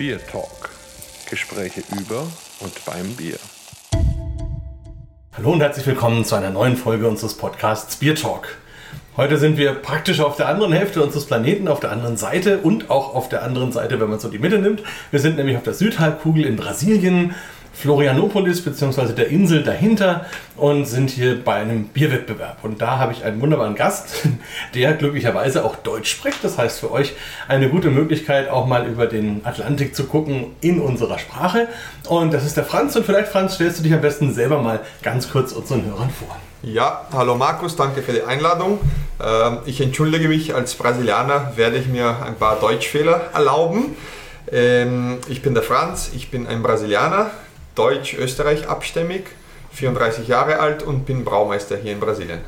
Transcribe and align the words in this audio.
Beer 0.00 0.26
Talk. 0.26 0.70
Gespräche 1.28 1.82
über 2.00 2.26
und 2.60 2.84
beim 2.86 3.14
Bier. 3.16 3.36
Hallo 5.36 5.52
und 5.52 5.60
herzlich 5.60 5.86
willkommen 5.86 6.24
zu 6.24 6.36
einer 6.36 6.48
neuen 6.48 6.78
Folge 6.78 7.06
unseres 7.06 7.34
Podcasts 7.34 7.96
Beer 7.96 8.14
Talk. 8.14 8.56
Heute 9.18 9.36
sind 9.36 9.58
wir 9.58 9.74
praktisch 9.74 10.20
auf 10.20 10.36
der 10.36 10.48
anderen 10.48 10.72
Hälfte 10.72 11.02
unseres 11.02 11.26
Planeten, 11.26 11.68
auf 11.68 11.80
der 11.80 11.92
anderen 11.92 12.16
Seite 12.16 12.60
und 12.60 12.88
auch 12.88 13.14
auf 13.14 13.28
der 13.28 13.42
anderen 13.42 13.72
Seite, 13.72 14.00
wenn 14.00 14.08
man 14.08 14.20
so 14.20 14.30
die 14.30 14.38
Mitte 14.38 14.58
nimmt. 14.58 14.82
Wir 15.10 15.20
sind 15.20 15.36
nämlich 15.36 15.58
auf 15.58 15.64
der 15.64 15.74
Südhalbkugel 15.74 16.46
in 16.46 16.56
Brasilien 16.56 17.34
Florianopolis 17.72 18.62
bzw. 18.62 19.12
der 19.12 19.28
Insel 19.28 19.62
dahinter 19.62 20.26
und 20.56 20.86
sind 20.86 21.10
hier 21.10 21.42
bei 21.42 21.54
einem 21.54 21.84
Bierwettbewerb. 21.88 22.58
Und 22.62 22.82
da 22.82 22.98
habe 22.98 23.12
ich 23.12 23.24
einen 23.24 23.40
wunderbaren 23.40 23.74
Gast, 23.74 24.28
der 24.74 24.94
glücklicherweise 24.94 25.64
auch 25.64 25.76
Deutsch 25.76 26.10
spricht. 26.10 26.44
Das 26.44 26.58
heißt 26.58 26.80
für 26.80 26.90
euch 26.90 27.14
eine 27.48 27.68
gute 27.68 27.90
Möglichkeit, 27.90 28.48
auch 28.48 28.66
mal 28.66 28.86
über 28.86 29.06
den 29.06 29.40
Atlantik 29.44 29.94
zu 29.94 30.04
gucken 30.04 30.46
in 30.60 30.80
unserer 30.80 31.18
Sprache. 31.18 31.68
Und 32.08 32.32
das 32.32 32.44
ist 32.44 32.56
der 32.56 32.64
Franz. 32.64 32.96
Und 32.96 33.06
vielleicht, 33.06 33.28
Franz, 33.28 33.54
stellst 33.54 33.78
du 33.78 33.82
dich 33.82 33.94
am 33.94 34.00
besten 34.00 34.32
selber 34.34 34.60
mal 34.60 34.80
ganz 35.02 35.30
kurz 35.30 35.52
unseren 35.52 35.84
Hörern 35.86 36.10
vor. 36.10 36.36
Ja, 36.62 37.06
hallo 37.14 37.36
Markus, 37.36 37.74
danke 37.74 38.02
für 38.02 38.12
die 38.12 38.22
Einladung. 38.22 38.80
Ähm, 39.18 39.60
ich 39.64 39.80
entschuldige 39.80 40.28
mich, 40.28 40.54
als 40.54 40.74
Brasilianer 40.74 41.52
werde 41.56 41.78
ich 41.78 41.86
mir 41.86 42.22
ein 42.22 42.34
paar 42.34 42.60
Deutschfehler 42.60 43.30
erlauben. 43.32 43.96
Ähm, 44.52 45.18
ich 45.28 45.40
bin 45.40 45.54
der 45.54 45.62
Franz, 45.62 46.10
ich 46.14 46.30
bin 46.30 46.46
ein 46.46 46.62
Brasilianer, 46.62 47.30
Deutsch-Österreich 47.80 48.68
abstämmig, 48.68 49.24
34 49.72 50.28
Jahre 50.28 50.60
alt 50.60 50.82
und 50.82 51.06
bin 51.06 51.24
Braumeister 51.24 51.78
hier 51.78 51.92
in 51.92 52.00
Brasilien. 52.00 52.40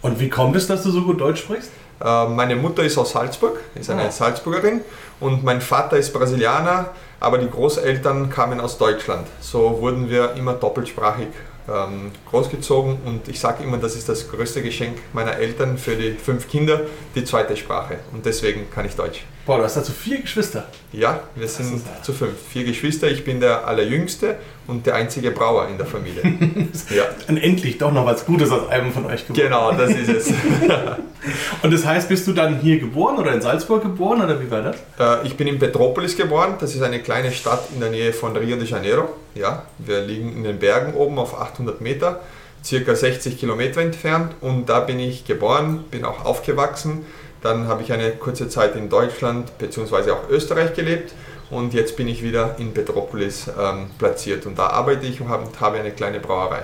Und 0.00 0.18
wie 0.18 0.30
kommt 0.30 0.56
es, 0.56 0.66
dass 0.66 0.82
du 0.82 0.90
so 0.90 1.02
gut 1.02 1.20
Deutsch 1.20 1.40
sprichst? 1.42 1.70
Äh, 2.02 2.26
meine 2.28 2.56
Mutter 2.56 2.82
ist 2.82 2.96
aus 2.96 3.10
Salzburg, 3.10 3.60
ist 3.74 3.90
eine 3.90 4.06
oh. 4.08 4.10
Salzburgerin 4.10 4.80
und 5.20 5.44
mein 5.44 5.60
Vater 5.60 5.98
ist 5.98 6.14
Brasilianer, 6.14 6.92
aber 7.20 7.36
die 7.36 7.50
Großeltern 7.50 8.30
kamen 8.30 8.60
aus 8.60 8.78
Deutschland. 8.78 9.26
So 9.42 9.78
wurden 9.82 10.08
wir 10.08 10.32
immer 10.36 10.54
doppelsprachig 10.54 11.28
ähm, 11.68 12.12
großgezogen 12.30 12.96
und 13.04 13.28
ich 13.28 13.38
sage 13.38 13.64
immer, 13.64 13.76
das 13.76 13.94
ist 13.94 14.08
das 14.08 14.30
größte 14.30 14.62
Geschenk 14.62 14.96
meiner 15.12 15.36
Eltern 15.36 15.76
für 15.76 15.96
die 15.96 16.12
fünf 16.12 16.48
Kinder, 16.48 16.80
die 17.14 17.24
zweite 17.24 17.56
Sprache. 17.56 17.98
Und 18.12 18.24
deswegen 18.24 18.70
kann 18.70 18.86
ich 18.86 18.96
Deutsch. 18.96 19.24
Boah, 19.44 19.58
du 19.58 19.64
hast 19.64 19.76
dazu 19.76 19.92
vier 19.92 20.20
Geschwister. 20.22 20.66
Ja, 20.92 21.20
wir 21.34 21.48
sind 21.48 21.82
zu 22.02 22.12
fünf. 22.12 22.34
Vier 22.50 22.64
Geschwister, 22.64 23.08
ich 23.08 23.24
bin 23.24 23.40
der 23.40 23.66
allerjüngste 23.66 24.36
und 24.68 24.84
der 24.84 24.94
einzige 24.96 25.30
Brauer 25.30 25.66
in 25.68 25.78
der 25.78 25.86
Familie. 25.86 26.22
ja. 26.94 27.04
Und 27.26 27.38
endlich 27.38 27.78
doch 27.78 27.90
noch 27.90 28.04
was 28.04 28.26
Gutes 28.26 28.50
aus 28.50 28.68
einem 28.68 28.92
von 28.92 29.06
euch 29.06 29.26
geworden. 29.26 29.42
Genau, 29.42 29.72
das 29.72 29.90
ist 29.90 30.08
es. 30.08 30.28
und 31.62 31.72
das 31.72 31.86
heißt, 31.86 32.08
bist 32.08 32.26
du 32.26 32.34
dann 32.34 32.60
hier 32.60 32.78
geboren 32.78 33.16
oder 33.16 33.32
in 33.32 33.40
Salzburg 33.40 33.82
geboren 33.82 34.22
oder 34.22 34.40
wie 34.42 34.50
war 34.50 34.60
das? 34.60 34.76
Äh, 35.00 35.26
ich 35.26 35.36
bin 35.38 35.48
in 35.48 35.58
Petropolis 35.58 36.16
geboren. 36.16 36.56
Das 36.60 36.74
ist 36.74 36.82
eine 36.82 37.00
kleine 37.00 37.32
Stadt 37.32 37.64
in 37.74 37.80
der 37.80 37.88
Nähe 37.88 38.12
von 38.12 38.36
Rio 38.36 38.56
de 38.56 38.66
Janeiro. 38.66 39.08
Ja, 39.34 39.62
wir 39.78 40.02
liegen 40.02 40.36
in 40.36 40.44
den 40.44 40.58
Bergen 40.58 40.92
oben 40.92 41.18
auf 41.18 41.40
800 41.40 41.80
Meter, 41.80 42.20
circa 42.62 42.94
60 42.94 43.38
Kilometer 43.38 43.80
entfernt. 43.80 44.34
Und 44.42 44.68
da 44.68 44.80
bin 44.80 45.00
ich 45.00 45.24
geboren, 45.24 45.84
bin 45.90 46.04
auch 46.04 46.26
aufgewachsen. 46.26 47.06
Dann 47.40 47.68
habe 47.68 47.82
ich 47.82 47.92
eine 47.92 48.10
kurze 48.10 48.50
Zeit 48.50 48.76
in 48.76 48.90
Deutschland 48.90 49.56
bzw. 49.56 50.10
auch 50.10 50.28
Österreich 50.28 50.74
gelebt 50.74 51.14
und 51.50 51.74
jetzt 51.74 51.96
bin 51.96 52.08
ich 52.08 52.22
wieder 52.22 52.56
in 52.58 52.72
Petropolis 52.74 53.48
ähm, 53.48 53.90
platziert 53.98 54.46
und 54.46 54.58
da 54.58 54.68
arbeite 54.68 55.06
ich 55.06 55.20
und 55.20 55.28
habe, 55.28 55.46
habe 55.60 55.78
eine 55.78 55.90
kleine 55.92 56.20
Brauerei. 56.20 56.62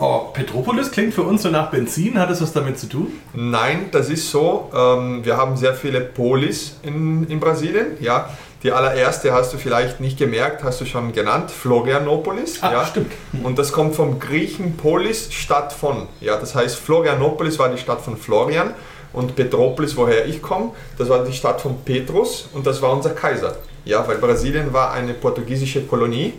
Oh, 0.00 0.30
Petropolis 0.32 0.90
klingt 0.90 1.14
für 1.14 1.22
uns 1.22 1.42
so 1.42 1.50
nach 1.50 1.70
Benzin. 1.70 2.18
Hat 2.18 2.28
es 2.28 2.42
was 2.42 2.52
damit 2.52 2.78
zu 2.80 2.88
tun? 2.88 3.12
Nein, 3.32 3.90
das 3.92 4.08
ist 4.08 4.28
so. 4.28 4.70
Ähm, 4.74 5.24
wir 5.24 5.36
haben 5.36 5.56
sehr 5.56 5.74
viele 5.74 6.00
Polis 6.00 6.78
in, 6.82 7.28
in 7.28 7.38
Brasilien. 7.38 7.96
Ja, 8.00 8.28
die 8.64 8.72
allererste 8.72 9.32
hast 9.32 9.52
du 9.52 9.58
vielleicht 9.58 10.00
nicht 10.00 10.18
gemerkt, 10.18 10.64
hast 10.64 10.80
du 10.80 10.84
schon 10.84 11.12
genannt, 11.12 11.50
Florianopolis. 11.50 12.62
Ah, 12.62 12.72
ja. 12.72 12.86
stimmt. 12.86 13.12
Und 13.44 13.58
das 13.58 13.72
kommt 13.72 13.94
vom 13.94 14.18
Griechen 14.18 14.76
Polis, 14.76 15.32
Stadt 15.32 15.72
von. 15.72 16.08
Ja, 16.20 16.38
das 16.38 16.54
heißt, 16.54 16.76
Florianopolis 16.76 17.58
war 17.58 17.68
die 17.68 17.78
Stadt 17.78 18.00
von 18.00 18.16
Florian 18.16 18.74
und 19.12 19.36
Petropolis, 19.36 19.96
woher 19.96 20.26
ich 20.26 20.42
komme, 20.42 20.72
das 20.98 21.08
war 21.08 21.24
die 21.24 21.32
Stadt 21.32 21.60
von 21.60 21.84
Petrus 21.84 22.48
und 22.52 22.66
das 22.66 22.82
war 22.82 22.92
unser 22.92 23.10
Kaiser. 23.10 23.54
Ja, 23.84 24.06
weil 24.08 24.16
Brasilien 24.16 24.72
war 24.72 24.92
eine 24.92 25.14
portugiesische 25.14 25.82
Kolonie 25.82 26.32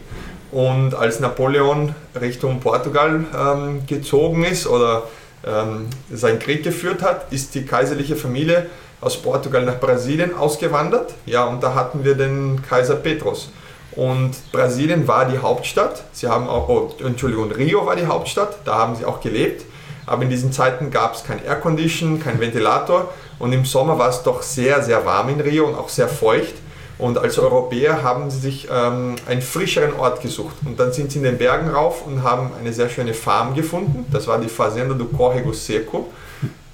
und 0.51 0.95
als 0.95 1.19
Napoleon 1.19 1.93
Richtung 2.19 2.59
Portugal 2.59 3.25
ähm, 3.37 3.85
gezogen 3.85 4.43
ist 4.43 4.67
oder 4.67 5.03
ähm, 5.45 5.87
seinen 6.11 6.39
Krieg 6.39 6.63
geführt 6.63 7.01
hat, 7.03 7.31
ist 7.31 7.53
die 7.53 7.65
kaiserliche 7.65 8.15
Familie 8.15 8.65
aus 9.01 9.17
Portugal 9.17 9.63
nach 9.63 9.79
Brasilien 9.79 10.35
ausgewandert. 10.35 11.13
Ja, 11.25 11.45
und 11.45 11.61
da 11.61 11.75
hatten 11.75 12.03
wir 12.03 12.15
den 12.15 12.61
Kaiser 12.67 12.95
Petrus. 12.95 13.51
Und 13.91 14.31
Brasilien 14.51 15.07
war 15.07 15.25
die 15.25 15.37
Hauptstadt. 15.37 16.03
Sie 16.11 16.27
haben 16.27 16.49
auch, 16.49 16.67
oh, 16.67 16.93
Entschuldigung, 17.03 17.51
Rio 17.51 17.85
war 17.85 17.95
die 17.95 18.07
Hauptstadt. 18.07 18.57
Da 18.65 18.75
haben 18.75 18.95
sie 18.95 19.05
auch 19.05 19.21
gelebt. 19.21 19.65
Aber 20.05 20.23
in 20.23 20.29
diesen 20.29 20.51
Zeiten 20.51 20.91
gab 20.91 21.15
es 21.15 21.23
kein 21.23 21.43
Aircondition, 21.43 22.21
kein 22.21 22.39
Ventilator 22.39 23.09
und 23.39 23.51
im 23.53 23.65
Sommer 23.65 23.97
war 23.97 24.09
es 24.09 24.21
doch 24.23 24.41
sehr, 24.41 24.81
sehr 24.83 25.05
warm 25.05 25.29
in 25.29 25.41
Rio 25.41 25.65
und 25.65 25.75
auch 25.75 25.89
sehr 25.89 26.07
feucht. 26.07 26.53
Und 26.97 27.17
als 27.17 27.37
Europäer 27.37 28.03
haben 28.03 28.29
sie 28.29 28.39
sich 28.39 28.67
ähm, 28.71 29.15
einen 29.27 29.41
frischeren 29.41 29.93
Ort 29.93 30.21
gesucht. 30.21 30.55
Und 30.65 30.79
dann 30.79 30.93
sind 30.93 31.11
sie 31.11 31.17
in 31.17 31.23
den 31.23 31.37
Bergen 31.37 31.69
rauf 31.69 32.05
und 32.05 32.23
haben 32.23 32.51
eine 32.59 32.71
sehr 32.71 32.89
schöne 32.89 33.13
Farm 33.13 33.53
gefunden. 33.53 34.05
Das 34.11 34.27
war 34.27 34.39
die 34.39 34.47
Fazenda 34.47 34.93
do 34.93 35.05
Córrego 35.05 35.53
Seco. 35.53 36.07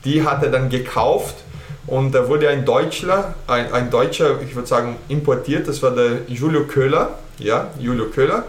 Die 0.06 0.24
hat 0.24 0.44
er 0.44 0.50
dann 0.50 0.70
gekauft 0.70 1.36
und 1.88 2.14
da 2.14 2.28
wurde 2.28 2.50
ein 2.50 2.66
Deutscher, 2.66 3.36
ein, 3.48 3.72
ein 3.74 3.90
Deutscher, 3.90 4.42
ich 4.42 4.56
würde 4.56 4.68
sagen, 4.68 4.98
importiert. 5.08 5.68
Das 5.68 5.81
war 5.81 5.92
der 5.92 6.20
Julio 6.28 6.66
Köhler. 6.66 7.18
Ja, 7.40 7.70
Julio 7.80 8.06
Köhler. 8.06 8.46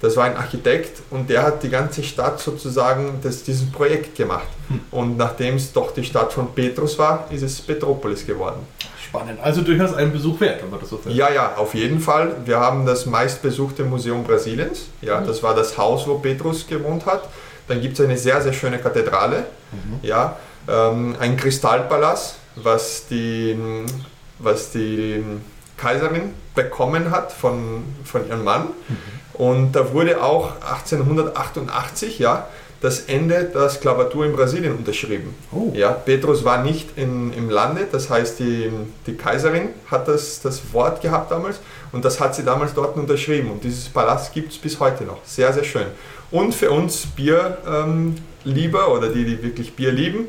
Das 0.00 0.16
war 0.16 0.24
ein 0.24 0.36
Architekt 0.36 1.02
und 1.10 1.30
der 1.30 1.42
hat 1.42 1.62
die 1.62 1.70
ganze 1.70 2.02
Stadt 2.02 2.38
sozusagen 2.38 3.18
das, 3.22 3.42
dieses 3.42 3.70
Projekt 3.70 4.14
gemacht. 4.14 4.48
Hm. 4.68 4.80
Und 4.90 5.16
nachdem 5.16 5.56
es 5.56 5.72
doch 5.72 5.92
die 5.94 6.04
Stadt 6.04 6.32
von 6.32 6.54
Petrus 6.54 6.98
war, 6.98 7.26
ist 7.30 7.42
es 7.42 7.60
Petropolis 7.62 8.26
geworden. 8.26 8.60
Spannend. 9.02 9.40
Also 9.40 9.62
durchaus 9.62 9.94
ein 9.94 10.12
Besuch 10.12 10.40
wert, 10.40 10.62
wenn 10.62 10.70
man 10.70 10.80
das 10.80 10.90
so 10.90 10.98
fällt. 10.98 11.14
Ja, 11.14 11.32
ja, 11.32 11.54
auf 11.56 11.74
jeden 11.74 12.00
Fall. 12.00 12.34
Wir 12.44 12.60
haben 12.60 12.84
das 12.84 13.06
meistbesuchte 13.06 13.84
Museum 13.84 14.24
Brasiliens. 14.24 14.86
Ja, 15.00 15.20
mhm. 15.20 15.26
das 15.26 15.42
war 15.42 15.54
das 15.54 15.78
Haus, 15.78 16.06
wo 16.06 16.18
Petrus 16.18 16.66
gewohnt 16.66 17.06
hat. 17.06 17.28
Dann 17.68 17.80
gibt 17.80 17.98
es 17.98 18.04
eine 18.04 18.18
sehr, 18.18 18.40
sehr 18.42 18.52
schöne 18.52 18.78
Kathedrale. 18.78 19.46
Mhm. 19.72 20.00
Ja, 20.02 20.36
ähm, 20.68 21.16
ein 21.18 21.36
Kristallpalast, 21.36 22.36
was 22.56 23.06
die, 23.08 23.56
was 24.38 24.72
die 24.72 25.24
Kaiserin 25.76 26.34
bekommen 26.54 27.10
hat 27.10 27.32
von, 27.32 27.84
von 28.04 28.28
ihrem 28.28 28.44
Mann. 28.44 28.68
Mhm. 28.88 28.96
Und 29.38 29.72
da 29.72 29.92
wurde 29.92 30.22
auch 30.22 30.52
1888 30.62 32.18
ja, 32.18 32.46
das 32.80 33.00
Ende 33.00 33.50
der 33.52 33.68
Sklavatur 33.68 34.26
in 34.26 34.32
Brasilien 34.32 34.76
unterschrieben. 34.76 35.34
Oh. 35.52 35.72
Ja, 35.74 35.90
Petrus 35.92 36.44
war 36.44 36.62
nicht 36.62 36.96
in, 36.96 37.32
im 37.32 37.50
Lande, 37.50 37.86
das 37.90 38.10
heißt 38.10 38.38
die, 38.38 38.70
die 39.06 39.14
Kaiserin 39.14 39.70
hat 39.90 40.08
das, 40.08 40.40
das 40.40 40.72
Wort 40.72 41.00
gehabt 41.00 41.30
damals 41.30 41.58
und 41.92 42.04
das 42.04 42.20
hat 42.20 42.34
sie 42.34 42.44
damals 42.44 42.74
dort 42.74 42.96
unterschrieben. 42.96 43.50
Und 43.50 43.64
dieses 43.64 43.88
Palast 43.88 44.32
gibt 44.32 44.52
es 44.52 44.58
bis 44.58 44.78
heute 44.78 45.04
noch. 45.04 45.18
Sehr, 45.24 45.52
sehr 45.52 45.64
schön. 45.64 45.86
Und 46.30 46.54
für 46.54 46.70
uns 46.70 47.06
Bierlieber 47.06 48.16
ähm, 48.86 48.92
oder 48.92 49.08
die, 49.08 49.24
die 49.24 49.42
wirklich 49.42 49.74
Bier 49.74 49.92
lieben, 49.92 50.28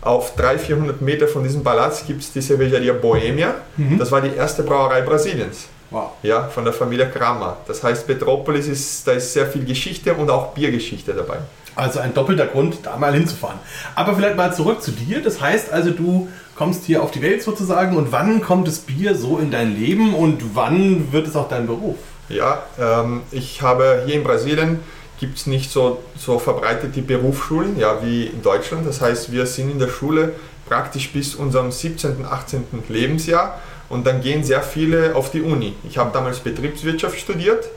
auf 0.00 0.34
300, 0.36 0.60
400 0.60 1.00
Meter 1.00 1.28
von 1.28 1.42
diesem 1.42 1.62
Palast 1.64 2.06
gibt 2.06 2.22
es 2.22 2.32
die 2.32 2.40
Cervejaria 2.42 2.92
Bohemia. 2.92 3.54
Mhm. 3.76 3.98
Das 3.98 4.12
war 4.12 4.20
die 4.20 4.34
erste 4.34 4.62
Brauerei 4.62 5.00
Brasiliens. 5.00 5.68
Wow. 5.90 6.12
Ja, 6.22 6.48
von 6.48 6.64
der 6.64 6.72
Familie 6.72 7.08
Kramer. 7.08 7.58
Das 7.66 7.82
heißt, 7.82 8.06
Petropolis 8.06 8.66
ist, 8.66 9.06
da 9.06 9.12
ist 9.12 9.32
sehr 9.32 9.46
viel 9.46 9.64
Geschichte 9.64 10.14
und 10.14 10.30
auch 10.30 10.52
Biergeschichte 10.54 11.12
dabei. 11.12 11.38
Also 11.76 11.98
ein 12.00 12.14
doppelter 12.14 12.46
Grund, 12.46 12.78
da 12.84 12.96
mal 12.96 13.12
hinzufahren. 13.12 13.58
Aber 13.94 14.14
vielleicht 14.14 14.36
mal 14.36 14.54
zurück 14.54 14.82
zu 14.82 14.92
dir. 14.92 15.22
Das 15.22 15.40
heißt 15.40 15.72
also, 15.72 15.90
du 15.90 16.28
kommst 16.56 16.84
hier 16.84 17.02
auf 17.02 17.10
die 17.10 17.22
Welt 17.22 17.42
sozusagen 17.42 17.96
und 17.96 18.12
wann 18.12 18.40
kommt 18.40 18.68
das 18.68 18.78
Bier 18.78 19.14
so 19.14 19.38
in 19.38 19.50
dein 19.50 19.76
Leben 19.76 20.14
und 20.14 20.54
wann 20.54 21.12
wird 21.12 21.26
es 21.26 21.36
auch 21.36 21.48
dein 21.48 21.66
Beruf? 21.66 21.96
Ja, 22.28 22.62
ähm, 22.80 23.22
ich 23.32 23.60
habe 23.60 24.02
hier 24.06 24.14
in 24.14 24.24
Brasilien 24.24 24.80
gibt 25.20 25.38
es 25.38 25.46
nicht 25.46 25.70
so, 25.70 26.02
so 26.16 26.38
verbreitete 26.38 27.02
Berufsschulen 27.02 27.78
ja, 27.78 28.02
wie 28.02 28.26
in 28.26 28.42
Deutschland. 28.42 28.86
Das 28.86 29.00
heißt, 29.00 29.32
wir 29.32 29.46
sind 29.46 29.70
in 29.70 29.78
der 29.78 29.88
Schule 29.88 30.32
praktisch 30.68 31.12
bis 31.12 31.34
unserem 31.34 31.70
17., 31.70 32.24
18. 32.24 32.64
Lebensjahr 32.88 33.60
und 33.88 34.06
dann 34.06 34.20
gehen 34.20 34.42
sehr 34.44 34.62
viele 34.62 35.14
auf 35.14 35.30
die 35.30 35.42
Uni. 35.42 35.74
Ich 35.88 35.98
habe 35.98 36.10
damals 36.12 36.40
Betriebswirtschaft 36.40 37.18
studiert. 37.18 37.68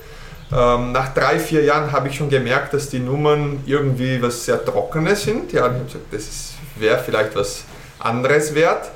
Ähm, 0.51 0.93
nach 0.93 1.13
drei, 1.13 1.39
vier 1.39 1.63
Jahren 1.63 1.91
habe 1.91 2.07
ich 2.07 2.15
schon 2.15 2.29
gemerkt, 2.29 2.73
dass 2.73 2.89
die 2.89 2.99
Nummern 2.99 3.61
irgendwie 3.65 4.21
was 4.21 4.45
sehr 4.45 4.63
Trockenes 4.63 5.23
sind. 5.23 5.51
Ja, 5.51 5.67
ich 5.67 5.73
habe 5.73 5.83
gesagt, 5.85 6.05
das 6.11 6.53
wäre 6.77 6.99
vielleicht 7.03 7.35
was 7.35 7.65
anderes 7.99 8.55
wert. 8.55 8.89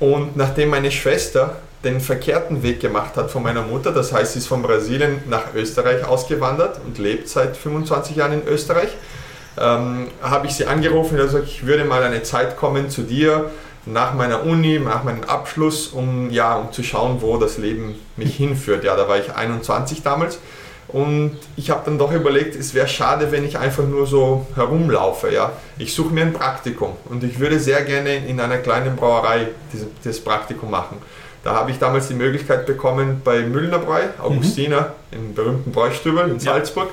Und 0.00 0.36
nachdem 0.36 0.70
meine 0.70 0.90
Schwester 0.90 1.56
den 1.84 2.00
verkehrten 2.00 2.62
Weg 2.62 2.80
gemacht 2.80 3.16
hat 3.16 3.30
von 3.30 3.42
meiner 3.42 3.62
Mutter, 3.62 3.92
das 3.92 4.12
heißt, 4.12 4.32
sie 4.32 4.40
ist 4.40 4.48
von 4.48 4.62
Brasilien 4.62 5.22
nach 5.28 5.54
Österreich 5.54 6.04
ausgewandert 6.04 6.80
und 6.84 6.98
lebt 6.98 7.28
seit 7.28 7.56
25 7.56 8.16
Jahren 8.16 8.32
in 8.32 8.48
Österreich, 8.48 8.88
ähm, 9.60 10.08
habe 10.22 10.46
ich 10.46 10.54
sie 10.54 10.66
angerufen 10.66 11.18
und 11.18 11.26
gesagt, 11.26 11.46
ich 11.46 11.66
würde 11.66 11.84
mal 11.84 12.02
eine 12.02 12.22
Zeit 12.22 12.56
kommen 12.56 12.90
zu 12.90 13.02
dir, 13.02 13.50
nach 13.86 14.14
meiner 14.14 14.44
Uni, 14.44 14.78
nach 14.78 15.04
meinem 15.04 15.24
Abschluss, 15.24 15.88
um, 15.88 16.30
ja, 16.30 16.56
um 16.56 16.72
zu 16.72 16.82
schauen, 16.82 17.20
wo 17.20 17.36
das 17.36 17.58
Leben 17.58 17.94
mich 18.16 18.36
hinführt. 18.36 18.84
Ja, 18.84 18.96
da 18.96 19.08
war 19.08 19.18
ich 19.18 19.34
21 19.34 20.02
damals 20.02 20.38
und 20.88 21.36
ich 21.56 21.68
habe 21.68 21.82
dann 21.84 21.98
doch 21.98 22.12
überlegt, 22.12 22.56
es 22.56 22.72
wäre 22.72 22.88
schade, 22.88 23.30
wenn 23.30 23.44
ich 23.44 23.58
einfach 23.58 23.84
nur 23.84 24.06
so 24.06 24.46
herumlaufe. 24.54 25.32
Ja? 25.32 25.52
Ich 25.76 25.94
suche 25.94 26.14
mir 26.14 26.22
ein 26.22 26.32
Praktikum 26.32 26.92
und 27.10 27.22
ich 27.24 27.38
würde 27.38 27.60
sehr 27.60 27.82
gerne 27.82 28.26
in 28.26 28.40
einer 28.40 28.56
kleinen 28.58 28.96
Brauerei 28.96 29.48
dieses, 29.72 29.88
dieses 30.02 30.24
Praktikum 30.24 30.70
machen. 30.70 30.96
Da 31.44 31.54
habe 31.54 31.70
ich 31.70 31.78
damals 31.78 32.08
die 32.08 32.14
Möglichkeit 32.14 32.66
bekommen, 32.66 33.20
bei 33.22 33.40
Müllner 33.40 33.78
Brei, 33.78 34.08
Augustiner, 34.18 34.94
mhm. 35.10 35.18
im 35.18 35.34
berühmten 35.34 35.72
Bräustübel 35.72 36.28
in 36.28 36.40
Salzburg, 36.40 36.88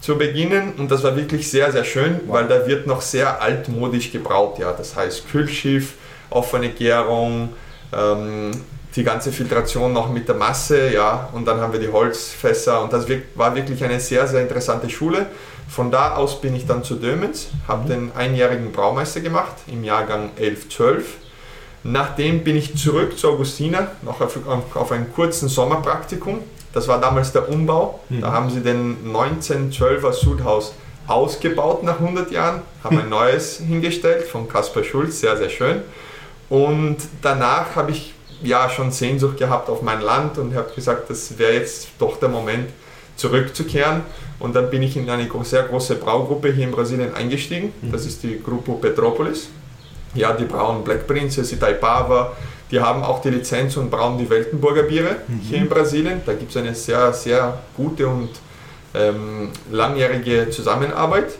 zu 0.00 0.16
beginnen. 0.16 0.72
Und 0.78 0.90
das 0.90 1.02
war 1.02 1.14
wirklich 1.14 1.50
sehr, 1.50 1.70
sehr 1.72 1.84
schön, 1.84 2.20
weil 2.28 2.48
da 2.48 2.66
wird 2.66 2.86
noch 2.86 3.02
sehr 3.02 3.42
altmodisch 3.42 4.12
gebraut. 4.12 4.58
Ja? 4.58 4.72
Das 4.72 4.96
heißt 4.96 5.30
Kühlschiff, 5.30 5.92
offene 6.30 6.70
Gärung, 6.70 7.50
ähm, 7.92 8.50
die 8.94 9.04
ganze 9.04 9.30
Filtration 9.30 9.92
noch 9.92 10.10
mit 10.10 10.26
der 10.26 10.34
Masse, 10.34 10.92
ja, 10.92 11.28
und 11.32 11.46
dann 11.46 11.60
haben 11.60 11.72
wir 11.72 11.80
die 11.80 11.88
Holzfässer 11.88 12.82
und 12.82 12.92
das 12.92 13.06
war 13.34 13.54
wirklich 13.54 13.82
eine 13.84 14.00
sehr, 14.00 14.26
sehr 14.26 14.42
interessante 14.42 14.88
Schule. 14.88 15.26
Von 15.68 15.90
da 15.90 16.14
aus 16.14 16.40
bin 16.40 16.54
ich 16.54 16.66
dann 16.66 16.82
zu 16.82 16.94
Dömens, 16.94 17.48
habe 17.68 17.84
mhm. 17.84 17.88
den 17.88 18.12
einjährigen 18.16 18.72
Braumeister 18.72 19.20
gemacht 19.20 19.54
im 19.66 19.84
Jahrgang 19.84 20.30
11, 20.36 20.68
12. 20.70 21.04
Nachdem 21.82 22.42
bin 22.42 22.56
ich 22.56 22.76
zurück 22.76 23.18
zu 23.18 23.28
Augustina, 23.28 23.88
noch 24.02 24.20
auf, 24.20 24.38
auf 24.74 24.92
einen 24.92 25.12
kurzen 25.12 25.48
Sommerpraktikum. 25.48 26.40
Das 26.72 26.88
war 26.88 27.00
damals 27.00 27.32
der 27.32 27.48
Umbau. 27.48 28.00
Mhm. 28.08 28.20
Da 28.22 28.32
haben 28.32 28.50
sie 28.50 28.60
den 28.60 29.12
1912er 29.12 30.12
Sudhaus 30.12 30.74
ausgebaut 31.06 31.82
nach 31.82 32.00
100 32.00 32.30
Jahren, 32.32 32.62
haben 32.82 32.98
ein 32.98 33.08
neues 33.08 33.58
hingestellt 33.58 34.24
von 34.24 34.48
Kaspar 34.48 34.82
Schulz, 34.82 35.20
sehr, 35.20 35.36
sehr 35.36 35.50
schön. 35.50 35.82
Und 36.48 36.96
danach 37.22 37.74
habe 37.74 37.90
ich 37.90 38.14
ja 38.42 38.68
schon 38.68 38.90
Sehnsucht 38.90 39.38
gehabt 39.38 39.68
auf 39.68 39.82
mein 39.82 40.00
Land 40.00 40.38
und 40.38 40.54
habe 40.54 40.72
gesagt, 40.74 41.10
das 41.10 41.38
wäre 41.38 41.54
jetzt 41.54 41.88
doch 41.98 42.18
der 42.18 42.28
Moment 42.28 42.70
zurückzukehren. 43.16 44.02
Und 44.38 44.54
dann 44.54 44.70
bin 44.70 44.82
ich 44.82 44.96
in 44.96 45.08
eine 45.08 45.28
sehr 45.42 45.62
große 45.62 45.96
Braugruppe 45.96 46.52
hier 46.52 46.64
in 46.64 46.70
Brasilien 46.70 47.14
eingestiegen. 47.14 47.72
Mhm. 47.80 47.92
Das 47.92 48.04
ist 48.04 48.22
die 48.22 48.40
Grupo 48.42 48.74
Petropolis. 48.74 49.48
Ja, 50.14 50.32
die 50.32 50.44
brauen 50.44 50.84
Black 50.84 51.06
Princess, 51.06 51.52
Itaipava. 51.52 52.32
Die 52.70 52.80
haben 52.80 53.02
auch 53.02 53.20
die 53.20 53.30
Lizenz 53.30 53.76
und 53.76 53.90
brauen 53.90 54.18
die 54.18 54.28
Weltenburger 54.28 54.82
Biere 54.82 55.16
mhm. 55.26 55.40
hier 55.40 55.58
in 55.58 55.68
Brasilien. 55.68 56.20
Da 56.26 56.34
gibt 56.34 56.50
es 56.50 56.56
eine 56.56 56.74
sehr, 56.74 57.12
sehr 57.12 57.58
gute 57.76 58.06
und 58.06 58.30
ähm, 58.94 59.50
langjährige 59.70 60.50
Zusammenarbeit. 60.50 61.36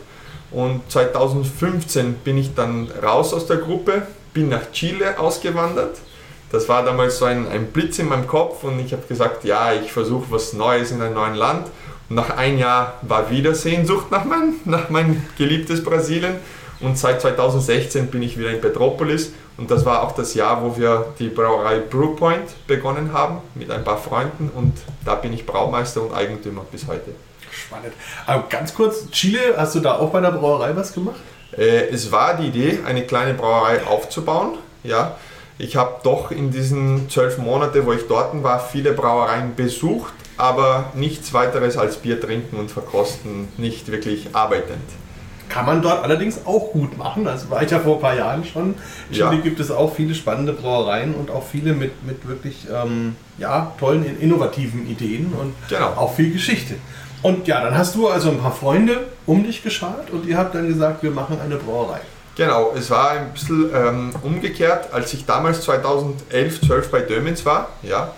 Und 0.51 0.89
2015 0.89 2.13
bin 2.23 2.37
ich 2.37 2.55
dann 2.55 2.89
raus 3.03 3.33
aus 3.33 3.47
der 3.47 3.57
Gruppe, 3.57 4.03
bin 4.33 4.49
nach 4.49 4.71
Chile 4.71 5.19
ausgewandert 5.19 5.97
das 6.51 6.69
war 6.69 6.83
damals 6.83 7.17
so 7.17 7.25
ein, 7.25 7.47
ein 7.49 7.67
Blitz 7.67 7.99
in 7.99 8.07
meinem 8.07 8.27
Kopf 8.27 8.63
und 8.63 8.79
ich 8.79 8.93
habe 8.93 9.03
gesagt, 9.07 9.43
ja, 9.43 9.73
ich 9.73 9.91
versuche 9.91 10.25
was 10.29 10.53
Neues 10.53 10.91
in 10.91 11.01
einem 11.01 11.15
neuen 11.15 11.35
Land. 11.35 11.67
Und 12.09 12.15
nach 12.15 12.37
einem 12.37 12.57
Jahr 12.57 12.93
war 13.01 13.29
wieder 13.29 13.53
Sehnsucht 13.53 14.11
nach 14.11 14.23
mein, 14.23 14.53
nach 14.63 14.89
mein 14.89 15.27
geliebtes 15.37 15.83
Brasilien. 15.83 16.35
Und 16.79 16.97
seit 16.97 17.21
2016 17.21 18.07
bin 18.07 18.21
ich 18.21 18.37
wieder 18.37 18.51
in 18.51 18.61
Petropolis 18.61 19.33
und 19.57 19.71
das 19.71 19.83
war 19.83 20.03
auch 20.03 20.13
das 20.13 20.35
Jahr, 20.35 20.61
wo 20.61 20.77
wir 20.77 21.07
die 21.17 21.27
Brauerei 21.27 21.79
Brewpoint 21.79 22.67
begonnen 22.67 23.11
haben 23.11 23.39
mit 23.55 23.71
ein 23.71 23.83
paar 23.83 23.97
Freunden 23.97 24.51
und 24.53 24.73
da 25.03 25.15
bin 25.15 25.33
ich 25.33 25.45
Braumeister 25.45 26.03
und 26.03 26.13
Eigentümer 26.13 26.63
bis 26.71 26.85
heute. 26.85 27.15
Spannend. 27.51 27.93
Aber 28.27 28.43
ganz 28.47 28.75
kurz, 28.75 29.09
Chile, 29.09 29.55
hast 29.57 29.73
du 29.73 29.79
da 29.79 29.95
auch 29.95 30.11
bei 30.11 30.21
der 30.21 30.31
Brauerei 30.31 30.75
was 30.75 30.93
gemacht? 30.93 31.19
Äh, 31.57 31.89
es 31.89 32.11
war 32.11 32.35
die 32.35 32.47
Idee, 32.47 32.79
eine 32.85 33.03
kleine 33.03 33.33
Brauerei 33.33 33.83
aufzubauen. 33.85 34.57
Ja, 34.83 35.17
ich 35.57 35.75
habe 35.75 35.95
doch 36.03 36.31
in 36.31 36.51
diesen 36.51 37.09
zwölf 37.09 37.37
Monaten, 37.39 37.85
wo 37.85 37.93
ich 37.93 38.07
dort 38.07 38.43
war, 38.43 38.59
viele 38.59 38.93
Brauereien 38.93 39.55
besucht, 39.55 40.13
aber 40.37 40.91
nichts 40.93 41.33
weiteres 41.33 41.77
als 41.77 41.97
Bier 41.97 42.21
trinken 42.21 42.57
und 42.57 42.69
verkosten, 42.69 43.47
nicht 43.57 43.91
wirklich 43.91 44.27
arbeitend. 44.33 44.83
Kann 45.49 45.65
man 45.65 45.81
dort 45.81 46.03
allerdings 46.03 46.45
auch 46.45 46.73
gut 46.73 46.97
machen. 46.97 47.23
Das 47.23 47.49
war 47.49 47.63
ich 47.63 47.71
ja 47.71 47.79
vor 47.79 47.95
ein 47.95 48.01
paar 48.01 48.15
Jahren 48.15 48.43
schon. 48.43 48.75
In 49.09 49.13
Chile 49.15 49.35
ja. 49.35 49.41
gibt 49.41 49.59
es 49.59 49.71
auch 49.71 49.95
viele 49.95 50.13
spannende 50.13 50.53
Brauereien 50.53 51.15
und 51.15 51.31
auch 51.31 51.43
viele 51.43 51.73
mit, 51.73 52.05
mit 52.05 52.27
wirklich 52.27 52.67
ähm, 52.71 53.15
ja, 53.37 53.71
tollen, 53.79 54.19
innovativen 54.19 54.87
Ideen 54.87 55.33
und 55.33 55.53
genau. 55.69 55.93
auch 55.95 56.13
viel 56.13 56.33
Geschichte. 56.33 56.75
Und 57.21 57.47
ja, 57.47 57.61
dann 57.61 57.77
hast 57.77 57.95
du 57.95 58.07
also 58.07 58.29
ein 58.29 58.39
paar 58.39 58.51
Freunde 58.51 59.07
um 59.25 59.43
dich 59.43 59.63
geschart 59.63 60.11
und 60.11 60.25
ihr 60.25 60.37
habt 60.37 60.53
dann 60.55 60.67
gesagt, 60.67 61.03
wir 61.03 61.11
machen 61.11 61.39
eine 61.43 61.55
Brauerei. 61.55 61.99
Genau, 62.35 62.73
es 62.77 62.91
war 62.91 63.11
ein 63.11 63.33
bisschen 63.33 63.71
ähm, 63.73 64.11
umgekehrt. 64.21 64.93
Als 64.93 65.11
ich 65.13 65.25
damals 65.25 65.61
2011, 65.61 66.61
12 66.61 66.91
bei 66.91 67.01
Dömens 67.01 67.43
war, 67.45 67.69
ja, 67.81 68.13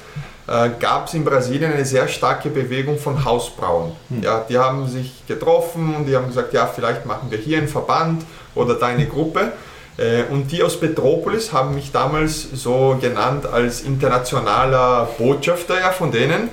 äh, 0.48 0.72
gab 0.78 1.07
es 1.07 1.13
in 1.13 1.24
Brasilien 1.24 1.72
eine 1.72 1.86
sehr 1.86 2.07
starke 2.10 2.50
Bewegung 2.50 2.98
von 2.98 3.24
Hausbrauen. 3.24 3.94
Hm. 4.10 4.24
Ja, 4.24 4.46
die 4.50 4.57
haben 4.57 4.88
sich 4.88 5.25
getroffen 5.25 5.95
und 5.95 6.06
die 6.06 6.18
haben 6.18 6.28
gesagt, 6.28 6.54
ja, 6.54 6.68
vielleicht 6.68 7.06
machen 7.06 7.31
wir 7.31 7.38
hier 7.38 7.60
einen 7.60 7.69
Verband 7.69 8.25
oder 8.56 8.74
da 8.74 8.88
eine 8.88 9.06
Gruppe. 9.06 9.54
Äh, 9.98 10.24
und 10.30 10.52
die 10.52 10.63
aus 10.63 10.78
Petropolis 10.78 11.54
haben 11.54 11.75
mich 11.75 11.92
damals 11.94 12.48
so 12.54 12.98
genannt 13.00 13.45
als 13.45 13.81
internationaler 13.81 15.07
Botschafter 15.18 15.80
ja, 15.80 15.92
von 15.92 16.12
denen. 16.12 16.50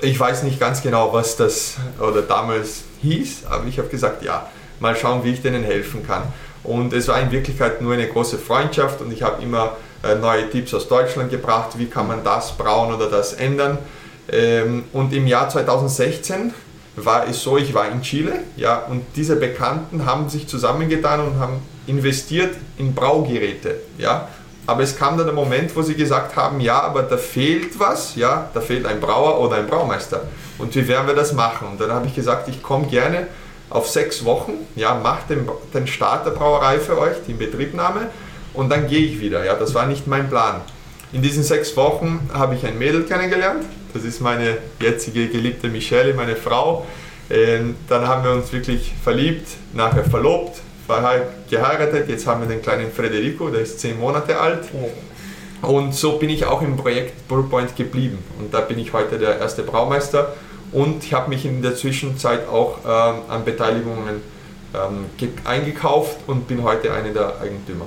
Ich 0.00 0.18
weiß 0.18 0.44
nicht 0.44 0.60
ganz 0.60 0.80
genau, 0.82 1.12
was 1.12 1.36
das 1.36 1.74
oder 1.98 2.22
damals 2.22 2.84
hieß, 3.02 3.46
aber 3.50 3.66
ich 3.66 3.78
habe 3.78 3.88
gesagt, 3.88 4.22
ja, 4.22 4.46
mal 4.78 4.94
schauen, 4.94 5.24
wie 5.24 5.32
ich 5.32 5.42
denen 5.42 5.64
helfen 5.64 6.06
kann. 6.06 6.22
Und 6.62 6.92
es 6.92 7.08
war 7.08 7.20
in 7.20 7.32
Wirklichkeit 7.32 7.82
nur 7.82 7.94
eine 7.94 8.06
große 8.06 8.38
Freundschaft 8.38 9.00
und 9.00 9.12
ich 9.12 9.22
habe 9.22 9.42
immer 9.42 9.76
äh, 10.04 10.14
neue 10.14 10.48
Tipps 10.50 10.72
aus 10.72 10.86
Deutschland 10.86 11.30
gebracht, 11.30 11.78
wie 11.78 11.86
kann 11.86 12.06
man 12.06 12.22
das 12.22 12.56
brauen 12.56 12.94
oder 12.94 13.10
das 13.10 13.32
ändern. 13.32 13.78
Ähm, 14.30 14.84
und 14.92 15.12
im 15.12 15.26
Jahr 15.26 15.48
2016 15.48 16.54
war 16.94 17.26
es 17.28 17.42
so, 17.42 17.56
ich 17.56 17.74
war 17.74 17.90
in 17.90 18.02
Chile 18.02 18.40
ja, 18.56 18.78
und 18.78 19.04
diese 19.16 19.34
Bekannten 19.34 20.06
haben 20.06 20.28
sich 20.28 20.46
zusammengetan 20.46 21.20
und 21.20 21.40
haben 21.40 21.60
investiert 21.88 22.54
in 22.76 22.94
Braugeräte. 22.94 23.80
Ja. 23.98 24.28
Aber 24.68 24.82
es 24.82 24.94
kam 24.94 25.16
dann 25.16 25.24
der 25.24 25.34
Moment, 25.34 25.74
wo 25.74 25.80
sie 25.80 25.94
gesagt 25.94 26.36
haben, 26.36 26.60
ja, 26.60 26.78
aber 26.82 27.02
da 27.02 27.16
fehlt 27.16 27.80
was, 27.80 28.16
ja, 28.16 28.50
da 28.52 28.60
fehlt 28.60 28.84
ein 28.84 29.00
Brauer 29.00 29.40
oder 29.40 29.56
ein 29.56 29.66
Braumeister. 29.66 30.20
Und 30.58 30.74
wie 30.74 30.86
werden 30.86 31.06
wir 31.06 31.14
das 31.14 31.32
machen? 31.32 31.68
Und 31.68 31.80
dann 31.80 31.90
habe 31.90 32.06
ich 32.06 32.14
gesagt, 32.14 32.48
ich 32.48 32.62
komme 32.62 32.86
gerne 32.86 33.28
auf 33.70 33.88
sechs 33.88 34.26
Wochen, 34.26 34.52
ja, 34.76 34.94
mache 34.94 35.20
den, 35.30 35.48
den 35.72 35.86
Start 35.86 36.26
der 36.26 36.32
Brauerei 36.32 36.78
für 36.80 36.98
euch, 36.98 37.16
die 37.26 37.30
Inbetriebnahme 37.30 38.10
und 38.52 38.68
dann 38.68 38.88
gehe 38.88 39.06
ich 39.06 39.20
wieder. 39.22 39.42
Ja, 39.42 39.54
das 39.54 39.72
war 39.72 39.86
nicht 39.86 40.06
mein 40.06 40.28
Plan. 40.28 40.60
In 41.12 41.22
diesen 41.22 41.44
sechs 41.44 41.74
Wochen 41.74 42.28
habe 42.34 42.54
ich 42.54 42.66
ein 42.66 42.76
Mädel 42.76 43.04
kennengelernt. 43.04 43.64
Das 43.94 44.04
ist 44.04 44.20
meine 44.20 44.58
jetzige 44.82 45.28
geliebte 45.28 45.68
Michelle, 45.68 46.12
meine 46.12 46.36
Frau. 46.36 46.86
Ähm, 47.30 47.74
dann 47.88 48.06
haben 48.06 48.22
wir 48.22 48.32
uns 48.32 48.52
wirklich 48.52 48.92
verliebt, 49.02 49.48
nachher 49.72 50.04
verlobt, 50.04 50.60
geheiratet. 51.48 52.08
Jetzt 52.08 52.26
haben 52.26 52.40
wir 52.40 52.48
den 52.48 52.62
kleinen 52.62 52.90
Federico, 52.90 53.48
der 53.50 53.60
ist 53.60 53.80
zehn 53.80 53.98
Monate 53.98 54.40
alt. 54.40 54.68
Und 55.62 55.94
so 55.94 56.18
bin 56.18 56.30
ich 56.30 56.46
auch 56.46 56.62
im 56.62 56.76
Projekt 56.76 57.28
Brewpoint 57.28 57.76
geblieben. 57.76 58.18
Und 58.38 58.54
da 58.54 58.60
bin 58.60 58.78
ich 58.78 58.92
heute 58.92 59.18
der 59.18 59.38
erste 59.38 59.62
Braumeister 59.62 60.34
und 60.72 61.04
ich 61.04 61.14
habe 61.14 61.30
mich 61.30 61.44
in 61.44 61.62
der 61.62 61.74
Zwischenzeit 61.74 62.48
auch 62.48 62.78
ähm, 62.84 63.22
an 63.28 63.44
Beteiligungen 63.44 64.22
ähm, 64.74 65.06
eingekauft 65.44 66.18
und 66.26 66.46
bin 66.46 66.62
heute 66.62 66.92
einer 66.92 67.10
der 67.10 67.40
Eigentümer. 67.40 67.86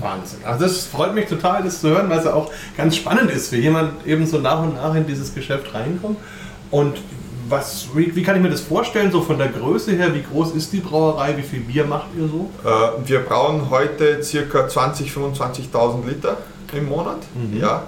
Wahnsinn. 0.00 0.40
Also 0.44 0.64
das 0.64 0.86
freut 0.86 1.14
mich 1.14 1.26
total, 1.26 1.62
das 1.62 1.80
zu 1.80 1.90
hören, 1.90 2.08
weil 2.08 2.18
es 2.18 2.26
auch 2.26 2.50
ganz 2.76 2.96
spannend 2.96 3.30
ist, 3.30 3.52
wie 3.52 3.58
jemand 3.58 4.06
eben 4.06 4.26
so 4.26 4.38
nach 4.38 4.62
und 4.62 4.74
nach 4.74 4.94
in 4.94 5.06
dieses 5.06 5.34
Geschäft 5.34 5.74
reinkommt. 5.74 6.18
Und 6.70 6.98
was, 7.52 7.86
wie, 7.94 8.14
wie, 8.16 8.22
kann 8.22 8.34
ich 8.34 8.42
mir 8.42 8.50
das 8.50 8.62
vorstellen, 8.62 9.12
so 9.12 9.22
von 9.22 9.38
der 9.38 9.48
Größe 9.48 9.92
her, 9.92 10.12
wie 10.14 10.22
groß 10.22 10.54
ist 10.56 10.72
die 10.72 10.80
Brauerei, 10.80 11.36
wie 11.36 11.42
viel 11.42 11.60
Bier 11.60 11.84
macht 11.84 12.08
ihr 12.18 12.26
so? 12.26 12.50
Äh, 12.68 13.08
wir 13.08 13.20
brauen 13.20 13.70
heute 13.70 14.20
ca. 14.20 14.66
20.000, 14.66 15.12
25.000 15.72 16.06
Liter 16.08 16.38
im 16.72 16.88
Monat. 16.88 17.18
Mhm. 17.34 17.60
Ja. 17.60 17.84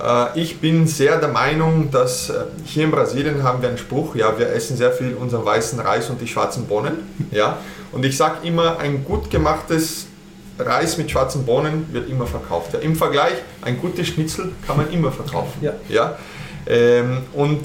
Äh, 0.00 0.40
ich 0.40 0.60
bin 0.60 0.86
sehr 0.86 1.18
der 1.18 1.30
Meinung, 1.30 1.90
dass 1.90 2.30
äh, 2.30 2.44
hier 2.64 2.84
in 2.84 2.90
Brasilien 2.90 3.42
haben 3.42 3.62
wir 3.62 3.70
einen 3.70 3.78
Spruch, 3.78 4.14
ja, 4.14 4.38
wir 4.38 4.50
essen 4.50 4.76
sehr 4.76 4.92
viel 4.92 5.14
unseren 5.14 5.44
weißen 5.44 5.80
Reis 5.80 6.10
und 6.10 6.20
die 6.20 6.28
schwarzen 6.28 6.66
Bohnen. 6.66 6.98
Ja? 7.30 7.58
Und 7.92 8.04
ich 8.04 8.16
sage 8.16 8.46
immer, 8.46 8.78
ein 8.78 9.04
gut 9.04 9.30
gemachtes 9.30 10.06
Reis 10.58 10.98
mit 10.98 11.10
schwarzen 11.10 11.44
Bohnen 11.44 11.86
wird 11.92 12.08
immer 12.08 12.26
verkauft. 12.26 12.74
Ja? 12.74 12.80
Im 12.80 12.94
Vergleich, 12.96 13.34
ein 13.62 13.80
gutes 13.80 14.08
Schnitzel 14.08 14.52
kann 14.66 14.76
man 14.76 14.90
immer 14.90 15.10
verkaufen. 15.10 15.62
Ja. 15.62 15.72
Ja? 15.88 16.18
Ähm, 16.66 17.22
und 17.32 17.60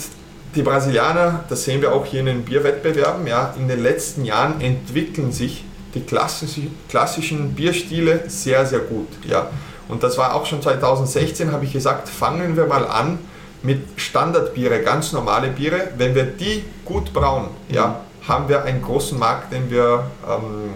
die 0.55 0.63
Brasilianer, 0.63 1.45
das 1.49 1.63
sehen 1.63 1.81
wir 1.81 1.93
auch 1.93 2.05
hier 2.05 2.21
in 2.21 2.25
den 2.25 2.43
Bierwettbewerben, 2.43 3.25
ja, 3.27 3.53
in 3.57 3.67
den 3.67 3.81
letzten 3.81 4.25
Jahren 4.25 4.59
entwickeln 4.61 5.31
sich 5.31 5.63
die 5.93 6.01
klassischen 6.01 7.53
Bierstile 7.53 8.23
sehr, 8.27 8.65
sehr 8.65 8.79
gut. 8.79 9.07
Ja. 9.27 9.49
Und 9.87 10.03
das 10.03 10.17
war 10.17 10.35
auch 10.35 10.45
schon 10.45 10.61
2016, 10.61 11.51
habe 11.51 11.65
ich 11.65 11.73
gesagt, 11.73 12.07
fangen 12.07 12.55
wir 12.55 12.65
mal 12.65 12.87
an 12.87 13.19
mit 13.63 13.79
Standardbiere, 13.97 14.81
ganz 14.81 15.11
normale 15.11 15.49
Biere. 15.49 15.89
Wenn 15.97 16.15
wir 16.15 16.23
die 16.23 16.63
gut 16.85 17.13
brauen, 17.13 17.49
ja, 17.69 18.01
haben 18.27 18.47
wir 18.47 18.63
einen 18.63 18.81
großen 18.81 19.19
Markt, 19.19 19.51
den 19.51 19.69
wir 19.69 20.05
ähm, 20.27 20.75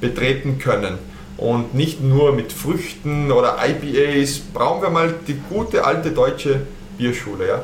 betreten 0.00 0.58
können. 0.58 0.98
Und 1.38 1.74
nicht 1.74 2.02
nur 2.02 2.32
mit 2.32 2.52
Früchten 2.52 3.30
oder 3.30 3.56
IPAs, 3.66 4.40
brauchen 4.52 4.82
wir 4.82 4.90
mal 4.90 5.14
die 5.26 5.38
gute 5.50 5.84
alte 5.84 6.10
deutsche 6.10 6.60
Bierschule. 6.96 7.46
Ja. 7.48 7.62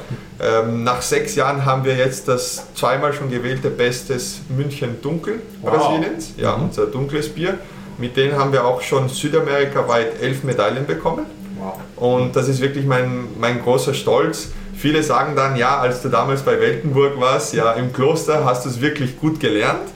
Ähm, 0.61 0.85
nach 0.85 1.03
sechs 1.03 1.35
Jahren 1.35 1.65
haben 1.65 1.85
wir 1.85 1.95
jetzt 1.97 2.29
das 2.29 2.67
zweimal 2.75 3.13
schon 3.13 3.31
gewählte 3.31 3.71
Bestes 3.71 4.41
München 4.49 5.01
Dunkel 5.03 5.41
Wow. 5.61 5.71
Brasiliens, 5.73 6.33
ja, 6.37 6.57
Mhm. 6.57 6.65
unser 6.65 6.87
dunkles 6.87 7.29
Bier. 7.29 7.59
Mit 7.99 8.17
denen 8.17 8.37
haben 8.39 8.53
wir 8.53 8.65
auch 8.65 8.81
schon 8.83 9.09
südamerikaweit 9.09 10.21
elf 10.23 10.45
Medaillen 10.45 10.87
bekommen. 10.87 11.27
Wow. 11.59 11.75
Und 11.97 12.35
das 12.37 12.49
ist 12.49 12.61
wirklich 12.61 12.85
mein, 12.87 13.29
mein 13.39 13.63
großer 13.63 13.95
Stolz. 13.95 14.49
Viele 14.75 15.03
sagen 15.03 15.37
dann, 15.37 15.57
ja, 15.57 15.79
als 15.79 16.03
du 16.03 16.09
damals 16.09 16.43
bei 16.43 16.59
Weltenburg 16.59 17.21
warst, 17.21 17.55
ja, 17.55 17.73
im 17.73 17.93
Kloster 17.93 18.45
hast 18.45 18.65
du 18.65 18.69
es 18.71 18.81
wirklich 18.81 19.19
gut 19.21 19.39
gelernt. 19.39 19.89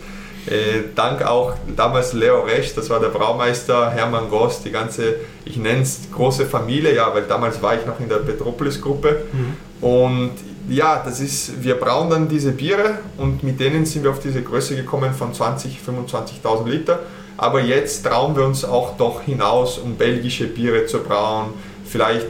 Äh, 0.47 0.95
dank 0.95 1.23
auch 1.23 1.55
damals 1.77 2.13
Leo 2.13 2.43
Resch, 2.43 2.75
das 2.75 2.89
war 2.89 3.01
der 3.01 3.09
Braumeister, 3.09 3.91
Hermann 3.91 4.31
Goss, 4.31 4.63
die 4.63 4.71
ganze, 4.71 5.17
ich 5.45 5.57
nenne 5.57 5.83
es 5.83 6.03
große 6.13 6.47
Familie, 6.47 6.95
ja, 6.95 7.13
weil 7.13 7.25
damals 7.25 7.61
war 7.61 7.75
ich 7.75 7.85
noch 7.85 7.99
in 7.99 8.09
der 8.09 8.17
Petropolis-Gruppe. 8.17 9.23
Und 9.81 10.33
ja, 10.69 11.03
das 11.05 11.21
ist, 11.21 11.63
wir 11.63 11.75
brauen 11.75 12.11
dann 12.11 12.29
diese 12.29 12.53
Biere 12.53 12.99
und 13.19 13.43
mit 13.43 13.59
denen 13.61 13.87
sind 13.87 14.05
wir 14.05 14.11
auf 14.11 14.21
diese 14.21 14.43
Größe 14.43 14.77
gekommen 14.77 15.13
von 15.15 15.35
20, 15.35 15.79
25.000 15.87 16.69
Liter. 16.69 17.01
Aber 17.37 17.61
jetzt 17.61 18.05
trauen 18.05 18.35
wir 18.37 18.45
uns 18.45 18.65
auch 18.65 18.97
doch 18.97 19.23
hinaus, 19.23 19.79
um 19.79 19.97
belgische 19.97 20.47
Biere 20.47 20.87
zu 20.87 21.01
brauen, 21.01 21.51
vielleicht 21.85 22.29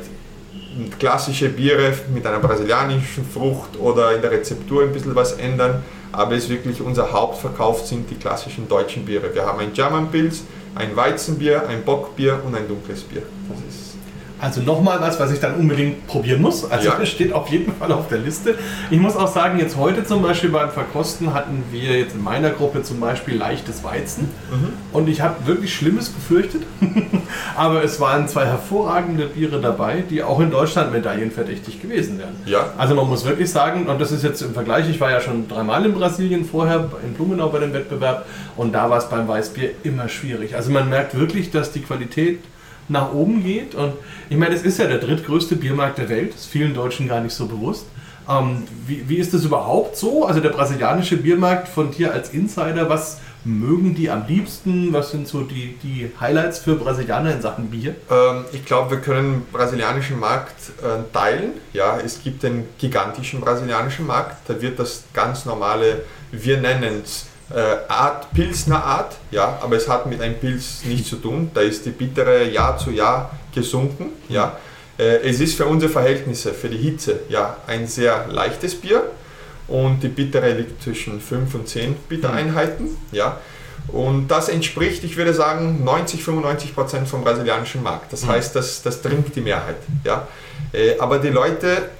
klassische 0.99 1.49
Biere 1.49 1.95
mit 2.13 2.27
einer 2.27 2.41
brasilianischen 2.41 3.25
Frucht 3.25 3.79
oder 3.79 4.15
in 4.15 4.21
der 4.21 4.31
Rezeptur 4.31 4.83
ein 4.83 4.93
bisschen 4.93 5.15
was 5.15 5.33
ändern. 5.35 5.83
Aber 6.13 6.35
es 6.35 6.45
ist 6.45 6.51
wirklich 6.51 6.81
unser 6.81 7.13
Hauptverkauf 7.13 7.87
sind 7.87 8.11
die 8.11 8.17
klassischen 8.17 8.69
deutschen 8.69 9.05
Biere. 9.05 9.35
Wir 9.35 9.45
haben 9.45 9.61
ein 9.61 9.73
German 9.73 10.11
Pils, 10.11 10.43
ein 10.75 10.95
Weizenbier, 10.97 11.69
ein 11.69 11.85
Bockbier 11.85 12.41
und 12.45 12.55
ein 12.55 12.69
dunkles 12.69 13.03
Bier. 13.03 13.23
Das 13.49 13.59
ist 13.59 13.86
Also 14.39 14.61
nochmal 14.61 15.01
was, 15.01 15.19
was 15.19 15.33
ich 15.33 15.41
dann 15.41 15.55
unbedingt 15.55 16.07
probieren 16.07 16.43
muss. 16.43 16.71
Also 16.71 16.89
Ja. 16.89 16.97
das 16.99 17.09
steht 17.17 17.33
auf 17.33 17.49
jeden 17.49 17.73
Fall 17.75 17.91
auf 17.93 18.09
der 18.09 18.19
Liste. 18.19 18.55
Ich 18.91 19.01
muss 19.01 19.17
auch 19.17 19.29
sagen, 19.29 19.59
jetzt 19.59 19.77
heute 19.77 20.05
zum 20.05 20.23
Beispiel 20.23 20.51
beim 20.51 20.71
Verkosten 20.71 21.33
hatten 21.33 21.65
wir 21.71 21.99
jetzt 21.99 22.15
in 22.15 22.23
meiner 22.23 22.51
Gruppe 22.51 22.83
zum 22.83 23.01
Beispiel 23.01 23.37
leichtes 23.37 23.83
Weizen. 23.83 24.25
Mhm. 24.51 24.69
Und 24.93 25.09
ich 25.09 25.21
habe 25.23 25.47
wirklich 25.47 25.75
Schlimmes 25.75 26.11
befürchtet. 26.11 26.63
Aber 27.57 27.83
es 27.83 27.99
waren 28.01 28.29
zwei 28.29 28.45
hervorragende 28.47 29.27
Biere 29.27 29.61
dabei, 29.61 30.03
die 30.09 30.23
auch 30.23 30.41
in 30.41 30.51
Deutschland 30.51 30.93
medaillenverdächtig 30.93 31.81
gewesen 31.81 32.19
wären. 32.19 32.37
Ja. 32.45 32.73
Also 32.77 32.95
man 32.95 33.09
muss 33.09 33.25
wirklich 33.25 33.51
sagen, 33.51 33.87
und 33.87 34.01
das 34.01 34.13
ist 34.13 34.23
jetzt 34.23 34.43
im 34.43 34.53
Vergleich, 34.53 34.89
ich 34.91 35.01
war 35.01 35.11
ja 35.11 35.21
schon 35.21 35.49
dreimal 35.49 35.85
in 35.87 35.95
Brasilien 35.95 36.45
vorher, 36.45 36.89
in 37.05 37.15
Blumenau 37.15 37.49
bei 37.49 37.61
dem 37.61 37.73
Wettbewerb, 37.73 38.27
und 38.57 38.75
da 38.75 38.91
war 38.91 38.99
es 38.99 39.09
beim 39.09 39.27
Weißbier 39.29 39.71
immer 39.83 40.09
schwierig. 40.09 40.55
Also 40.57 40.71
man 40.71 40.89
merkt 40.89 41.19
wirklich, 41.19 41.51
dass 41.51 41.73
die 41.73 41.81
Qualität 41.81 42.41
nach 42.89 43.13
oben 43.13 43.43
geht. 43.43 43.75
Und 43.75 43.93
ich 44.29 44.37
meine, 44.37 44.55
es 44.55 44.63
ist 44.63 44.79
ja 44.79 44.87
der 44.87 44.99
drittgrößte 44.99 45.57
Biermarkt 45.57 45.99
der 45.99 46.09
Welt, 46.09 46.35
ist 46.35 46.47
vielen 46.47 46.75
Deutschen 46.75 47.09
gar 47.09 47.21
nicht 47.21 47.35
so 47.35 47.47
bewusst. 47.47 47.87
Ähm, 48.29 48.65
wie, 48.87 49.09
wie 49.09 49.17
ist 49.17 49.35
das 49.35 49.45
überhaupt 49.45 49.97
so? 49.97 50.25
Also 50.27 50.41
der 50.41 50.51
brasilianische 50.51 51.17
Biermarkt 51.17 51.69
von 51.69 51.91
dir 51.91 52.13
als 52.13 52.31
Insider, 52.31 52.89
was 52.89 53.19
mögen 53.47 53.95
die 53.95 54.11
am 54.11 54.25
liebsten? 54.27 54.93
Was 54.93 55.13
sind 55.13 55.29
so 55.29 55.43
die, 55.43 55.77
die 55.83 56.11
Highlights 56.21 56.59
für 56.59 56.75
Brasilianer 56.75 57.33
in 57.33 57.41
Sachen 57.41 57.71
Bier? 57.71 57.95
Ähm, 58.11 58.45
ich 58.53 58.65
glaube, 58.65 58.91
wir 58.91 59.01
können 59.01 59.33
den 59.33 59.47
brasilianischen 59.53 60.19
Markt 60.19 60.57
äh, 60.83 61.03
teilen. 61.13 61.53
Ja, 61.73 61.99
es 62.05 62.23
gibt 62.23 62.43
den 62.43 62.65
gigantischen 62.79 63.41
brasilianischen 63.41 64.07
Markt. 64.07 64.37
Da 64.49 64.61
wird 64.61 64.79
das 64.79 65.05
ganz 65.15 65.45
normale, 65.45 66.03
wir 66.33 66.59
nennen 66.59 67.03
es 67.05 67.27
äh, 67.55 67.77
Art, 67.89 68.33
Pilsner 68.33 68.83
Art, 68.83 69.17
ja, 69.31 69.59
aber 69.63 69.77
es 69.77 69.89
hat 69.89 70.07
mit 70.07 70.21
einem 70.21 70.39
Pilz 70.39 70.83
nichts 70.85 71.09
zu 71.09 71.17
tun. 71.17 71.51
Da 71.55 71.61
ist 71.61 71.87
die 71.87 71.91
bittere 71.91 72.49
Jahr 72.51 72.77
zu 72.77 72.91
Jahr 72.91 73.31
gesunken. 73.55 74.11
Ja. 74.29 74.57
Äh, 74.99 75.29
es 75.29 75.41
ist 75.41 75.57
für 75.57 75.67
unsere 75.67 75.91
Verhältnisse, 75.93 76.53
für 76.53 76.69
die 76.69 76.79
Hitze, 76.79 77.21
ja, 77.29 77.57
ein 77.67 77.87
sehr 77.87 78.27
leichtes 78.29 78.75
Bier 78.75 79.05
und 79.69 80.03
die 80.03 80.09
bittere 80.09 80.53
liegt 80.53 80.83
zwischen 80.83 81.21
5 81.21 81.55
und 81.55 81.69
10 81.69 81.95
Bittereinheiten. 82.09 82.97
Ja. 83.13 83.39
Und 83.89 84.29
das 84.29 84.49
entspricht, 84.49 85.05
ich 85.05 85.17
würde 85.17 85.33
sagen, 85.33 85.85
90, 85.85 86.23
95 86.25 86.75
Prozent 86.75 87.09
vom 87.09 87.23
brasilianischen 87.23 87.83
Markt. 87.83 88.13
Das 88.13 88.27
heißt, 88.27 88.57
das, 88.57 88.83
das 88.83 89.01
trinkt 89.01 89.37
die 89.37 89.41
Mehrheit. 89.41 89.77
Ja. 90.05 90.27
Äh, 90.73 90.99
Aber 90.99 91.19
die 91.19 91.29
Leute 91.29 91.91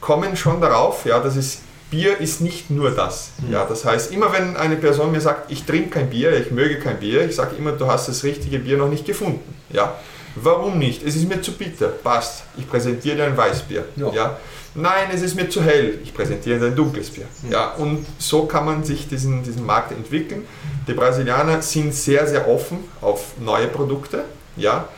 kommen 0.00 0.36
schon 0.36 0.60
darauf, 0.60 1.04
ja, 1.04 1.18
dass 1.18 1.36
es 1.36 1.60
Bier 1.92 2.18
ist 2.18 2.40
nicht 2.40 2.70
nur 2.70 2.90
das. 2.90 3.32
Ja, 3.50 3.66
das 3.66 3.84
heißt, 3.84 4.12
immer 4.12 4.32
wenn 4.32 4.56
eine 4.56 4.76
Person 4.76 5.12
mir 5.12 5.20
sagt, 5.20 5.52
ich 5.52 5.64
trinke 5.64 5.90
kein 5.90 6.08
Bier, 6.08 6.34
ich 6.40 6.50
möge 6.50 6.78
kein 6.78 6.98
Bier, 6.98 7.26
ich 7.26 7.36
sage 7.36 7.54
immer, 7.56 7.72
du 7.72 7.86
hast 7.86 8.08
das 8.08 8.24
richtige 8.24 8.58
Bier 8.60 8.78
noch 8.78 8.88
nicht 8.88 9.04
gefunden. 9.04 9.54
Ja. 9.68 9.94
Warum 10.34 10.78
nicht? 10.78 11.06
Es 11.06 11.16
ist 11.16 11.28
mir 11.28 11.42
zu 11.42 11.52
bitter. 11.52 11.88
Passt. 11.88 12.44
Ich 12.56 12.66
präsentiere 12.66 13.16
dir 13.16 13.24
ein 13.26 13.36
Weißbier. 13.36 13.84
Ja. 13.96 14.10
Ja. 14.10 14.38
Nein, 14.74 15.10
es 15.12 15.20
ist 15.20 15.36
mir 15.36 15.50
zu 15.50 15.62
hell. 15.62 15.98
Ich 16.02 16.14
präsentiere 16.14 16.58
dir 16.58 16.66
ein 16.68 16.74
dunkles 16.74 17.10
Bier. 17.10 17.26
Ja. 17.50 17.72
Und 17.74 18.06
so 18.16 18.46
kann 18.46 18.64
man 18.64 18.84
sich 18.84 19.06
diesen, 19.06 19.42
diesen 19.42 19.66
Markt 19.66 19.92
entwickeln. 19.92 20.46
Die 20.88 20.94
Brasilianer 20.94 21.60
sind 21.60 21.94
sehr, 21.94 22.26
sehr 22.26 22.48
offen 22.48 22.78
auf 23.02 23.34
neue 23.38 23.68
Produkte. 23.68 24.24
Ja. 24.56 24.88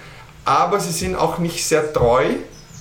Aber 0.45 0.79
sie 0.79 0.93
sind 0.93 1.17
auch 1.17 1.39
nicht 1.39 1.67
sehr 1.67 1.93
treu 1.93 2.27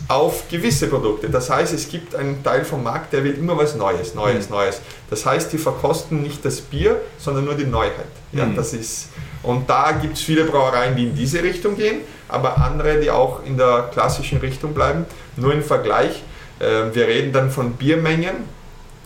auf 0.07 0.49
gewisse 0.49 0.87
Produkte. 0.87 1.29
Das 1.29 1.49
heißt, 1.49 1.73
es 1.73 1.87
gibt 1.87 2.13
einen 2.15 2.43
Teil 2.43 2.65
vom 2.65 2.83
Markt, 2.83 3.13
der 3.13 3.23
will 3.23 3.33
immer 3.35 3.57
was 3.57 3.75
Neues, 3.75 4.15
Neues, 4.15 4.49
Neues. 4.49 4.81
Das 5.09 5.25
heißt, 5.25 5.53
die 5.53 5.57
verkosten 5.57 6.21
nicht 6.21 6.43
das 6.43 6.59
Bier, 6.61 7.01
sondern 7.17 7.45
nur 7.45 7.55
die 7.55 7.65
Neuheit. 7.65 8.05
Ja, 8.33 8.45
Mhm. 8.45 8.55
das 8.55 8.73
ist, 8.73 9.09
und 9.43 9.69
da 9.69 9.91
gibt 9.93 10.15
es 10.17 10.21
viele 10.21 10.43
Brauereien, 10.43 10.95
die 10.95 11.03
in 11.05 11.15
diese 11.15 11.41
Richtung 11.41 11.75
gehen, 11.77 12.01
aber 12.27 12.57
andere, 12.57 12.99
die 12.99 13.09
auch 13.11 13.45
in 13.45 13.57
der 13.57 13.89
klassischen 13.93 14.39
Richtung 14.39 14.73
bleiben. 14.73 15.05
Nur 15.37 15.53
im 15.53 15.63
Vergleich, 15.63 16.21
äh, 16.59 16.65
wir 16.93 17.07
reden 17.07 17.31
dann 17.31 17.49
von 17.49 17.73
Biermengen. 17.73 18.51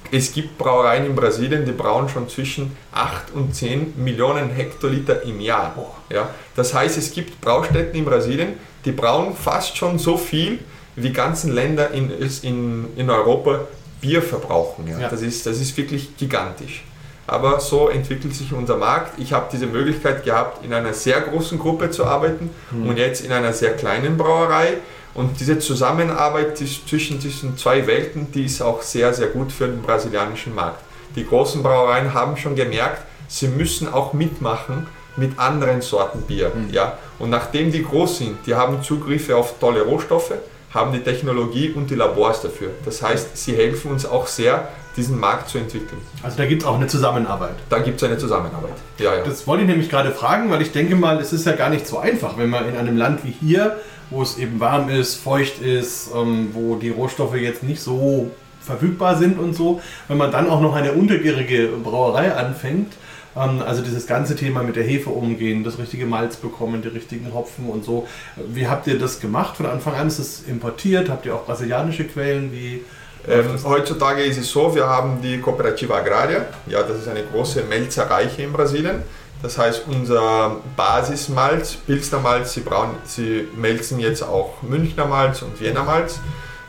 Es 0.10 0.32
gibt 0.34 0.58
Brauereien 0.58 1.06
in 1.06 1.16
Brasilien, 1.16 1.66
die 1.66 1.74
brauen 1.74 2.08
schon 2.08 2.30
zwischen 2.30 2.76
8 2.94 3.34
und 3.34 3.54
10 3.54 3.94
Millionen 3.98 4.50
Hektoliter 4.50 5.22
im 5.24 5.42
Jahr. 5.42 5.76
Ja, 6.10 6.30
das 6.56 6.74
heißt, 6.74 6.98
es 6.98 7.12
gibt 7.12 7.42
Braustätten 7.42 7.94
in 8.00 8.06
Brasilien, 8.06 8.54
die 8.86 8.94
brauen 8.94 9.36
fast 9.36 9.76
schon 9.76 10.00
so 10.00 10.16
viel, 10.18 10.60
wie 10.98 11.14
ganzen 11.14 11.54
Länder 11.54 11.92
in, 11.92 12.12
in, 12.42 12.88
in 12.98 13.10
Europa 13.10 13.62
Bier 14.02 14.22
verbrauchen. 14.22 14.88
Ja. 14.88 15.00
Ja. 15.00 15.10
Das, 15.10 15.22
ist, 15.22 15.46
das 15.46 15.62
ist 15.62 15.78
wirklich 15.78 16.18
gigantisch. 16.18 16.84
Aber 17.28 17.60
so 17.60 17.90
entwickelt 17.90 18.34
sich 18.34 18.52
unser 18.54 18.78
Markt. 18.78 19.20
Ich 19.20 19.34
habe 19.34 19.48
diese 19.52 19.68
Möglichkeit 19.68 20.24
gehabt, 20.24 20.66
in 20.66 20.74
einer 20.74 20.94
sehr 20.94 21.22
großen 21.22 21.60
Gruppe 21.60 21.92
zu 21.92 22.06
arbeiten 22.06 22.50
und 22.72 22.98
jetzt 22.98 23.24
in 23.24 23.34
einer 23.34 23.52
sehr 23.52 23.76
kleinen 23.76 24.18
Brauerei. 24.18 24.78
Und 25.14 25.40
diese 25.40 25.60
Zusammenarbeit 25.60 26.58
zwischen 26.58 27.20
diesen 27.20 27.58
zwei 27.58 27.86
Welten, 27.86 28.32
die 28.32 28.46
ist 28.46 28.62
auch 28.62 28.82
sehr, 28.82 29.14
sehr 29.14 29.28
gut 29.28 29.52
für 29.52 29.68
den 29.68 29.82
brasilianischen 29.82 30.56
Markt. 30.56 30.82
Die 31.16 31.26
großen 31.26 31.62
Brauereien 31.62 32.14
haben 32.14 32.38
schon 32.38 32.56
gemerkt, 32.56 33.02
sie 33.28 33.50
müssen 33.50 33.92
auch 33.92 34.14
mitmachen 34.14 34.88
mit 35.18 35.38
anderen 35.38 35.82
Sorten 35.82 36.22
Bier. 36.22 36.52
Ja? 36.72 36.98
Und 37.20 37.30
nachdem 37.30 37.72
die 37.72 37.84
groß 37.84 38.20
sind, 38.20 38.38
die 38.46 38.56
haben 38.56 38.82
Zugriffe 38.84 39.36
auf 39.36 39.60
tolle 39.60 39.82
Rohstoffe, 39.82 40.34
haben 40.74 40.92
die 40.92 41.00
Technologie 41.00 41.72
und 41.72 41.90
die 41.90 41.96
Labors 41.96 42.42
dafür. 42.42 42.72
Das 42.86 43.02
heißt, 43.02 43.38
sie 43.38 43.56
helfen 43.56 43.92
uns 43.92 44.06
auch 44.06 44.28
sehr, 44.28 44.68
diesen 44.98 45.20
Markt 45.20 45.50
zu 45.50 45.60
entwickeln. 45.60 46.02
Also 46.24 46.38
da 46.38 46.46
gibt 46.46 46.64
es 46.64 46.68
auch 46.68 46.76
eine 46.76 46.88
Zusammenarbeit. 46.88 47.56
Da 47.70 47.80
gibt 47.80 47.98
es 47.98 48.04
eine 48.04 48.18
Zusammenarbeit. 48.18 48.74
Ja, 48.98 49.16
ja. 49.16 49.24
Das 49.24 49.46
wollte 49.46 49.64
ich 49.64 49.70
nämlich 49.70 49.90
gerade 49.90 50.12
fragen, 50.12 50.50
weil 50.50 50.62
ich 50.62 50.72
denke 50.72 50.96
mal, 50.96 51.20
es 51.20 51.32
ist 51.32 51.46
ja 51.46 51.54
gar 51.54 51.70
nicht 51.70 51.88
so 51.88 52.00
einfach, 52.00 52.38
wenn 52.38 52.50
man 52.50 52.68
in 52.68 52.76
einem 52.76 52.98
Land 52.98 53.24
wie 53.24 53.32
hier, 53.32 53.78
wo 54.10 54.22
es 54.22 54.38
eben 54.38 54.60
warm 54.60 54.90
ist, 54.90 55.16
feucht 55.16 55.62
ist, 55.62 56.10
ähm, 56.16 56.50
wo 56.54 56.76
die 56.76 56.90
Rohstoffe 56.90 57.36
jetzt 57.36 57.64
nicht 57.64 57.82
so 57.82 58.32
verfügbar 58.60 59.18
sind 59.18 59.40
und 59.40 59.56
so, 59.56 59.82
wenn 60.08 60.18
man 60.18 60.32
dann 60.32 60.50
auch 60.50 60.62
noch 60.62 60.76
eine 60.76 60.92
untergärige 60.92 61.70
Brauerei 61.84 62.34
anfängt, 62.36 62.94
also 63.38 63.82
dieses 63.82 64.08
ganze 64.08 64.36
Thema 64.36 64.64
mit 64.64 64.76
der 64.76 64.84
Hefe 64.84 65.10
umgehen, 65.10 65.64
das 65.64 65.78
richtige 65.78 66.06
Malz 66.06 66.38
bekommen, 66.38 66.82
die 66.82 66.90
richtigen 66.90 67.34
Hopfen 67.34 67.70
und 67.70 67.86
so. 67.86 68.08
Wie 68.36 68.68
habt 68.68 68.88
ihr 68.88 68.98
das 68.98 69.20
gemacht 69.20 69.58
von 69.58 69.66
Anfang 69.66 69.96
an? 69.96 70.08
Ist 70.08 70.20
es 70.20 70.44
importiert? 70.48 71.10
Habt 71.10 71.26
ihr 71.26 71.36
auch 71.36 71.46
brasilianische 71.46 72.06
Quellen? 72.06 72.52
Wie 72.52 72.84
Ähm, 73.28 73.58
heutzutage 73.64 74.24
ist 74.24 74.38
es 74.38 74.50
so, 74.50 74.74
wir 74.74 74.88
haben 74.88 75.22
die 75.22 75.40
Cooperativa 75.40 75.98
Agraria, 75.98 76.46
ja, 76.68 76.82
das 76.84 77.00
ist 77.00 77.08
eine 77.10 77.24
große 77.24 77.64
Melzerei 77.64 78.28
hier 78.34 78.46
in 78.46 78.54
Brasilien. 78.54 79.04
Das 79.42 79.58
heißt, 79.58 79.84
unser 79.88 80.58
Basismalz, 80.76 81.76
Pilsner 81.76 82.20
Malz, 82.20 82.54
sie, 82.54 82.62
brauen, 82.62 82.92
sie 83.04 83.48
melzen 83.56 84.00
jetzt 84.00 84.24
auch 84.24 84.62
Münchner 84.64 85.06
Malz 85.06 85.42
und 85.42 85.60
Wiener 85.60 85.84
Malz. 85.84 86.20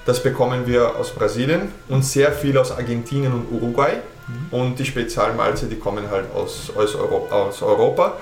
Das 0.04 0.22
bekommen 0.22 0.66
wir 0.66 0.96
aus 0.96 1.10
Brasilien 1.10 1.72
und 1.88 2.04
sehr 2.04 2.32
viel 2.32 2.58
aus 2.58 2.72
Argentinien 2.72 3.32
und 3.32 3.46
Uruguay. 3.52 3.98
Und 4.50 4.78
die 4.78 4.84
Spezialmalze, 4.84 5.66
die 5.66 5.76
kommen 5.76 6.10
halt 6.10 6.26
aus, 6.34 6.70
aus, 6.76 6.94
Europa, 6.94 7.34
aus 7.34 7.62
Europa. 7.62 8.14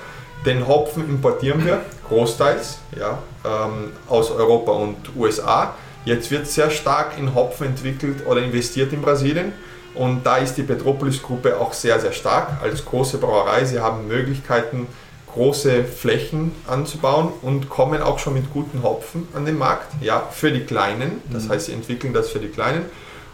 Den 0.45 0.67
Hopfen 0.67 1.09
importieren 1.09 1.65
wir 1.65 1.81
großteils 2.07 2.79
ja, 2.97 3.17
ähm, 3.43 3.91
aus 4.07 4.31
Europa 4.31 4.71
und 4.71 4.97
USA. 5.15 5.73
Jetzt 6.05 6.31
wird 6.31 6.47
sehr 6.47 6.69
stark 6.69 7.17
in 7.17 7.35
Hopfen 7.35 7.67
entwickelt 7.67 8.25
oder 8.25 8.41
investiert 8.41 8.93
in 8.93 9.01
Brasilien. 9.01 9.51
Und 9.93 10.25
da 10.25 10.37
ist 10.37 10.55
die 10.55 10.63
Petropolis-Gruppe 10.63 11.59
auch 11.59 11.73
sehr, 11.73 11.99
sehr 11.99 12.13
stark 12.13 12.61
als 12.61 12.85
große 12.85 13.17
Brauerei. 13.17 13.65
Sie 13.65 13.79
haben 13.79 14.07
Möglichkeiten, 14.07 14.87
große 15.33 15.83
Flächen 15.83 16.51
anzubauen 16.67 17.33
und 17.41 17.69
kommen 17.69 18.01
auch 18.01 18.19
schon 18.19 18.35
mit 18.35 18.53
guten 18.53 18.83
Hopfen 18.83 19.27
an 19.33 19.45
den 19.45 19.57
Markt, 19.57 19.91
ja, 20.01 20.27
für 20.31 20.51
die 20.51 20.61
Kleinen. 20.61 21.21
Das 21.31 21.49
heißt, 21.49 21.65
sie 21.67 21.73
entwickeln 21.73 22.13
das 22.13 22.29
für 22.29 22.39
die 22.39 22.47
Kleinen. 22.47 22.85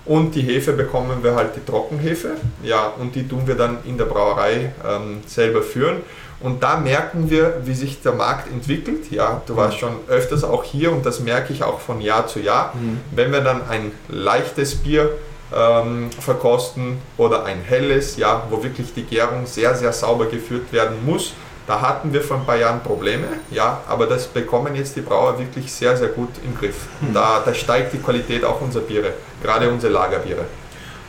Und 0.06 0.36
die 0.36 0.42
Hefe 0.42 0.74
bekommen 0.74 1.24
wir 1.24 1.36
halt 1.36 1.56
die 1.56 1.64
Trockenhefe, 1.66 2.32
ja, 2.62 2.92
und 3.00 3.16
die 3.16 3.26
tun 3.28 3.44
wir 3.46 3.56
dann 3.56 3.78
in 3.86 3.98
der 3.98 4.06
Brauerei 4.06 4.74
ähm, 4.86 5.22
selber 5.26 5.62
führen. 5.62 6.02
Und 6.42 6.62
da 6.62 6.76
merken 6.76 7.30
wir, 7.30 7.62
wie 7.64 7.74
sich 7.74 8.02
der 8.02 8.12
Markt 8.12 8.52
entwickelt. 8.52 9.10
Ja, 9.12 9.42
du 9.46 9.56
warst 9.56 9.80
schon 9.80 9.96
öfters 10.10 10.44
auch 10.44 10.66
hier 10.66 10.92
und 10.92 11.06
das 11.06 11.22
merke 11.22 11.54
ich 11.54 11.64
auch 11.64 11.80
von 11.80 12.02
Jahr 12.02 12.28
zu 12.28 12.40
Jahr. 12.40 12.74
Wenn 13.12 13.32
wir 13.32 13.40
dann 13.40 13.62
ein 13.70 13.94
leichtes 14.10 14.76
Bier 14.76 15.10
ähm, 15.56 16.10
verkosten 16.20 16.98
oder 17.18 17.46
ein 17.46 17.62
helles, 17.62 18.18
ja, 18.18 18.44
wo 18.50 18.62
wirklich 18.62 18.94
die 18.94 19.04
Gärung 19.04 19.46
sehr, 19.46 19.74
sehr 19.76 19.94
sauber 19.94 20.26
geführt 20.26 20.74
werden 20.74 20.98
muss, 21.06 21.34
da 21.66 21.80
hatten 21.80 22.12
wir 22.12 22.22
vor 22.22 22.38
ein 22.38 22.46
paar 22.46 22.58
Jahren 22.58 22.82
Probleme, 22.82 23.26
ja, 23.50 23.82
aber 23.88 24.06
das 24.06 24.28
bekommen 24.28 24.76
jetzt 24.76 24.98
die 24.98 25.02
Brauer 25.02 25.40
wirklich 25.40 25.72
sehr, 25.72 25.96
sehr 25.96 26.10
gut 26.10 26.28
im 26.44 26.58
Griff. 26.58 26.88
Da, 27.14 27.42
da 27.46 27.54
steigt 27.54 27.94
die 27.94 28.00
Qualität 28.00 28.44
auch 28.44 28.60
unserer 28.60 28.84
Biere, 28.84 29.14
gerade 29.44 29.70
unsere 29.70 29.94
Lagerbiere. 29.94 30.46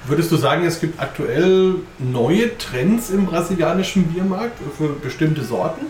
Würdest 0.07 0.31
du 0.31 0.37
sagen, 0.37 0.67
es 0.67 0.81
gibt 0.81 1.01
aktuell 1.01 1.77
neue 1.99 2.59
Trends 2.59 3.09
im 3.09 3.25
brasilianischen 3.25 4.05
Biermarkt 4.05 4.59
für 4.77 4.89
bestimmte 4.89 5.43
Sorten? 5.43 5.87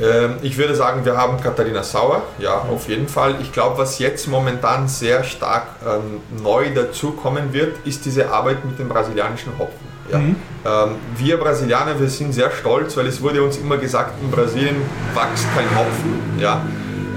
Ähm, 0.00 0.36
ich 0.42 0.56
würde 0.56 0.74
sagen, 0.74 1.04
wir 1.04 1.16
haben 1.16 1.40
Katharina 1.40 1.82
Sauer, 1.82 2.22
ja, 2.38 2.54
auf 2.54 2.88
jeden 2.88 3.08
Fall. 3.08 3.36
Ich 3.40 3.52
glaube, 3.52 3.78
was 3.78 3.98
jetzt 3.98 4.28
momentan 4.28 4.88
sehr 4.88 5.24
stark 5.24 5.66
ähm, 5.84 6.42
neu 6.42 6.72
dazukommen 6.74 7.52
wird, 7.52 7.76
ist 7.84 8.04
diese 8.04 8.30
Arbeit 8.30 8.64
mit 8.64 8.78
dem 8.78 8.88
brasilianischen 8.88 9.52
Hopfen. 9.58 9.94
Ja. 10.10 10.18
Mhm. 10.18 10.36
Ähm, 10.64 10.96
wir 11.16 11.36
Brasilianer, 11.36 11.98
wir 11.98 12.08
sind 12.08 12.32
sehr 12.32 12.50
stolz, 12.50 12.96
weil 12.96 13.06
es 13.06 13.20
wurde 13.22 13.42
uns 13.42 13.56
immer 13.56 13.78
gesagt, 13.78 14.20
in 14.22 14.30
Brasilien 14.30 14.76
wächst 15.14 15.46
kein 15.54 15.70
Hopfen. 15.76 16.38
Ja. 16.38 16.62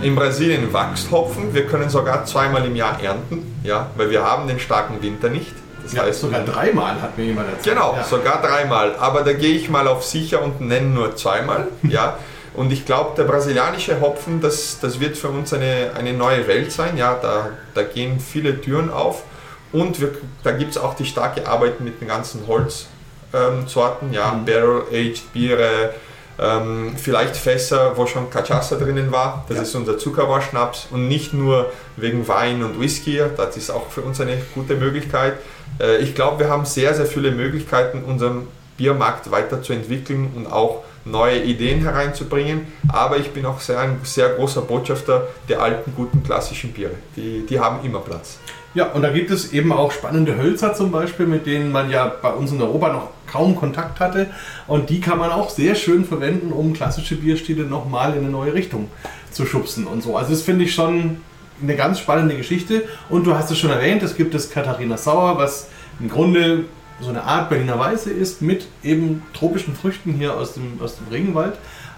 In 0.01 0.15
Brasilien 0.15 0.71
wächst 0.73 1.11
Hopfen, 1.11 1.53
wir 1.53 1.65
können 1.65 1.89
sogar 1.89 2.25
zweimal 2.25 2.65
im 2.65 2.75
Jahr 2.75 3.01
ernten, 3.01 3.59
ja, 3.63 3.89
weil 3.95 4.09
wir 4.09 4.23
haben 4.23 4.47
den 4.47 4.59
starken 4.59 5.01
Winter 5.01 5.29
nicht. 5.29 5.53
Das 5.83 5.93
Ja, 5.93 6.03
heißt, 6.03 6.21
sogar 6.21 6.41
dreimal 6.43 7.01
hat 7.01 7.17
mir 7.17 7.25
jemand 7.25 7.49
erzählt. 7.49 7.75
Genau, 7.75 7.95
ja. 7.95 8.03
sogar 8.03 8.41
dreimal. 8.41 8.95
Aber 8.97 9.21
da 9.21 9.33
gehe 9.33 9.55
ich 9.55 9.69
mal 9.69 9.87
auf 9.87 10.03
sicher 10.03 10.41
und 10.41 10.59
nenne 10.61 10.87
nur 10.87 11.15
zweimal. 11.15 11.67
ja. 11.83 12.17
Und 12.53 12.71
ich 12.73 12.85
glaube, 12.85 13.15
der 13.15 13.23
brasilianische 13.23 14.01
Hopfen, 14.01 14.41
das, 14.41 14.79
das 14.81 14.99
wird 14.99 15.15
für 15.15 15.29
uns 15.29 15.53
eine, 15.53 15.91
eine 15.97 16.11
neue 16.13 16.47
Welt 16.47 16.71
sein. 16.71 16.97
Ja, 16.97 17.17
da, 17.21 17.49
da 17.73 17.83
gehen 17.83 18.19
viele 18.19 18.59
Türen 18.59 18.89
auf. 18.91 19.23
Und 19.71 20.01
wir, 20.01 20.09
da 20.43 20.51
gibt 20.51 20.71
es 20.71 20.77
auch 20.77 20.95
die 20.95 21.05
starke 21.05 21.47
Arbeit 21.47 21.79
mit 21.81 22.01
den 22.01 22.07
ganzen 22.07 22.47
Holzsorten, 22.47 24.11
ja, 24.11 24.31
Mhm. 24.31 24.45
Barrel-Aged 24.45 25.33
Biere, 25.33 25.93
ähm, 26.39 26.93
vielleicht 26.97 27.35
Fässer, 27.35 27.93
wo 27.97 28.05
schon 28.05 28.29
Cachaça 28.29 28.75
drinnen 28.77 29.11
war. 29.11 29.45
Das 29.47 29.57
Ja. 29.57 29.63
ist 29.63 29.75
unser 29.75 29.97
Zuckerrohrschnaps 29.97 30.87
und 30.91 31.07
nicht 31.07 31.33
nur 31.33 31.71
wegen 31.95 32.27
Wein 32.27 32.63
und 32.63 32.79
Whisky. 32.79 33.21
Das 33.35 33.57
ist 33.57 33.69
auch 33.69 33.89
für 33.89 34.01
uns 34.01 34.21
eine 34.21 34.37
gute 34.53 34.75
Möglichkeit. 34.75 35.33
Äh, 35.79 35.97
ich 35.97 36.15
glaube, 36.15 36.39
wir 36.39 36.49
haben 36.49 36.65
sehr, 36.65 36.93
sehr 36.93 37.05
viele 37.05 37.31
Möglichkeiten, 37.31 38.03
unseren 38.03 38.47
Biermarkt 38.77 39.31
weiterzuentwickeln 39.31 40.31
und 40.35 40.45
auch 40.51 40.83
neue 41.05 41.41
Ideen 41.41 41.81
hereinzubringen. 41.81 42.67
Aber 42.89 43.17
ich 43.17 43.31
bin 43.31 43.45
auch 43.45 43.59
sehr, 43.59 43.79
ein 43.79 43.99
sehr 44.03 44.29
großer 44.29 44.61
Botschafter 44.61 45.27
der 45.49 45.61
alten, 45.61 45.93
guten, 45.95 46.21
klassischen 46.23 46.73
Biere. 46.73 46.91
Die, 47.15 47.45
die 47.49 47.59
haben 47.59 47.83
immer 47.83 47.99
Platz. 47.99 48.37
Ja, 48.77 48.91
und 48.91 49.01
da 49.01 49.09
gibt 49.09 49.31
es 49.31 49.53
eben 49.53 49.71
auch 49.71 49.91
spannende 49.91 50.37
Hölzer 50.37 50.75
zum 50.75 50.91
Beispiel, 50.91 51.25
mit 51.25 51.47
denen 51.47 51.71
man 51.71 51.89
ja 51.89 52.13
bei 52.21 52.29
uns 52.29 52.51
in 52.51 52.61
Europa 52.61 52.93
noch 52.93 53.09
kaum 53.25 53.55
Kontakt 53.55 53.99
hatte. 53.99 54.27
Und 54.67 54.91
die 54.91 55.01
kann 55.01 55.17
man 55.17 55.31
auch 55.31 55.49
sehr 55.49 55.73
schön 55.73 56.05
verwenden, 56.05 56.51
um 56.51 56.73
klassische 56.73 57.15
Bierstile 57.15 57.63
nochmal 57.63 58.11
in 58.11 58.19
eine 58.19 58.29
neue 58.29 58.53
Richtung 58.53 58.89
zu 59.31 59.47
schubsen 59.47 59.87
und 59.87 60.03
so. 60.03 60.15
Also 60.15 60.29
das 60.29 60.43
finde 60.43 60.65
ich 60.65 60.75
schon 60.75 61.21
eine 61.59 61.75
ganz 61.75 61.97
spannende 61.97 62.37
Geschichte. 62.37 62.83
Und 63.09 63.25
du 63.25 63.33
hast 63.33 63.49
es 63.49 63.57
schon 63.57 63.71
erwähnt, 63.71 64.03
es 64.03 64.15
gibt 64.15 64.35
das 64.35 64.51
Katharina 64.51 64.95
Sauer, 64.95 65.39
was 65.39 65.69
im 65.99 66.07
Grunde 66.07 66.65
so 66.99 67.09
eine 67.09 67.23
Art 67.23 67.49
Berliner 67.49 67.77
Weiße 67.77 68.11
ist 68.11 68.41
mit 68.41 68.67
eben 68.83 69.23
tropischen 69.33 69.75
Früchten 69.75 70.13
hier 70.13 70.35
aus 70.35 70.53
dem, 70.53 70.79
aus 70.81 70.97
dem 70.97 71.07
Regenwald. 71.11 71.53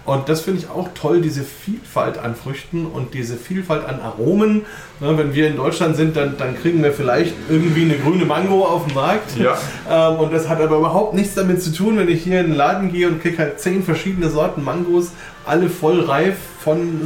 Und 0.06 0.28
das 0.28 0.40
finde 0.40 0.60
ich 0.60 0.70
auch 0.70 0.88
toll, 0.94 1.20
diese 1.20 1.44
Vielfalt 1.44 2.18
an 2.18 2.34
Früchten 2.34 2.86
und 2.86 3.12
diese 3.14 3.36
Vielfalt 3.36 3.84
an 3.84 4.00
Aromen. 4.00 4.62
Ne, 4.98 5.16
wenn 5.16 5.34
wir 5.34 5.46
in 5.46 5.56
Deutschland 5.56 5.94
sind, 5.94 6.16
dann, 6.16 6.36
dann 6.38 6.56
kriegen 6.56 6.82
wir 6.82 6.92
vielleicht 6.92 7.34
irgendwie 7.48 7.82
eine 7.82 7.96
grüne 7.96 8.24
Mango 8.24 8.64
auf 8.64 8.86
dem 8.86 8.94
Markt. 8.94 9.36
Ja. 9.38 9.56
Ähm, 9.88 10.18
und 10.18 10.32
das 10.32 10.48
hat 10.48 10.60
aber 10.60 10.78
überhaupt 10.78 11.14
nichts 11.14 11.34
damit 11.34 11.62
zu 11.62 11.72
tun, 11.72 11.98
wenn 11.98 12.08
ich 12.08 12.24
hier 12.24 12.40
in 12.40 12.48
den 12.48 12.56
Laden 12.56 12.90
gehe 12.90 13.08
und 13.08 13.20
kriege 13.20 13.38
halt 13.38 13.60
zehn 13.60 13.82
verschiedene 13.82 14.30
Sorten 14.30 14.64
Mangos, 14.64 15.10
alle 15.44 15.68
voll 15.68 16.00
reif, 16.00 16.36
von 16.62 17.00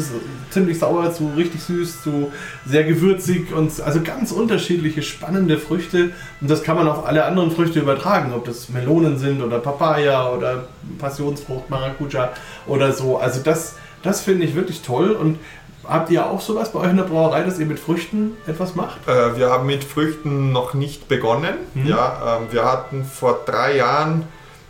ziemlich 0.50 0.78
sauer 0.78 1.12
zu 1.12 1.32
richtig 1.36 1.62
süß 1.62 2.02
zu 2.02 2.32
sehr 2.66 2.84
gewürzig 2.84 3.52
und 3.54 3.80
also 3.80 4.00
ganz 4.02 4.32
unterschiedliche 4.32 5.02
spannende 5.02 5.58
Früchte. 5.58 6.10
Und 6.40 6.50
das 6.50 6.62
kann 6.62 6.76
man 6.76 6.88
auf 6.88 7.06
alle 7.06 7.24
anderen 7.24 7.50
Früchte 7.50 7.80
übertragen, 7.80 8.32
ob 8.34 8.44
das 8.44 8.68
Melonen 8.68 9.18
sind 9.18 9.42
oder 9.42 9.60
Papaya 9.60 10.30
oder 10.30 10.64
Passionsfrucht, 10.98 11.70
Maracuja 11.70 12.32
oder 12.66 12.92
so. 12.92 13.18
Also 13.18 13.40
das, 13.42 13.76
das 14.02 14.22
finde 14.22 14.44
ich 14.44 14.54
wirklich 14.54 14.82
toll. 14.82 15.10
Und 15.12 15.38
habt 15.84 16.10
ihr 16.10 16.26
auch 16.26 16.40
sowas 16.40 16.72
bei 16.72 16.80
euch 16.80 16.90
in 16.90 16.96
der 16.96 17.04
Brauerei, 17.04 17.42
dass 17.42 17.58
ihr 17.58 17.66
mit 17.66 17.78
Früchten 17.78 18.32
etwas 18.46 18.74
macht? 18.74 19.06
Äh, 19.06 19.36
wir 19.36 19.50
haben 19.50 19.66
mit 19.66 19.84
Früchten 19.84 20.52
noch 20.52 20.74
nicht 20.74 21.08
begonnen. 21.08 21.54
Ja, 21.74 22.38
ähm, 22.40 22.48
wir 22.50 22.64
hatten 22.64 23.04
vor 23.04 23.40
drei 23.46 23.76
Jahren 23.76 24.24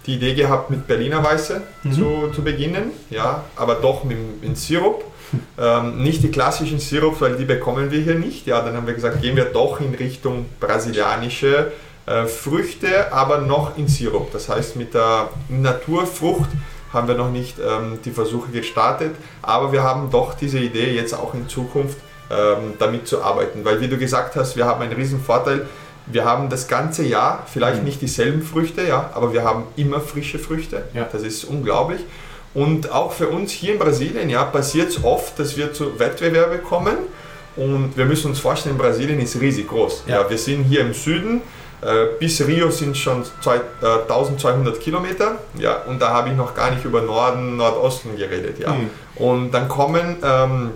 die 0.07 0.15
Idee 0.17 0.35
gehabt, 0.35 0.71
mit 0.71 0.87
Berliner 0.87 1.25
Weiße 1.25 1.63
zu, 1.95 2.31
zu 2.35 2.43
beginnen, 2.43 2.91
ja, 3.11 3.45
aber 3.57 3.77
doch 3.77 4.05
mit, 4.05 4.43
mit 4.43 4.57
Sirup. 4.59 5.05
Ähm, 5.59 6.01
nicht 6.01 6.23
die 6.23 6.31
klassischen 6.31 6.79
Sirups, 6.79 7.21
weil 7.21 7.35
die 7.35 7.45
bekommen 7.45 7.91
wir 7.91 8.01
hier 8.01 8.15
nicht. 8.15 8.47
Ja, 8.47 8.61
dann 8.61 8.77
haben 8.77 8.87
wir 8.87 8.95
gesagt, 8.95 9.21
gehen 9.21 9.35
wir 9.35 9.47
doch 9.47 9.81
in 9.81 9.93
Richtung 9.93 10.47
brasilianische 10.61 11.73
äh, 12.07 12.27
Früchte, 12.27 13.13
aber 13.13 13.39
noch 13.39 13.77
in 13.77 13.89
Sirup. 13.89 14.31
Das 14.33 14.49
heißt, 14.49 14.77
mit 14.77 14.95
der 14.95 15.31
Naturfrucht 15.49 16.51
haben 16.93 17.09
wir 17.09 17.17
noch 17.17 17.31
nicht 17.31 17.57
ähm, 17.59 17.99
die 18.05 18.13
Versuche 18.13 18.53
gestartet, 18.53 19.17
aber 19.43 19.73
wir 19.73 19.83
haben 19.83 20.11
doch 20.11 20.35
diese 20.35 20.61
Idee 20.61 20.95
jetzt 20.95 21.15
auch 21.15 21.35
in 21.35 21.49
Zukunft 21.49 21.99
ähm, 22.31 22.75
damit 22.79 23.09
zu 23.09 23.23
arbeiten, 23.23 23.65
weil 23.65 23.81
wie 23.81 23.89
du 23.89 23.99
gesagt 23.99 24.37
hast, 24.37 24.57
wir 24.57 24.67
haben 24.67 24.83
einen 24.83 24.93
riesen 24.93 25.21
Vorteil. 25.21 25.67
Wir 26.07 26.25
haben 26.25 26.51
das 26.51 26.69
ganze 26.69 27.03
Jahr 27.05 27.47
vielleicht 27.47 27.83
nicht 27.83 28.03
dieselben 28.03 28.43
Früchte, 28.43 28.87
ja, 28.87 29.11
aber 29.15 29.33
wir 29.33 29.43
haben 29.43 29.65
immer 29.77 30.01
frische 30.01 30.39
Früchte. 30.39 30.85
Ja. 30.93 31.09
Das 31.11 31.23
ist 31.23 31.45
unglaublich. 31.45 32.01
Und 32.53 32.93
auch 32.93 33.13
für 33.13 33.29
uns 33.29 33.51
hier 33.51 33.73
in 33.73 33.79
Brasilien 33.79 34.31
ja, 34.31 34.45
passiert 34.45 34.91
es 34.91 35.03
oft, 35.03 35.39
dass 35.39 35.57
wir 35.57 35.73
zu 35.73 35.99
Wettbewerben 35.99 36.63
kommen. 36.63 36.97
Und 37.57 37.97
wir 37.97 38.05
müssen 38.05 38.29
uns 38.29 38.39
vorstellen, 38.39 38.77
Brasilien 38.77 39.21
ist 39.21 39.41
riesig 39.41 39.69
groß. 39.69 40.05
Ja. 40.07 40.23
Ja. 40.23 40.31
wir 40.31 40.39
sind 40.39 40.65
hier 40.65 40.81
im 40.81 40.95
Süden. 40.95 41.43
Äh, 41.83 42.17
bis 42.19 42.41
Rio 42.47 42.71
sind 42.71 42.97
schon 42.97 43.25
zwei, 43.43 43.57
äh, 43.57 44.03
1200 44.09 44.81
Kilometer. 44.81 45.39
Ja, 45.59 45.83
und 45.83 46.01
da 46.01 46.11
habe 46.11 46.31
ich 46.31 46.37
noch 46.37 46.55
gar 46.55 46.71
nicht 46.71 46.85
über 46.85 47.03
Norden, 47.03 47.57
Nordosten 47.57 48.17
geredet. 48.17 48.59
Ja. 48.59 48.73
Mhm. 48.73 48.91
Und 49.17 49.51
dann 49.53 49.69
kommen 49.69 50.17
ähm, 50.23 50.71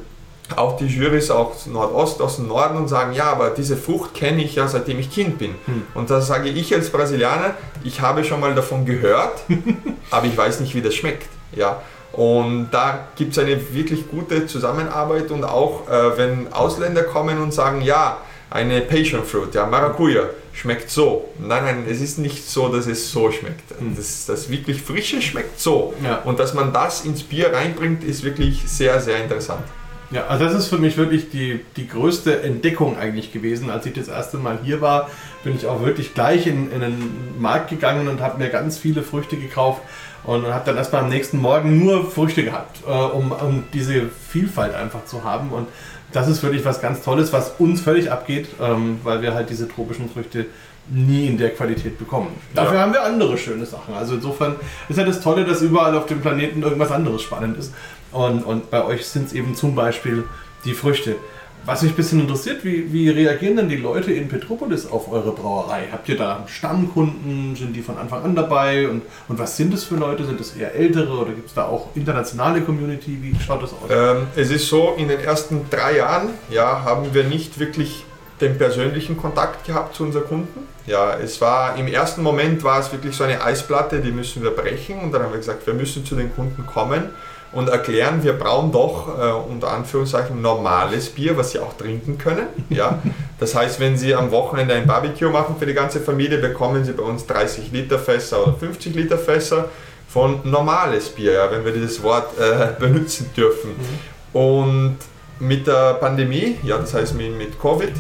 auch 0.56 0.76
die 0.76 0.87
Jurys 0.87 1.30
aus 1.30 1.66
Nordost, 1.66 2.20
aus 2.22 2.37
dem 2.37 2.48
Norden 2.48 2.76
und 2.76 2.88
sagen, 2.88 3.12
ja, 3.12 3.24
aber 3.24 3.50
diese 3.50 3.76
Frucht 3.76 4.14
kenne 4.14 4.42
ich 4.42 4.54
ja 4.54 4.66
seitdem 4.68 4.98
ich 4.98 5.11
Kind 5.11 5.38
bin. 5.38 5.54
Hm. 5.66 5.82
Und 5.94 6.11
da 6.11 6.20
sage 6.20 6.48
ich 6.48 6.74
als 6.74 6.90
Brasilianer, 6.90 7.54
ich 7.84 8.00
habe 8.00 8.24
schon 8.24 8.40
mal 8.40 8.54
davon 8.54 8.84
gehört, 8.84 9.40
aber 10.11 10.26
ich 10.26 10.37
weiß 10.37 10.61
nicht, 10.61 10.74
wie 10.74 10.82
das 10.82 10.94
schmeckt. 10.94 11.28
Ja. 11.52 11.82
Und 12.12 12.70
da 12.70 13.08
gibt 13.16 13.32
es 13.32 13.38
eine 13.38 13.72
wirklich 13.74 14.08
gute 14.08 14.46
Zusammenarbeit 14.46 15.30
und 15.30 15.44
auch 15.44 15.88
äh, 15.88 16.16
wenn 16.16 16.52
Ausländer 16.52 17.02
kommen 17.02 17.40
und 17.40 17.52
sagen, 17.52 17.82
ja, 17.82 18.18
eine 18.50 18.80
Passion 18.80 19.24
Fruit, 19.24 19.54
ja, 19.54 19.66
Maracuja, 19.66 20.22
schmeckt 20.52 20.90
so. 20.90 21.28
Nein, 21.38 21.64
nein, 21.64 21.84
es 21.88 22.00
ist 22.00 22.18
nicht 22.18 22.48
so, 22.48 22.68
dass 22.68 22.87
es 22.87 23.12
so 23.12 23.30
schmeckt. 23.30 23.74
Das, 23.96 24.26
das 24.26 24.50
wirklich 24.50 24.82
Frische 24.82 25.20
schmeckt 25.22 25.61
so. 25.61 25.94
Ja. 26.02 26.22
Und 26.24 26.40
dass 26.40 26.54
man 26.54 26.72
das 26.72 27.04
ins 27.04 27.22
Bier 27.22 27.52
reinbringt, 27.52 28.02
ist 28.02 28.24
wirklich 28.24 28.62
sehr, 28.66 29.00
sehr 29.00 29.22
interessant. 29.22 29.62
Ja, 30.11 30.27
also 30.29 30.44
das 30.44 30.55
ist 30.55 30.68
für 30.68 30.79
mich 30.79 30.97
wirklich 30.97 31.29
die, 31.31 31.61
die 31.77 31.87
größte 31.87 32.42
Entdeckung 32.42 32.97
eigentlich 32.99 33.31
gewesen. 33.33 33.68
Als 33.71 33.85
ich 33.85 33.92
das 33.92 34.09
erste 34.09 34.38
Mal 34.38 34.59
hier 34.64 34.81
war, 34.81 35.11
bin 35.44 35.55
ich 35.55 35.66
auch 35.66 35.85
wirklich 35.85 36.14
gleich 36.14 36.47
in, 36.47 36.73
in 36.73 36.81
den 36.81 37.11
Markt 37.38 37.68
gegangen 37.68 38.09
und 38.09 38.21
habe 38.21 38.38
mir 38.38 38.49
ganz 38.49 38.79
viele 38.79 39.03
Früchte 39.03 39.37
gekauft 39.37 39.83
und 40.25 40.47
habe 40.47 40.64
dann 40.64 40.77
erstmal 40.79 41.03
am 41.03 41.11
nächsten 41.11 41.38
Morgen 41.38 41.85
nur 41.85 42.11
Früchte 42.11 42.42
gehabt, 42.42 42.79
äh, 42.87 42.90
um, 42.90 43.33
um 43.33 43.64
diese 43.75 44.05
Vielfalt 44.31 44.75
einfach 44.75 45.05
zu 45.05 45.25
haben. 45.25 45.51
Und 45.51 45.68
das 46.12 46.27
ist 46.27 46.42
wirklich 46.42 46.64
was 46.64 46.81
ganz 46.81 47.03
Tolles, 47.03 47.33
was 47.35 47.53
uns 47.59 47.83
völlig 47.83 48.11
abgeht, 48.11 48.49
ähm, 48.62 49.01
weil 49.05 49.21
wir 49.21 49.35
halt 49.35 49.51
diese 49.51 49.68
tropischen 49.68 50.09
Früchte 50.09 50.47
nie 50.90 51.27
in 51.27 51.37
der 51.37 51.51
Qualität 51.51 51.99
bekommen. 51.99 52.29
Dafür 52.55 52.77
Ja. 52.77 52.81
haben 52.81 52.94
wir 52.94 53.03
andere 53.03 53.37
schöne 53.37 53.66
Sachen. 53.66 53.92
Also 53.92 54.14
insofern 54.14 54.57
ist 54.88 54.97
ja 54.97 55.05
das 55.05 55.21
Tolle, 55.21 55.44
dass 55.44 55.61
überall 55.61 55.94
auf 55.94 56.07
dem 56.07 56.23
Planeten 56.23 56.62
irgendwas 56.62 56.90
anderes 56.90 57.21
spannend 57.21 57.59
ist. 57.59 57.75
Und, 58.12 58.44
und 58.44 58.71
bei 58.71 58.85
euch 58.85 59.07
sind 59.07 59.27
es 59.27 59.33
eben 59.33 59.55
zum 59.55 59.75
Beispiel 59.75 60.25
die 60.64 60.75
Früchte. 60.75 61.16
Was 61.64 61.83
mich 61.83 61.92
ein 61.92 61.97
bisschen 61.97 62.21
interessiert, 62.21 62.64
wie, 62.64 62.92
wie 62.92 63.11
reagieren 63.11 63.57
denn 63.57 63.68
die 63.68 63.77
Leute 63.77 64.12
in 64.12 64.29
Petropolis 64.29 64.87
auf 64.87 65.12
eure 65.12 65.33
Brauerei? 65.33 65.88
Habt 65.92 66.09
ihr 66.09 66.16
da 66.16 66.44
Stammkunden? 66.47 67.57
Sind 67.57 67.75
die 67.75 67.83
von 67.83 67.99
Anfang 67.99 68.23
an 68.25 68.35
dabei? 68.35 68.88
Und, 68.88 69.03
und 69.29 69.38
was 69.38 69.57
sind 69.57 69.75
es 69.75 69.85
für 69.85 69.97
Leute? 69.97 70.25
Sind 70.25 70.40
es 70.40 70.57
eher 70.57 70.75
ältere 70.75 71.11
oder 71.11 71.33
gibt 71.33 71.49
es 71.49 71.55
da 71.55 71.66
auch 71.66 71.88
internationale 71.94 72.62
Community? 72.62 73.18
Wie 73.21 73.37
schaut 73.44 73.62
das 73.62 73.73
aus? 73.73 73.90
Ähm, 73.90 74.29
es 74.35 74.51
ist 74.51 74.68
so, 74.68 74.94
in 74.97 75.09
den 75.09 75.21
ersten 75.21 75.68
drei 75.68 75.99
Jahren 75.99 76.31
ja, 76.49 76.85
haben 76.85 77.12
wir 77.12 77.25
nicht 77.25 77.59
wirklich 77.59 78.05
den 78.40 78.57
persönlichen 78.57 79.16
Kontakt 79.16 79.66
gehabt 79.66 79.94
zu 79.94 80.05
unseren 80.05 80.25
Kunden. 80.25 80.61
Ja, 80.87 81.18
es 81.18 81.40
war 81.40 81.77
im 81.77 81.88
ersten 81.88 82.23
Moment 82.23 82.64
war 82.64 82.81
es 82.81 82.90
wirklich 82.92 83.14
so 83.14 83.25
eine 83.25 83.42
Eisplatte, 83.42 84.01
die 84.01 84.12
müssen 84.12 84.42
wir 84.42 84.53
brechen 84.53 85.01
und 85.01 85.12
dann 85.12 85.23
haben 85.23 85.33
wir 85.33 85.38
gesagt, 85.38 85.66
wir 85.66 85.75
müssen 85.75 86.05
zu 86.07 86.14
den 86.14 86.35
Kunden 86.35 86.64
kommen 86.64 87.11
und 87.52 87.68
erklären, 87.68 88.22
wir 88.22 88.34
brauchen 88.34 88.72
doch 88.72 89.08
äh, 89.08 89.32
unter 89.32 89.70
Anführungszeichen 89.70 90.42
normales 90.42 91.08
Bier, 91.08 91.37
was 91.37 91.52
sie 91.52 91.58
auch 91.61 91.76
trinken 91.76 92.18
können. 92.18 92.46
Ja? 92.70 92.98
Das 93.40 93.54
heißt, 93.54 93.78
wenn 93.78 93.96
sie 93.96 94.16
am 94.16 94.32
Wochenende 94.32 94.74
ein 94.74 94.88
Barbecue 94.88 95.30
machen 95.30 95.54
für 95.61 95.66
die 95.66 95.72
ganze 95.72 96.00
Familie, 96.00 96.38
bekommen 96.38 96.84
sie 96.84 96.92
bei 96.92 97.04
uns 97.04 97.24
30 97.24 97.70
Liter 97.70 98.00
Fässer 98.00 98.42
oder 98.42 98.54
50 98.54 98.96
Liter 98.96 99.16
Fässer 99.16 99.66
von 100.08 100.40
normales 100.42 101.11
Bier, 101.11 101.34
ja, 101.34 101.48
wenn 101.48 101.64
wir 101.64 101.70
dieses 101.70 102.02
Wort 102.02 102.37
äh, 102.37 102.72
benutzen 102.80 103.30
dürfen. 103.37 103.70
Mhm. 103.70 104.40
Und 104.40 104.96
mit 105.38 105.68
der 105.68 105.94
Pandemie, 105.94 106.56
ja, 106.64 106.78
das 106.78 106.94
heißt 106.94 107.14
mit, 107.14 107.38
mit 107.38 107.61
Covid, 107.61 107.92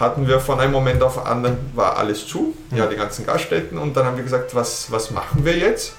hatten 0.00 0.26
wir 0.26 0.40
von 0.40 0.60
einem 0.60 0.72
Moment 0.72 1.02
auf 1.02 1.16
den 1.16 1.24
anderen, 1.24 1.58
war 1.74 1.98
alles 1.98 2.26
zu, 2.26 2.54
mhm. 2.70 2.78
ja, 2.78 2.86
die 2.86 2.96
ganzen 2.96 3.26
Gaststätten 3.26 3.76
und 3.76 3.98
dann 3.98 4.06
haben 4.06 4.16
wir 4.16 4.24
gesagt, 4.24 4.54
was, 4.54 4.90
was 4.90 5.10
machen 5.10 5.44
wir 5.44 5.58
jetzt? 5.58 5.94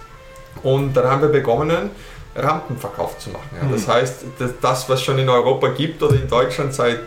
Und 0.64 0.96
dann 0.96 1.06
haben 1.06 1.22
wir 1.22 1.30
begonnen, 1.30 1.92
Rampenverkauf 2.38 3.18
zu 3.18 3.32
machen. 3.32 3.50
Ja. 3.62 3.68
Das 3.70 3.88
mhm. 3.88 3.92
heißt, 3.92 4.26
das, 4.62 4.90
was 4.90 5.02
schon 5.02 5.18
in 5.20 5.30
Europa 5.30 5.70
gibt 5.70 6.02
oder 6.04 6.16
in 6.16 6.28
Deutschland 6.28 6.74
seit 6.74 7.00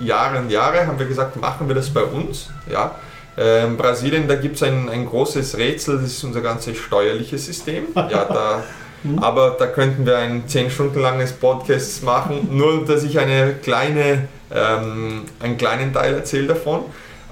Jahren 0.00 0.44
und 0.44 0.50
Jahren, 0.50 0.86
haben 0.86 0.98
wir 0.98 1.06
gesagt, 1.06 1.36
machen 1.36 1.68
wir 1.68 1.74
das 1.74 1.90
bei 1.90 2.02
uns. 2.02 2.50
Ja. 2.70 2.94
Ähm, 3.36 3.76
Brasilien, 3.76 4.26
da 4.26 4.34
gibt 4.34 4.56
es 4.56 4.62
ein, 4.64 4.88
ein 4.88 5.06
großes 5.06 5.58
Rätsel, 5.58 5.98
das 5.98 6.06
ist 6.06 6.24
unser 6.24 6.40
ganzes 6.40 6.76
steuerliches 6.76 7.46
System. 7.46 7.84
Ja, 7.94 8.24
da, 8.24 8.64
mhm. 9.04 9.18
aber 9.22 9.56
da 9.58 9.66
könnten 9.68 10.04
wir 10.06 10.18
ein 10.18 10.48
10 10.48 10.70
Stunden 10.70 11.00
langes 11.00 11.32
Podcast 11.32 12.02
machen, 12.02 12.48
nur 12.50 12.84
dass 12.84 13.04
ich 13.04 13.18
eine 13.18 13.54
kleine, 13.54 14.26
ähm, 14.52 15.26
einen 15.40 15.56
kleinen 15.56 15.92
Teil 15.92 16.14
erzähle 16.14 16.48
davon. 16.48 16.80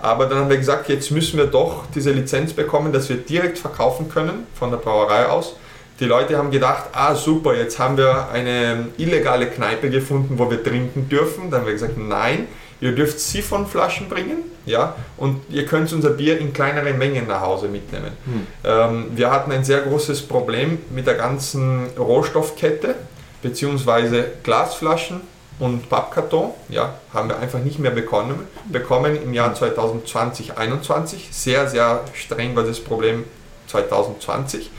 Aber 0.01 0.27
dann 0.27 0.39
haben 0.39 0.51
wir 0.51 0.59
gesagt, 0.59 0.89
jetzt 0.89 1.11
müssen 1.11 1.39
wir 1.39 1.47
doch 1.47 1.85
diese 1.93 2.13
Lizenz 2.13 2.53
bekommen, 2.53 2.93
dass 2.93 3.09
wir 3.09 3.17
direkt 3.17 3.59
verkaufen 3.59 4.09
können 4.09 4.47
von 4.55 4.71
der 4.71 4.77
Brauerei 4.77 5.27
aus. 5.27 5.57
Die 5.99 6.05
Leute 6.05 6.37
haben 6.37 6.51
gedacht, 6.51 6.85
ah 6.93 7.15
super, 7.15 7.55
jetzt 7.55 7.79
haben 7.79 7.97
wir 7.97 8.29
eine 8.31 8.89
illegale 8.99 9.47
Kneipe 9.47 9.89
gefunden, 9.89 10.39
wo 10.39 10.51
wir 10.51 10.63
trinken 10.63 11.09
dürfen. 11.09 11.51
Dann 11.51 11.61
haben 11.61 11.67
wir 11.67 11.73
gesagt, 11.73 11.97
nein, 11.97 12.49
ihr 12.81 12.95
dürft 12.95 13.19
Siphonflaschen 13.19 14.09
bringen, 14.09 14.39
ja, 14.67 14.95
und 15.17 15.41
ihr 15.49 15.65
könnt 15.65 15.93
unser 15.93 16.11
Bier 16.11 16.39
in 16.39 16.53
kleineren 16.53 16.99
Mengen 16.99 17.27
nach 17.27 17.41
Hause 17.41 17.69
mitnehmen. 17.69 18.13
Hm. 18.25 18.47
Ähm, 18.65 19.07
wir 19.15 19.31
hatten 19.31 19.53
ein 19.53 19.65
sehr 19.65 19.81
großes 19.81 20.23
Problem 20.23 20.79
mit 20.91 21.07
der 21.07 21.15
ganzen 21.15 21.87
Rohstoffkette, 21.99 22.95
beziehungsweise 23.43 24.25
Glasflaschen 24.43 25.21
und 25.59 25.89
Pappkarton, 25.89 26.51
ja, 26.69 26.95
haben 27.15 27.31
wir 27.31 27.39
einfach 27.39 27.61
nicht 27.61 27.79
mehr 27.79 27.91
bekommen, 27.91 28.41
bekommen 28.71 29.17
im 29.23 29.33
Jahr 29.33 29.55
2020, 29.55 30.49
2021. 30.49 31.29
Sehr, 31.31 31.69
sehr 31.69 32.01
streng 32.13 32.55
war 32.55 32.65
das 32.65 32.81
Problem 32.81 33.25
2020. 33.69 34.71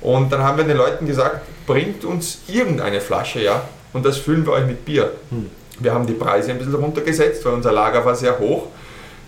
Und 0.00 0.32
dann 0.32 0.42
haben 0.42 0.58
wir 0.58 0.64
den 0.64 0.76
Leuten 0.76 1.06
gesagt, 1.06 1.42
bringt 1.66 2.04
uns 2.04 2.40
irgendeine 2.46 3.00
Flasche, 3.00 3.42
ja, 3.42 3.62
und 3.92 4.04
das 4.04 4.18
füllen 4.18 4.44
wir 4.46 4.52
euch 4.52 4.66
mit 4.66 4.84
Bier. 4.84 5.12
Hm. 5.30 5.50
Wir 5.80 5.94
haben 5.94 6.06
die 6.06 6.12
Preise 6.12 6.50
ein 6.50 6.58
bisschen 6.58 6.74
runtergesetzt, 6.74 7.44
weil 7.44 7.52
unser 7.52 7.72
Lager 7.72 8.04
war 8.04 8.14
sehr 8.14 8.38
hoch. 8.38 8.66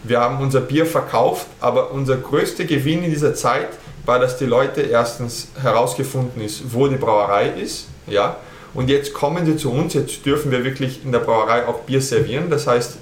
Wir 0.03 0.21
haben 0.21 0.41
unser 0.41 0.61
Bier 0.61 0.87
verkauft, 0.87 1.47
aber 1.61 1.93
unser 1.93 2.17
größter 2.17 2.65
Gewinn 2.65 3.05
in 3.05 3.11
dieser 3.11 3.35
Zeit 3.35 3.69
war, 4.07 4.19
dass 4.19 4.39
die 4.39 4.47
Leute 4.47 4.81
erstens 4.81 5.49
herausgefunden 5.61 6.43
ist, 6.43 6.73
wo 6.73 6.89
die 6.89 6.97
Brauerei 6.97 7.51
ist, 7.51 7.89
ja, 8.07 8.37
und 8.73 8.89
jetzt 8.89 9.13
kommen 9.13 9.45
sie 9.47 9.57
zu 9.57 9.71
uns, 9.73 9.95
jetzt 9.95 10.25
dürfen 10.25 10.51
wir 10.51 10.65
wirklich 10.65 11.05
in 11.05 11.13
der 11.13 11.19
Brauerei 11.19 11.67
auch 11.67 11.81
Bier 11.81 12.01
servieren, 12.01 12.51
das 12.51 12.67
heißt 12.67 12.99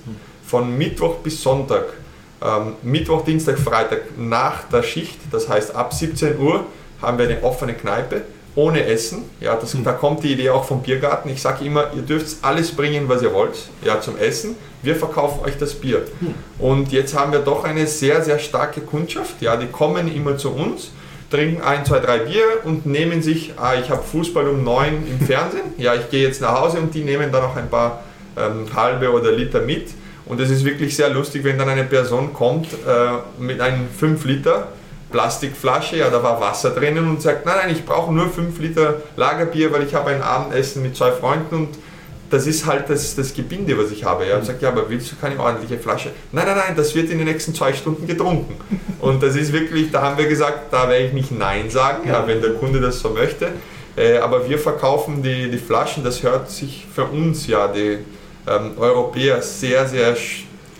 von 0.46 0.76
Mittwoch 0.76 1.16
bis 1.16 1.42
Sonntag, 1.42 1.84
ähm, 2.42 2.74
Mittwoch, 2.82 3.24
Dienstag, 3.24 3.58
Freitag 3.58 4.18
nach 4.18 4.64
der 4.64 4.82
Schicht, 4.82 5.18
das 5.30 5.48
heißt 5.48 5.74
ab 5.74 5.92
17 5.92 6.38
Uhr 6.38 6.64
haben 7.00 7.18
wir 7.18 7.28
eine 7.28 7.42
offene 7.42 7.74
Kneipe 7.74 8.22
ohne 8.58 8.84
Essen. 8.84 9.22
Ja, 9.40 9.54
das, 9.54 9.74
mhm. 9.74 9.84
Da 9.84 9.92
kommt 9.92 10.24
die 10.24 10.32
Idee 10.32 10.50
auch 10.50 10.64
vom 10.64 10.82
Biergarten. 10.82 11.30
Ich 11.30 11.40
sage 11.40 11.64
immer, 11.64 11.92
ihr 11.94 12.02
dürft 12.02 12.38
alles 12.42 12.72
bringen, 12.72 13.08
was 13.08 13.22
ihr 13.22 13.32
wollt, 13.32 13.56
ja, 13.84 14.00
zum 14.00 14.18
Essen. 14.18 14.56
Wir 14.82 14.96
verkaufen 14.96 15.44
euch 15.44 15.56
das 15.58 15.74
Bier. 15.74 16.02
Mhm. 16.20 16.34
Und 16.58 16.92
jetzt 16.92 17.16
haben 17.16 17.32
wir 17.32 17.38
doch 17.40 17.64
eine 17.64 17.86
sehr, 17.86 18.22
sehr 18.22 18.38
starke 18.40 18.80
Kundschaft. 18.80 19.40
Ja, 19.40 19.56
die 19.56 19.66
kommen 19.66 20.12
immer 20.12 20.36
zu 20.36 20.50
uns, 20.50 20.90
trinken 21.30 21.62
ein, 21.62 21.84
zwei, 21.84 22.00
drei 22.00 22.18
Bier 22.18 22.42
und 22.64 22.84
nehmen 22.84 23.22
sich, 23.22 23.52
ah, 23.56 23.74
ich 23.74 23.90
habe 23.90 24.02
Fußball 24.02 24.48
um 24.48 24.64
neun 24.64 25.06
im 25.06 25.24
Fernsehen. 25.24 25.62
Ja, 25.78 25.94
ich 25.94 26.10
gehe 26.10 26.26
jetzt 26.26 26.40
nach 26.40 26.60
Hause 26.60 26.78
und 26.78 26.92
die 26.94 27.04
nehmen 27.04 27.30
dann 27.30 27.42
noch 27.42 27.54
ein 27.54 27.70
paar 27.70 28.02
ähm, 28.36 28.66
halbe 28.74 29.12
oder 29.12 29.30
Liter 29.30 29.60
mit. 29.60 29.90
Und 30.26 30.40
es 30.40 30.50
ist 30.50 30.64
wirklich 30.64 30.96
sehr 30.96 31.10
lustig, 31.10 31.44
wenn 31.44 31.58
dann 31.58 31.68
eine 31.68 31.84
Person 31.84 32.34
kommt 32.34 32.66
äh, 32.72 33.40
mit 33.40 33.60
einem 33.60 33.88
5 33.88 34.24
Liter 34.24 34.68
Plastikflasche, 35.10 35.96
ja, 35.96 36.10
da 36.10 36.22
war 36.22 36.40
Wasser 36.40 36.70
drinnen 36.70 37.08
und 37.08 37.22
sagt, 37.22 37.46
nein, 37.46 37.56
nein, 37.62 37.72
ich 37.72 37.84
brauche 37.84 38.12
nur 38.12 38.28
5 38.28 38.58
Liter 38.58 38.96
Lagerbier, 39.16 39.72
weil 39.72 39.84
ich 39.84 39.94
habe 39.94 40.10
ein 40.10 40.22
Abendessen 40.22 40.82
mit 40.82 40.96
zwei 40.96 41.12
Freunden 41.12 41.54
und 41.54 41.68
das 42.30 42.46
ist 42.46 42.66
halt 42.66 42.90
das, 42.90 43.14
das 43.14 43.32
Gebinde, 43.32 43.76
was 43.78 43.90
ich 43.90 44.04
habe. 44.04 44.26
Ja. 44.26 44.36
Und 44.36 44.44
sagt, 44.44 44.62
ja, 44.62 44.68
aber 44.68 44.88
willst 44.90 45.10
du 45.10 45.16
keine 45.16 45.38
ordentliche 45.40 45.78
Flasche? 45.78 46.10
Nein, 46.32 46.46
nein, 46.46 46.56
nein, 46.56 46.76
das 46.76 46.94
wird 46.94 47.10
in 47.10 47.18
den 47.18 47.26
nächsten 47.26 47.54
zwei 47.54 47.72
Stunden 47.72 48.06
getrunken. 48.06 48.56
Und 49.00 49.22
das 49.22 49.36
ist 49.36 49.52
wirklich, 49.52 49.90
da 49.90 50.02
haben 50.02 50.18
wir 50.18 50.26
gesagt, 50.26 50.72
da 50.72 50.88
werde 50.88 51.06
ich 51.06 51.12
nicht 51.12 51.30
Nein 51.30 51.70
sagen, 51.70 52.06
ja, 52.08 52.26
wenn 52.26 52.42
der 52.42 52.54
Kunde 52.54 52.80
das 52.80 53.00
so 53.00 53.10
möchte. 53.10 53.52
Äh, 53.96 54.18
aber 54.18 54.48
wir 54.48 54.58
verkaufen 54.58 55.22
die, 55.22 55.50
die 55.50 55.58
Flaschen, 55.58 56.04
das 56.04 56.22
hört 56.22 56.50
sich 56.50 56.86
für 56.92 57.04
uns 57.04 57.46
ja, 57.46 57.68
die 57.68 57.98
ähm, 58.46 58.72
Europäer, 58.76 59.40
sehr, 59.40 59.86
sehr 59.86 60.16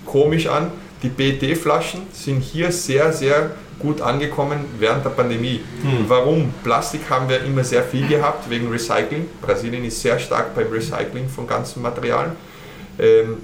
komisch 0.04 0.48
an. 0.48 0.70
Die 1.02 1.08
PET-Flaschen 1.08 2.08
sind 2.12 2.40
hier 2.40 2.72
sehr, 2.72 3.12
sehr 3.12 3.52
gut 3.78 4.00
angekommen 4.00 4.64
während 4.78 5.04
der 5.04 5.10
Pandemie. 5.10 5.60
Hm. 5.82 6.04
Warum? 6.08 6.52
Plastik 6.64 7.08
haben 7.08 7.28
wir 7.28 7.42
immer 7.42 7.64
sehr 7.64 7.82
viel 7.82 8.06
gehabt 8.06 8.48
wegen 8.50 8.70
Recycling. 8.70 9.26
Brasilien 9.40 9.84
ist 9.84 10.00
sehr 10.00 10.18
stark 10.18 10.54
beim 10.54 10.68
Recycling 10.68 11.28
von 11.28 11.46
ganzen 11.46 11.82
Materialien. 11.82 12.32
Ähm, 12.98 13.38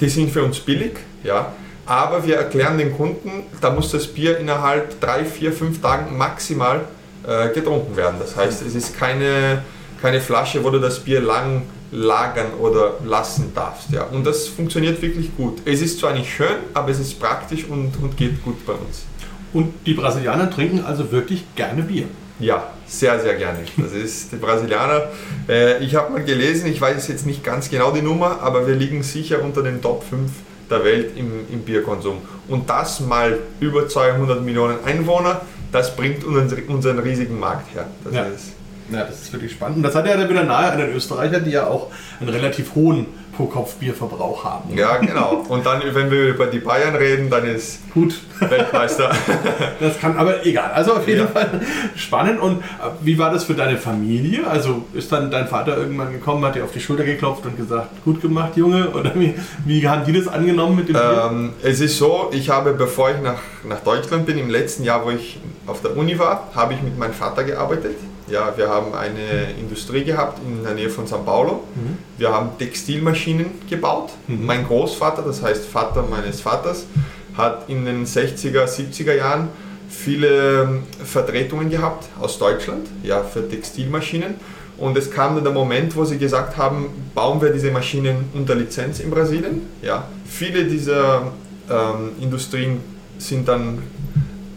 die 0.00 0.08
sind 0.08 0.30
für 0.30 0.42
uns 0.42 0.60
billig, 0.60 0.96
ja. 1.22 1.52
Aber 1.84 2.24
wir 2.24 2.36
erklären 2.36 2.78
den 2.78 2.96
Kunden, 2.96 3.44
da 3.60 3.70
muss 3.70 3.90
das 3.90 4.06
Bier 4.06 4.38
innerhalb 4.38 5.00
drei, 5.00 5.24
vier, 5.24 5.52
fünf 5.52 5.80
Tagen 5.82 6.16
maximal 6.16 6.82
äh, 7.26 7.48
getrunken 7.48 7.96
werden. 7.96 8.16
Das 8.20 8.36
heißt, 8.36 8.62
es 8.62 8.74
ist 8.74 8.96
keine, 8.96 9.62
keine 10.00 10.20
Flasche, 10.20 10.62
wo 10.62 10.70
du 10.70 10.78
das 10.78 11.00
Bier 11.00 11.20
lang 11.20 11.62
lagern 11.90 12.54
oder 12.58 12.94
lassen 13.04 13.52
darfst. 13.54 13.90
Ja. 13.90 14.04
Und 14.04 14.24
das 14.24 14.48
funktioniert 14.48 15.02
wirklich 15.02 15.36
gut. 15.36 15.58
Es 15.64 15.82
ist 15.82 15.98
zwar 15.98 16.14
nicht 16.14 16.30
schön, 16.30 16.56
aber 16.72 16.90
es 16.90 16.98
ist 16.98 17.20
praktisch 17.20 17.64
und, 17.64 17.92
und 18.00 18.16
geht 18.16 18.42
gut 18.42 18.64
bei 18.64 18.72
uns. 18.72 19.04
Und 19.52 19.72
die 19.86 19.94
Brasilianer 19.94 20.50
trinken 20.50 20.84
also 20.84 21.12
wirklich 21.12 21.44
gerne 21.54 21.82
Bier. 21.82 22.06
Ja, 22.40 22.72
sehr, 22.86 23.20
sehr 23.20 23.34
gerne. 23.34 23.58
Das 23.76 23.92
ist 23.92 24.32
die 24.32 24.36
Brasilianer. 24.36 25.08
Äh, 25.48 25.84
ich 25.84 25.94
habe 25.94 26.12
mal 26.12 26.24
gelesen, 26.24 26.66
ich 26.66 26.80
weiß 26.80 27.08
jetzt 27.08 27.26
nicht 27.26 27.44
ganz 27.44 27.70
genau 27.70 27.92
die 27.92 28.02
Nummer, 28.02 28.40
aber 28.40 28.66
wir 28.66 28.74
liegen 28.74 29.02
sicher 29.02 29.42
unter 29.42 29.62
den 29.62 29.80
Top 29.80 30.02
5 30.02 30.30
der 30.70 30.84
Welt 30.84 31.16
im, 31.16 31.30
im 31.52 31.60
Bierkonsum. 31.60 32.18
Und 32.48 32.68
das 32.68 33.00
mal 33.00 33.38
über 33.60 33.88
200 33.88 34.42
Millionen 34.42 34.82
Einwohner, 34.84 35.42
das 35.70 35.94
bringt 35.94 36.24
unseren, 36.24 36.64
unseren 36.64 36.98
riesigen 36.98 37.38
Markt 37.38 37.74
her. 37.74 37.86
Das 38.04 38.14
ja. 38.14 38.22
ist 38.24 38.52
ja, 38.90 39.04
das 39.04 39.22
ist 39.22 39.32
wirklich 39.32 39.52
spannend. 39.52 39.78
Und 39.78 39.82
das 39.84 39.94
hat 39.94 40.06
ja 40.06 40.16
dann 40.16 40.28
wieder 40.28 40.44
nahe 40.44 40.70
an 40.70 40.78
den 40.78 40.92
Österreichern, 40.92 41.44
die 41.44 41.52
ja 41.52 41.66
auch 41.66 41.90
einen 42.20 42.28
relativ 42.28 42.74
hohen 42.74 43.06
pro 43.36 43.46
Kopf 43.46 43.76
Bierverbrauch 43.76 44.44
haben. 44.44 44.76
Ja, 44.76 44.98
genau. 44.98 45.44
Und 45.48 45.64
dann, 45.64 45.82
wenn 45.92 46.10
wir 46.10 46.28
über 46.28 46.46
die 46.46 46.58
Bayern 46.58 46.94
reden, 46.94 47.30
dann 47.30 47.46
ist 47.46 47.80
gut 47.92 48.20
Weltmeister. 48.38 49.10
das 49.80 49.98
kann, 49.98 50.16
aber 50.16 50.44
egal. 50.44 50.70
Also 50.72 50.94
auf 50.94 51.08
jeden 51.08 51.22
ja. 51.22 51.26
Fall 51.26 51.60
spannend. 51.96 52.40
Und 52.40 52.58
äh, 52.58 52.90
wie 53.00 53.18
war 53.18 53.30
das 53.30 53.44
für 53.44 53.54
deine 53.54 53.78
Familie? 53.78 54.46
Also 54.46 54.84
ist 54.92 55.10
dann 55.12 55.30
dein 55.30 55.48
Vater 55.48 55.76
irgendwann 55.76 56.12
gekommen, 56.12 56.44
hat 56.44 56.54
dir 56.54 56.64
auf 56.64 56.72
die 56.72 56.80
Schulter 56.80 57.04
geklopft 57.04 57.46
und 57.46 57.56
gesagt, 57.56 58.04
gut 58.04 58.20
gemacht, 58.20 58.56
Junge? 58.56 58.90
Oder 58.94 59.12
wie, 59.14 59.34
wie 59.64 59.88
haben 59.88 60.04
die 60.04 60.12
das 60.12 60.28
angenommen 60.28 60.76
mit 60.76 60.88
dem 60.88 60.94
Bier? 60.94 61.30
Ähm, 61.30 61.52
es 61.62 61.80
ist 61.80 61.98
so, 61.98 62.30
ich 62.32 62.50
habe, 62.50 62.72
bevor 62.72 63.10
ich 63.10 63.20
nach, 63.22 63.40
nach 63.66 63.80
Deutschland 63.80 64.26
bin, 64.26 64.38
im 64.38 64.50
letzten 64.50 64.84
Jahr, 64.84 65.04
wo 65.04 65.10
ich 65.10 65.40
auf 65.66 65.80
der 65.80 65.96
Uni 65.96 66.18
war, 66.18 66.48
habe 66.54 66.74
ich 66.74 66.82
mit 66.82 66.98
meinem 66.98 67.14
Vater 67.14 67.44
gearbeitet. 67.44 67.96
Ja, 68.28 68.54
wir 68.56 68.68
haben 68.68 68.94
eine 68.94 69.52
Industrie 69.58 70.04
gehabt 70.04 70.38
in 70.46 70.62
der 70.62 70.74
Nähe 70.74 70.90
von 70.90 71.06
São 71.06 71.24
Paulo. 71.24 71.64
Mhm. 71.74 71.98
Wir 72.18 72.32
haben 72.32 72.50
Textilmaschinen 72.58 73.46
gebaut. 73.68 74.10
Mhm. 74.26 74.46
Mein 74.46 74.66
Großvater, 74.66 75.22
das 75.22 75.42
heißt 75.42 75.66
Vater 75.66 76.04
meines 76.08 76.40
Vaters, 76.40 76.86
hat 77.36 77.68
in 77.68 77.84
den 77.84 78.06
60er, 78.06 78.64
70er 78.66 79.14
Jahren 79.14 79.48
viele 79.88 80.62
ähm, 80.62 80.82
Vertretungen 81.04 81.70
gehabt 81.70 82.08
aus 82.20 82.38
Deutschland 82.38 82.88
ja, 83.02 83.22
für 83.22 83.48
Textilmaschinen. 83.48 84.34
Und 84.78 84.96
es 84.96 85.10
kam 85.10 85.34
dann 85.34 85.44
der 85.44 85.52
Moment, 85.52 85.94
wo 85.94 86.04
sie 86.04 86.18
gesagt 86.18 86.56
haben, 86.56 86.88
bauen 87.14 87.40
wir 87.40 87.50
diese 87.50 87.70
Maschinen 87.70 88.30
unter 88.34 88.54
Lizenz 88.54 89.00
in 89.00 89.10
Brasilien. 89.10 89.62
Ja, 89.82 90.08
viele 90.24 90.64
dieser 90.64 91.32
ähm, 91.70 92.12
Industrien 92.20 92.80
sind 93.18 93.46
dann 93.46 93.82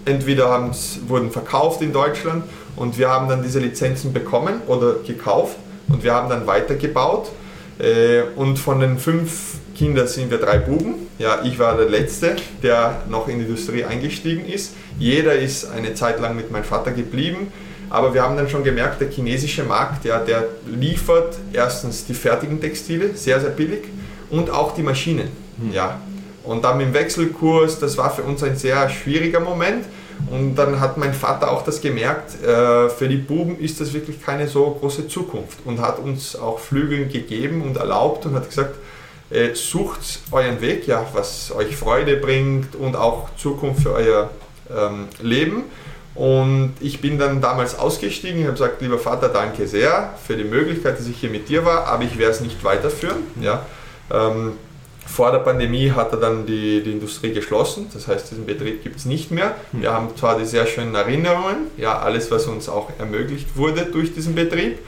entweder 0.06 0.72
wurden 1.08 1.32
verkauft 1.32 1.82
in 1.82 1.92
Deutschland 1.92 2.44
und 2.76 2.98
wir 2.98 3.10
haben 3.10 3.28
dann 3.30 3.44
diese 3.44 3.60
Lizenzen 3.60 4.14
bekommen 4.14 4.62
oder 4.68 4.96
gekauft 5.06 5.58
und 5.88 6.04
wir 6.04 6.14
haben 6.14 6.30
dann 6.30 6.48
weitergebaut. 6.48 7.32
Äh, 7.80 8.24
und 8.36 8.58
von 8.58 8.80
den 8.80 8.98
fünf 8.98 9.56
Kindern 9.76 10.08
sind 10.08 10.32
wir 10.32 10.38
drei 10.38 10.58
Buben. 10.58 11.08
Ja, 11.20 11.42
ich 11.44 11.60
war 11.60 11.78
der 11.78 11.90
Letzte, 11.90 12.36
der 12.64 13.02
noch 13.10 13.28
in 13.28 13.40
die 13.40 13.46
Industrie 13.46 13.84
eingestiegen 13.84 14.46
ist. 14.46 14.74
Jeder 14.98 15.36
ist 15.36 15.70
eine 15.70 15.94
Zeit 15.94 16.20
lang 16.20 16.36
mit 16.36 16.52
meinem 16.52 16.64
Vater 16.64 16.92
geblieben. 16.92 17.52
Aber 17.90 18.14
wir 18.14 18.24
haben 18.24 18.36
dann 18.36 18.50
schon 18.50 18.64
gemerkt, 18.64 19.00
der 19.00 19.10
chinesische 19.10 19.64
Markt, 19.64 20.06
ja, 20.06 20.20
der 20.20 20.48
liefert 20.66 21.38
erstens 21.54 22.06
die 22.06 22.14
fertigen 22.14 22.60
Textile 22.60 23.12
sehr, 23.16 23.40
sehr 23.40 23.52
billig 23.52 23.84
und 24.30 24.50
auch 24.50 24.74
die 24.74 24.82
Maschinen. 24.82 25.30
Hm. 25.60 25.72
Ja. 25.72 26.02
Und 26.44 26.64
dann 26.64 26.78
mit 26.78 26.88
dem 26.88 26.94
Wechselkurs, 26.94 27.80
das 27.80 27.98
war 27.98 28.12
für 28.12 28.24
uns 28.24 28.44
ein 28.44 28.56
sehr 28.56 28.90
schwieriger 28.90 29.40
Moment. 29.40 29.86
Und 30.32 30.56
dann 30.56 30.80
hat 30.80 30.98
mein 30.98 31.14
Vater 31.14 31.52
auch 31.52 31.64
das 31.64 31.82
gemerkt, 31.82 32.42
äh, 32.44 32.90
für 32.90 33.08
die 33.08 33.18
Buben 33.18 33.60
ist 33.60 33.80
das 33.80 33.94
wirklich 33.94 34.22
keine 34.22 34.48
so 34.48 34.78
große 34.80 35.08
Zukunft 35.08 35.60
und 35.66 35.80
hat 35.80 36.00
uns 36.00 36.36
auch 36.36 36.60
Flügel 36.60 37.08
gegeben 37.08 37.62
und 37.62 37.78
erlaubt 37.78 38.26
und 38.26 38.36
hat 38.36 38.50
gesagt, 38.50 38.76
äh, 39.30 39.54
sucht 39.54 40.20
euren 40.32 40.62
Weg, 40.62 40.88
ja, 40.88 41.06
was 41.14 41.52
euch 41.52 41.76
Freude 41.76 42.18
bringt 42.18 42.76
und 42.76 42.96
auch 42.96 43.30
Zukunft 43.38 43.84
für 43.84 43.94
euer 43.94 44.30
ähm, 44.76 45.08
Leben. 45.22 45.64
Und 46.16 46.76
ich 46.80 47.02
bin 47.02 47.20
dann 47.20 47.42
damals 47.42 47.78
ausgestiegen. 47.78 48.40
Ich 48.40 48.46
habe 48.46 48.54
gesagt, 48.54 48.82
lieber 48.82 48.98
Vater, 48.98 49.28
danke 49.28 49.68
sehr 49.68 50.14
für 50.26 50.38
die 50.38 50.46
Möglichkeit, 50.46 50.98
dass 50.98 51.08
ich 51.08 51.18
hier 51.18 51.30
mit 51.30 51.50
dir 51.50 51.66
war, 51.66 51.88
aber 51.88 52.04
ich 52.04 52.18
werde 52.18 52.32
es 52.32 52.42
nicht 52.42 52.64
weiterführen. 52.64 53.18
Ja. 53.42 53.66
Ähm, 54.12 54.54
vor 55.06 55.32
der 55.32 55.40
Pandemie 55.40 55.92
hat 55.92 56.12
er 56.12 56.20
dann 56.20 56.46
die, 56.46 56.82
die 56.84 56.92
Industrie 56.92 57.32
geschlossen, 57.32 57.88
das 57.94 58.08
heißt, 58.08 58.32
diesen 58.32 58.46
Betrieb 58.46 58.84
gibt 58.84 58.98
es 58.98 59.06
nicht 59.06 59.32
mehr. 59.32 59.56
Hm. 59.72 59.82
Wir 59.82 59.94
haben 59.94 60.10
zwar 60.18 60.38
die 60.38 60.46
sehr 60.46 60.66
schönen 60.66 60.96
Erinnerungen, 60.96 61.68
ja, 61.78 62.00
alles, 62.00 62.32
was 62.32 62.48
uns 62.48 62.68
auch 62.68 62.90
ermöglicht 63.00 63.56
wurde 63.56 63.86
durch 63.86 64.14
diesen 64.14 64.36
Betrieb. 64.36 64.80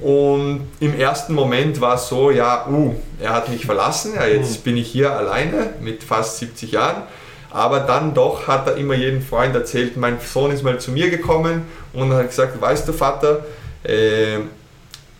Und 0.00 0.66
im 0.80 0.98
ersten 0.98 1.34
Moment 1.34 1.80
war 1.80 1.94
es 1.94 2.08
so, 2.08 2.30
ja, 2.30 2.66
uh, 2.68 2.94
er 3.20 3.32
hat 3.32 3.48
mich 3.48 3.64
verlassen, 3.64 4.12
ja, 4.16 4.26
jetzt 4.26 4.56
hm. 4.56 4.62
bin 4.62 4.76
ich 4.76 4.88
hier 4.88 5.12
alleine 5.12 5.70
mit 5.80 6.04
fast 6.04 6.38
70 6.38 6.72
Jahren. 6.72 7.02
Aber 7.50 7.80
dann 7.80 8.14
doch 8.14 8.48
hat 8.48 8.66
er 8.66 8.76
immer 8.76 8.94
jeden 8.94 9.22
Freund 9.22 9.54
erzählt, 9.54 9.96
mein 9.96 10.18
Sohn 10.20 10.50
ist 10.50 10.64
mal 10.64 10.78
zu 10.80 10.90
mir 10.90 11.08
gekommen 11.08 11.62
und 11.92 12.12
hat 12.12 12.28
gesagt, 12.28 12.60
weißt 12.60 12.88
du 12.88 12.92
Vater, 12.92 13.44
äh, 13.84 14.38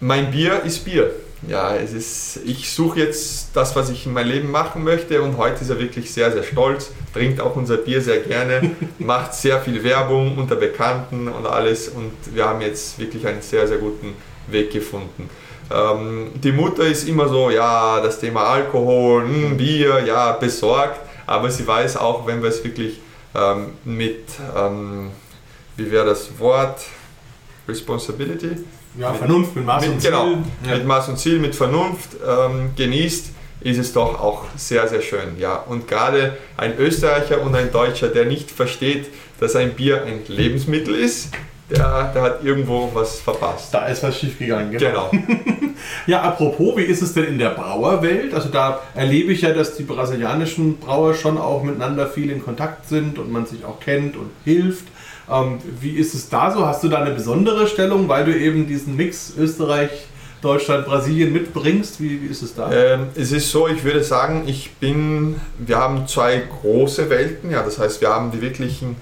mein 0.00 0.33
Bier 0.33 0.62
ist 0.64 0.85
Bier 0.85 1.12
ja, 1.48 1.74
es 1.74 1.92
ist, 1.92 2.40
ich 2.44 2.70
suche 2.72 3.00
jetzt 3.00 3.50
das, 3.54 3.76
was 3.76 3.90
ich 3.90 4.07
in 4.07 4.12
meinem 4.12 4.28
Leben 4.28 4.50
machen 4.50 4.85
möchte 4.85 5.20
und 5.22 5.37
heute 5.37 5.62
ist 5.62 5.70
er 5.70 5.78
wirklich 5.78 6.12
sehr, 6.12 6.33
sehr 6.33 6.42
stolz, 6.42 6.90
trinkt 7.12 7.40
auch 7.40 7.57
unser 7.57 7.76
Bier 7.76 8.00
sehr 8.00 8.20
gerne, 8.20 8.70
macht 8.98 9.35
sehr 9.35 9.61
viel 9.61 9.83
Werbung 9.85 10.38
unter 10.38 10.57
Bekannten 10.57 11.28
und 11.28 11.46
alles 11.46 11.88
und 11.88 12.12
wir 12.33 12.46
haben 12.46 12.61
jetzt 12.61 12.98
wirklich 12.98 13.26
einen 13.26 13.42
sehr, 13.42 13.66
sehr 13.68 13.78
guten 13.78 14.14
Weg 14.48 14.72
gefunden. 14.72 15.28
Ähm, 15.70 16.33
die 16.35 16.52
Mutter 16.52 16.85
ist 16.85 17.09
immer 17.09 17.28
so, 17.28 17.50
ja, 17.50 18.00
das 18.00 18.20
Thema 18.20 18.44
Alkohol, 18.44 19.24
mh, 19.24 19.48
hm, 19.48 19.57
Bier, 19.57 20.04
ja, 20.04 20.33
besorgt, 20.33 21.00
aber 21.26 21.50
sie 21.50 21.66
weiß 21.66 21.96
auch, 21.96 22.26
wenn 22.26 22.42
wir 22.42 22.50
es 22.50 22.62
wirklich 22.62 23.00
ähm, 23.35 23.72
mit, 23.85 24.24
ähm, 24.57 25.11
wie 25.76 25.90
wäre 25.90 26.07
das 26.07 26.38
Wort, 26.38 26.83
Responsibility, 27.66 28.64
ja, 28.98 29.11
mit, 29.11 29.18
Vernunft, 29.18 29.57
mit 29.57 29.64
Maß 29.64 29.83
mit, 29.83 29.92
und 29.92 30.00
Ziel. 30.00 30.11
Genau, 30.11 30.26
ja. 30.66 30.74
mit 30.76 30.87
Maß 30.87 31.09
und 31.09 31.18
Ziel, 31.18 31.38
mit 31.38 31.54
Vernunft 31.54 32.11
ähm, 32.26 32.70
genießt, 32.76 33.30
ist 33.61 33.78
es 33.78 33.92
doch 33.92 34.20
auch 34.20 34.44
sehr, 34.57 34.87
sehr 34.88 35.00
schön. 35.00 35.38
Ja. 35.38 35.57
Und 35.57 35.88
gerade 35.88 36.37
ein 36.57 36.76
Österreicher 36.78 37.40
und 37.42 37.54
ein 37.54 37.72
Deutscher, 37.72 38.09
der 38.09 38.26
nicht 38.26 38.50
versteht, 38.50 39.07
dass 39.40 39.57
ein 39.57 39.74
Bier 39.74 40.04
ein 40.04 40.20
Lebensmittel 40.28 40.94
ist, 40.94 41.30
der, 41.70 42.12
der 42.14 42.22
hat 42.22 42.44
irgendwo 42.44 42.90
was 42.92 43.20
verpasst. 43.20 43.72
Da 43.72 43.87
ist 43.87 44.02
was 44.02 44.18
schiefgegangen, 44.18 44.70
genau. 44.70 45.09
genau. 45.11 45.24
ja, 46.07 46.20
apropos, 46.20 46.76
wie 46.76 46.83
ist 46.83 47.00
es 47.00 47.14
denn 47.14 47.24
in 47.24 47.38
der 47.38 47.50
Brauerwelt? 47.50 48.35
Also 48.35 48.50
da 48.50 48.80
erlebe 48.94 49.33
ich 49.33 49.40
ja, 49.40 49.52
dass 49.52 49.76
die 49.76 49.85
brasilianischen 49.85 50.78
Brauer 50.78 51.14
schon 51.14 51.38
auch 51.38 51.62
miteinander 51.62 52.07
viel 52.07 52.30
in 52.30 52.44
Kontakt 52.44 52.88
sind 52.88 53.18
und 53.18 53.33
man 53.33 53.46
sich 53.46 53.64
auch 53.64 53.80
kennt 53.80 54.16
und 54.16 54.30
hilft. 54.44 54.85
Ähm, 55.30 55.58
wie 55.80 55.96
ist 55.96 56.14
es 56.14 56.28
da 56.28 56.50
so? 56.50 56.66
Hast 56.66 56.82
du 56.84 56.88
da 56.88 56.98
eine 56.98 57.14
besondere 57.14 57.66
Stellung, 57.66 58.08
weil 58.08 58.24
du 58.24 58.37
eben 58.37 58.66
diesen 58.66 58.96
Mix 58.96 59.32
Österreich, 59.38 59.90
Deutschland, 60.42 60.87
Brasilien 60.87 61.32
mitbringst? 61.32 62.00
Wie, 62.00 62.22
wie 62.22 62.26
ist 62.26 62.42
es 62.42 62.54
da? 62.54 62.70
Ähm, 62.70 63.08
es 63.14 63.32
ist 63.32 63.50
so, 63.50 63.66
ich 63.66 63.82
würde 63.84 64.04
sagen, 64.04 64.44
ich 64.46 64.72
bin, 64.74 65.40
wir 65.58 65.78
haben 65.78 66.06
zwei 66.06 66.42
große 66.60 67.08
Welten. 67.08 67.50
Ja, 67.50 67.62
das 67.62 67.78
heißt, 67.78 68.00
wir 68.00 68.10
haben 68.10 68.30
die 68.30 68.42
wirklichen 68.42 68.96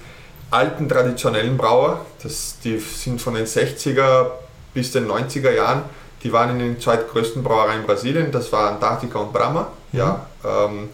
alten 0.53 0.87
traditionellen 0.87 1.57
Brauer, 1.57 2.05
das, 2.21 2.57
die 2.63 2.77
sind 2.77 3.19
von 3.19 3.33
den 3.33 3.45
60er 3.45 4.27
bis 4.73 4.91
den 4.91 5.07
90er 5.07 5.51
Jahren, 5.51 5.81
die 6.23 6.31
waren 6.31 6.51
in 6.51 6.59
den 6.59 6.79
zweitgrößten 6.79 7.43
Brauereien 7.43 7.83
Brasilien, 7.83 8.31
das 8.31 8.51
war 8.53 8.71
Antarctica 8.71 9.19
und 9.19 9.33
Brahma. 9.33 9.69
Mhm. 9.91 9.99
Ja, 9.99 10.27
ähm, 10.45 10.89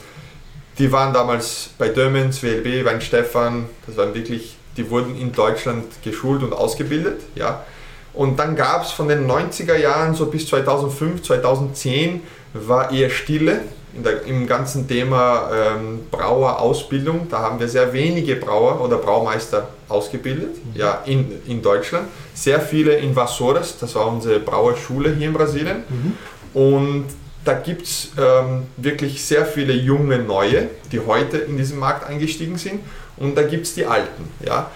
die 0.78 0.92
waren 0.92 1.14
damals 1.14 1.72
bei 1.78 1.90
Dömens, 1.90 2.42
WLB, 2.42 2.86
Weinstefan, 2.86 3.66
das 3.86 3.98
waren 3.98 4.14
wirklich 4.14 4.56
die 4.80 4.90
wurden 4.90 5.20
in 5.20 5.34
Deutschland 5.34 5.86
geschult 6.04 6.42
und 6.42 6.54
ausgebildet. 6.54 7.22
Ja. 7.36 7.66
Und 8.14 8.40
dann 8.40 8.56
gab 8.56 8.84
es 8.84 8.92
von 8.92 9.08
den 9.08 9.30
90er 9.30 9.76
Jahren 9.76 10.16
so 10.16 10.26
bis 10.28 10.48
2005, 10.48 11.22
2010 11.22 12.22
war 12.54 12.92
eher 12.92 13.10
Stille 13.10 13.62
der, 13.94 14.24
im 14.24 14.48
ganzen 14.48 14.88
Thema 14.88 15.50
ähm, 15.54 16.00
Brauerausbildung. 16.10 17.28
Da 17.30 17.40
haben 17.40 17.60
wir 17.60 17.68
sehr 17.68 17.92
wenige 17.94 18.38
Brauer 18.38 18.82
oder 18.82 18.98
Braumeister 18.98 19.68
ausgebildet 19.90 20.56
mhm. 20.56 20.80
ja, 20.80 21.04
in, 21.06 21.32
in 21.46 21.62
Deutschland. 21.62 22.08
Sehr 22.34 22.62
viele 22.62 22.94
in 22.94 23.16
Vassores, 23.16 23.78
das 23.80 23.94
war 23.96 24.08
unsere 24.08 24.40
Brauerschule 24.40 25.14
hier 25.14 25.28
in 25.28 25.34
Brasilien. 25.34 25.84
Mhm. 25.90 26.18
Und 26.54 27.06
da 27.46 27.54
gibt 27.54 27.84
es 27.84 28.12
ähm, 28.18 28.64
wirklich 28.78 29.24
sehr 29.24 29.46
viele 29.46 29.74
junge 29.74 30.20
Neue, 30.20 30.70
die 30.92 31.00
heute 31.00 31.38
in 31.38 31.58
diesen 31.58 31.80
Markt 31.80 32.08
eingestiegen 32.08 32.58
sind 32.58 32.82
und 33.20 33.36
da 33.36 33.44
gibt 33.44 33.66
es 33.66 33.76
die 33.76 33.86
Alten. 33.86 34.30
Ja? 34.46 34.72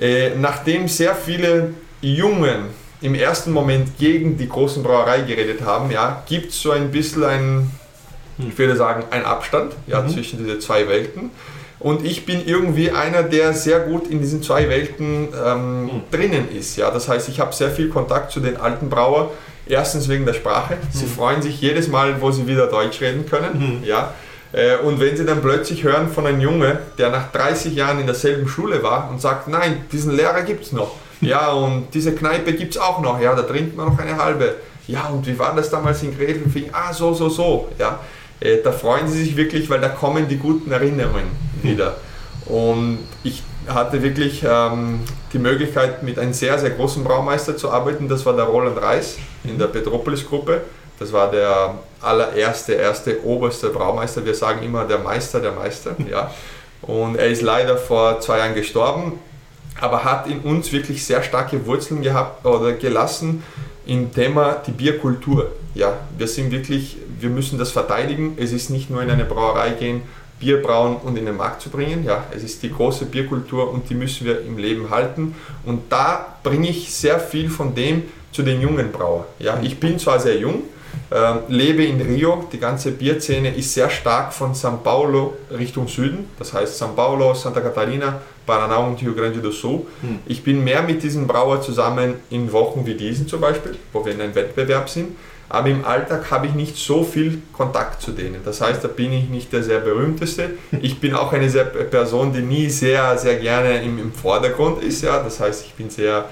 Äh, 0.00 0.30
nachdem 0.36 0.88
sehr 0.88 1.14
viele 1.14 1.74
Jungen 2.00 2.66
im 3.00 3.14
ersten 3.14 3.52
Moment 3.52 3.98
gegen 3.98 4.36
die 4.36 4.48
großen 4.48 4.82
Brauerei 4.82 5.22
geredet 5.22 5.62
haben, 5.62 5.90
ja, 5.90 6.22
gibt 6.26 6.50
es 6.50 6.60
so 6.60 6.70
ein 6.70 6.90
bisschen 6.90 7.24
ein, 7.24 7.70
ich 8.38 8.56
würde 8.58 8.76
sagen, 8.76 9.04
ein 9.10 9.24
Abstand 9.24 9.74
ja, 9.86 10.02
mhm. 10.02 10.08
zwischen 10.08 10.38
diese 10.38 10.58
zwei 10.58 10.88
Welten. 10.88 11.30
Und 11.80 12.04
ich 12.04 12.26
bin 12.26 12.44
irgendwie 12.44 12.90
einer, 12.90 13.22
der 13.22 13.52
sehr 13.52 13.80
gut 13.80 14.08
in 14.08 14.20
diesen 14.20 14.42
zwei 14.42 14.68
Welten 14.68 15.28
ähm, 15.44 15.82
mhm. 15.84 15.90
drinnen 16.10 16.48
ist. 16.50 16.76
Ja? 16.76 16.90
Das 16.90 17.08
heißt, 17.08 17.28
ich 17.28 17.38
habe 17.38 17.54
sehr 17.54 17.70
viel 17.70 17.88
Kontakt 17.88 18.32
zu 18.32 18.40
den 18.40 18.56
alten 18.56 18.88
Brauern. 18.88 19.28
Erstens 19.66 20.08
wegen 20.08 20.24
der 20.24 20.32
Sprache. 20.32 20.78
Sie 20.90 21.04
mhm. 21.04 21.10
freuen 21.10 21.42
sich 21.42 21.60
jedes 21.60 21.88
Mal, 21.88 22.20
wo 22.20 22.30
sie 22.32 22.46
wieder 22.46 22.66
Deutsch 22.66 23.00
reden 23.00 23.26
können. 23.26 23.78
Mhm. 23.80 23.84
Ja? 23.84 24.14
Äh, 24.52 24.76
und 24.78 25.00
wenn 25.00 25.16
sie 25.16 25.24
dann 25.24 25.40
plötzlich 25.40 25.84
hören 25.84 26.08
von 26.08 26.26
einem 26.26 26.40
Junge, 26.40 26.78
der 26.96 27.10
nach 27.10 27.30
30 27.32 27.74
Jahren 27.74 28.00
in 28.00 28.06
derselben 28.06 28.48
Schule 28.48 28.82
war 28.82 29.10
und 29.10 29.20
sagt, 29.20 29.48
nein, 29.48 29.84
diesen 29.92 30.16
Lehrer 30.16 30.42
gibt 30.42 30.64
es 30.64 30.72
noch. 30.72 30.94
Ja, 31.20 31.50
und 31.50 31.88
diese 31.94 32.14
Kneipe 32.14 32.52
gibt 32.52 32.76
es 32.76 32.80
auch 32.80 33.00
noch. 33.00 33.20
Ja, 33.20 33.34
da 33.34 33.42
trinkt 33.42 33.76
man 33.76 33.88
noch 33.88 33.98
eine 33.98 34.16
halbe. 34.16 34.54
Ja, 34.86 35.08
und 35.08 35.26
wie 35.26 35.36
war 35.36 35.52
das 35.56 35.68
damals 35.68 36.00
in 36.04 36.16
Gredelfing? 36.16 36.70
Ah, 36.70 36.92
so, 36.92 37.12
so, 37.12 37.28
so. 37.28 37.68
Ja, 37.76 37.98
äh, 38.38 38.58
da 38.62 38.70
freuen 38.70 39.08
sie 39.08 39.24
sich 39.24 39.36
wirklich, 39.36 39.68
weil 39.68 39.80
da 39.80 39.88
kommen 39.88 40.28
die 40.28 40.36
guten 40.36 40.70
Erinnerungen 40.70 41.32
wieder. 41.60 41.96
Und 42.46 43.00
ich 43.24 43.42
hatte 43.66 44.00
wirklich 44.00 44.44
ähm, 44.48 45.00
die 45.32 45.38
Möglichkeit, 45.38 46.02
mit 46.02 46.18
einem 46.18 46.32
sehr, 46.32 46.58
sehr 46.58 46.70
großen 46.70 47.04
Braumeister 47.04 47.56
zu 47.56 47.70
arbeiten. 47.70 48.08
Das 48.08 48.24
war 48.24 48.34
der 48.34 48.44
Roland 48.44 48.80
Reis 48.80 49.18
in 49.44 49.58
der 49.58 49.66
Petropolis-Gruppe. 49.66 50.62
Das 50.98 51.12
war 51.12 51.30
der 51.30 51.74
allererste, 52.00 52.74
erste 52.74 53.24
oberste 53.24 53.70
Braumeister. 53.70 54.24
Wir 54.24 54.34
sagen 54.34 54.62
immer 54.62 54.84
der 54.84 54.98
Meister, 54.98 55.40
der 55.40 55.52
Meister. 55.52 55.96
Ja. 56.10 56.30
Und 56.80 57.16
er 57.16 57.26
ist 57.26 57.42
leider 57.42 57.76
vor 57.76 58.20
zwei 58.20 58.38
Jahren 58.38 58.54
gestorben, 58.54 59.18
aber 59.80 60.04
hat 60.04 60.28
in 60.28 60.40
uns 60.40 60.72
wirklich 60.72 61.04
sehr 61.04 61.24
starke 61.24 61.66
Wurzeln 61.66 62.02
gehabt 62.02 62.46
oder 62.46 62.72
gelassen 62.72 63.42
im 63.84 64.12
Thema 64.12 64.62
die 64.64 64.70
Bierkultur. 64.70 65.50
Ja, 65.74 65.94
wir 66.16 66.28
sind 66.28 66.52
wirklich, 66.52 66.96
wir 67.18 67.30
müssen 67.30 67.58
das 67.58 67.72
verteidigen. 67.72 68.36
Es 68.38 68.52
ist 68.52 68.70
nicht 68.70 68.90
nur 68.90 69.02
in 69.02 69.10
eine 69.10 69.24
Brauerei 69.24 69.70
gehen, 69.70 70.02
Bier 70.38 70.62
brauen 70.62 70.96
und 70.96 71.16
in 71.16 71.26
den 71.26 71.36
Markt 71.36 71.62
zu 71.62 71.70
bringen. 71.70 72.04
Ja, 72.04 72.24
es 72.34 72.44
ist 72.44 72.62
die 72.62 72.72
große 72.72 73.06
Bierkultur 73.06 73.70
und 73.72 73.90
die 73.90 73.94
müssen 73.94 74.24
wir 74.24 74.42
im 74.42 74.56
Leben 74.56 74.90
halten. 74.90 75.34
Und 75.64 75.90
da 75.90 76.36
bringe 76.42 76.68
ich 76.68 76.94
sehr 76.94 77.18
viel 77.18 77.50
von 77.50 77.74
dem 77.74 78.04
zu 78.30 78.42
den 78.42 78.60
jungen 78.60 78.92
Brauern. 78.92 79.24
Ja, 79.38 79.58
ich 79.62 79.80
bin 79.80 79.98
zwar 79.98 80.20
sehr 80.20 80.38
jung, 80.38 80.62
Ähm, 81.10 81.38
lebe 81.48 81.84
in 81.84 82.00
Rio. 82.00 82.44
Die 82.52 82.58
ganze 82.58 82.92
Bierszene 82.92 83.54
ist 83.54 83.74
sehr 83.74 83.90
stark 83.90 84.32
von 84.32 84.54
São 84.54 84.78
Paulo 84.78 85.36
Richtung 85.50 85.88
Süden. 85.88 86.28
Das 86.38 86.52
heißt 86.52 86.80
São 86.80 86.94
Paulo, 86.94 87.34
Santa 87.34 87.60
Catarina, 87.60 88.20
Paraná 88.46 88.76
und 88.78 89.00
Rio 89.00 89.14
Grande 89.14 89.40
do 89.40 89.50
Sul. 89.50 89.86
Hm. 90.00 90.18
Ich 90.26 90.42
bin 90.42 90.62
mehr 90.62 90.82
mit 90.82 91.02
diesen 91.02 91.26
Brauer 91.26 91.60
zusammen 91.62 92.14
in 92.30 92.52
Wochen 92.52 92.84
wie 92.86 92.94
diesen 92.94 93.26
zum 93.26 93.40
Beispiel, 93.40 93.76
wo 93.92 94.04
wir 94.04 94.12
in 94.12 94.20
einem 94.20 94.34
Wettbewerb 94.34 94.88
sind. 94.88 95.16
Aber 95.50 95.68
im 95.68 95.84
Alltag 95.84 96.30
habe 96.30 96.46
ich 96.46 96.54
nicht 96.54 96.76
so 96.76 97.02
viel 97.02 97.40
Kontakt 97.52 98.02
zu 98.02 98.12
denen. 98.12 98.42
Das 98.44 98.60
heißt, 98.60 98.84
da 98.84 98.88
bin 98.88 99.12
ich 99.12 99.30
nicht 99.30 99.52
der 99.52 99.62
sehr 99.62 99.80
berühmteste. 99.80 100.50
Ich 100.82 101.00
bin 101.00 101.14
auch 101.14 101.32
eine 101.32 101.48
sehr 101.48 101.64
Person, 101.64 102.32
die 102.32 102.42
nie 102.42 102.68
sehr, 102.68 103.16
sehr 103.16 103.36
gerne 103.36 103.82
im, 103.82 103.98
im 103.98 104.12
Vordergrund 104.12 104.82
ist. 104.82 105.02
Ja? 105.02 105.22
Das 105.22 105.40
heißt, 105.40 105.64
ich 105.64 105.72
bin 105.74 105.88
sehr 105.88 106.26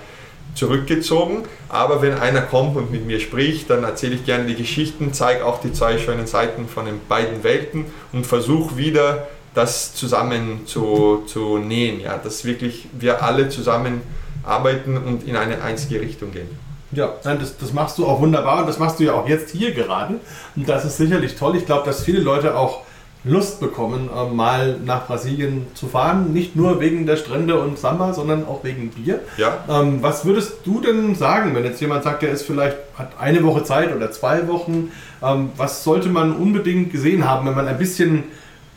zurückgezogen. 0.57 1.45
Aber 1.69 2.03
wenn 2.03 2.15
einer 2.15 2.43
kommt 2.43 2.77
und 2.77 2.91
mit 2.91 3.07
mir 3.07 3.21
spricht, 3.21 3.71
dann 3.71 3.85
erzähle 3.85 4.17
ich 4.17 4.25
gerne 4.25 4.47
die 4.47 4.57
Geschichten, 4.57 5.13
zeige 5.13 5.45
auch 5.45 5.61
die 5.61 5.73
zwei 5.73 5.99
schönen 5.99 6.27
Seiten 6.27 6.67
von 6.67 6.87
den 6.87 7.01
beiden 7.09 7.45
Welten 7.45 7.85
und 8.13 8.27
versuche 8.27 8.77
wieder 8.77 9.29
das 9.55 9.95
zusammen 9.95 10.67
zu, 10.67 11.23
zu 11.27 11.59
nähen. 11.59 12.01
Ja? 12.01 12.19
Dass 12.19 12.45
wirklich 12.45 12.89
wir 12.99 13.23
alle 13.23 13.49
zusammen 13.49 14.03
arbeiten 14.43 14.97
und 14.97 15.27
in 15.27 15.37
eine 15.37 15.63
einzige 15.63 16.01
Richtung 16.01 16.33
gehen. 16.33 16.49
Ja, 16.93 17.15
das, 17.25 17.59
das 17.59 17.73
machst 17.73 17.99
du 17.99 18.07
auch 18.07 18.21
wunderbar 18.21 18.61
und 18.61 18.69
das 18.69 18.79
machst 18.79 19.01
du 19.01 19.05
ja 19.05 19.15
auch 19.15 19.29
jetzt 19.29 19.51
hier 19.51 19.73
gerade. 19.73 20.21
Und 20.55 20.69
das 20.69 20.85
ist 20.85 20.97
sicherlich 20.97 21.35
toll. 21.35 21.57
Ich 21.57 21.67
glaube, 21.67 21.85
dass 21.85 22.05
viele 22.05 22.21
Leute 22.21 22.57
auch 22.57 22.83
Lust 23.27 23.59
bekommen, 23.59 24.09
äh, 24.09 24.33
mal 24.33 24.79
nach 24.85 25.07
Brasilien 25.07 25.67
zu 25.75 25.89
fahren. 25.89 26.33
Nicht 26.33 26.55
nur 26.55 26.81
wegen 26.81 27.07
der 27.07 27.17
Strände 27.17 27.59
und 27.59 27.77
Samba, 27.77 28.15
sondern 28.15 28.47
auch 28.47 28.63
wegen 28.63 28.91
Bier. 28.91 29.21
Ja. 29.37 29.65
Ähm, 29.69 29.99
was 30.01 30.25
würdest 30.25 30.59
du 30.65 30.81
denn 30.81 31.17
sagen, 31.17 31.55
wenn 31.55 31.65
jetzt 31.65 31.81
jemand 31.81 32.05
sagt, 32.05 32.23
der 32.23 32.31
ist 32.31 32.47
vielleicht, 32.47 32.77
hat 32.97 33.19
eine 33.19 33.43
Woche 33.43 33.65
Zeit 33.65 33.95
oder 33.95 34.13
zwei 34.13 34.47
Wochen? 34.47 34.93
Ähm, 35.23 35.51
was 35.57 35.83
sollte 35.83 36.09
man 36.09 36.37
unbedingt 36.37 36.93
gesehen 36.93 37.29
haben, 37.29 37.49
wenn 37.49 37.57
man 37.57 37.67
ein 37.67 37.79
bisschen 37.79 38.25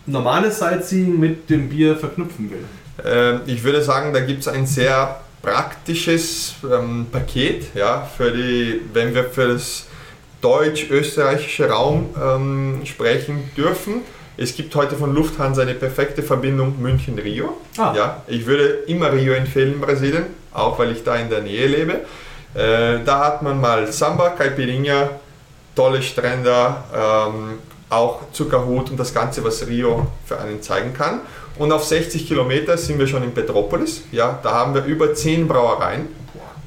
normales 0.07 0.57
Sightseeing 0.57 1.19
mit 1.19 1.49
dem 1.51 1.69
Bier 1.69 1.95
verknüpfen 1.95 2.49
will? 2.49 2.65
Ähm, 3.05 3.41
ich 3.45 3.63
würde 3.63 3.83
sagen, 3.83 4.13
da 4.13 4.19
gibt 4.19 4.41
es 4.41 4.47
ein 4.47 4.65
sehr 4.65 5.19
praktisches 5.43 6.55
Paket, 7.13 7.73
ja, 7.73 8.01
für 8.17 8.29
die, 8.29 8.81
wenn 8.91 9.15
wir 9.15 9.23
für 9.23 9.47
das 9.47 9.85
deutsch-österreichische 10.41 11.69
Raum 11.69 12.09
sprechen 12.83 13.49
dürfen 13.55 14.01
es 14.41 14.55
gibt 14.55 14.73
heute 14.75 14.95
von 14.95 15.13
Lufthansa 15.13 15.63
eine 15.63 15.73
perfekte 15.73 16.23
Verbindung 16.23 16.81
München-Rio. 16.81 17.57
Ah. 17.77 17.93
Ja, 17.93 18.23
ich 18.27 18.45
würde 18.45 18.83
immer 18.87 19.11
Rio 19.11 19.33
empfehlen, 19.33 19.81
Brasilien, 19.81 20.27
auch 20.53 20.79
weil 20.79 20.93
ich 20.93 21.03
da 21.03 21.17
in 21.17 21.29
der 21.29 21.41
Nähe 21.41 21.67
lebe. 21.67 21.93
Äh, 22.53 23.03
da 23.03 23.25
hat 23.25 23.41
man 23.41 23.59
mal 23.59 23.91
Samba, 23.91 24.29
Caipirinha, 24.29 25.09
tolle 25.75 26.01
Strände, 26.01 26.73
ähm, 26.95 27.59
auch 27.89 28.31
Zuckerhut 28.31 28.89
und 28.91 28.97
das 28.97 29.13
Ganze, 29.13 29.43
was 29.43 29.67
Rio 29.67 30.07
für 30.25 30.39
einen 30.39 30.61
zeigen 30.61 30.93
kann. 30.93 31.19
Und 31.57 31.73
auf 31.73 31.83
60 31.83 32.25
Kilometer 32.25 32.77
sind 32.77 32.97
wir 32.97 33.07
schon 33.07 33.23
in 33.23 33.33
Petropolis. 33.33 34.03
Ja, 34.13 34.39
da 34.41 34.51
haben 34.51 34.73
wir 34.73 34.85
über 34.85 35.13
10 35.13 35.49
Brauereien 35.49 36.07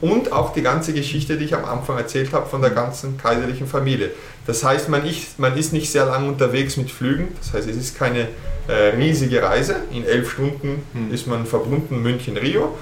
und 0.03 0.33
auch 0.33 0.53
die 0.53 0.63
ganze 0.63 0.93
Geschichte, 0.93 1.39
die 1.39 1.47
ich 1.47 1.55
am 1.55 1.65
Anfang 1.65 1.97
erzählt 1.97 2.33
habe 2.33 2.47
von 2.47 2.61
der 2.61 2.71
ganzen 2.71 3.17
kaiserlichen 3.17 3.69
Familie. 3.69 4.11
Das 4.47 4.65
heißt, 4.65 4.89
man, 4.89 5.07
ich, 5.07 5.29
man 5.39 5.57
ist 5.57 5.73
nicht 5.73 5.91
sehr 5.91 6.05
lange 6.05 6.29
unterwegs 6.29 6.77
mit 6.77 6.91
Flügen, 6.91 7.29
das 7.39 7.55
heißt, 7.55 7.71
es 7.71 7.77
ist 7.77 7.97
keine 7.97 8.29
äh, 8.67 8.97
riesige 8.97 9.43
Reise. 9.43 9.77
In 9.93 10.05
elf 10.05 10.33
Stunden 10.33 10.83
hm. 10.93 11.15
ist 11.15 11.29
man 11.29 11.47
verbunden 11.47 12.03
München-Rio. 12.03 12.77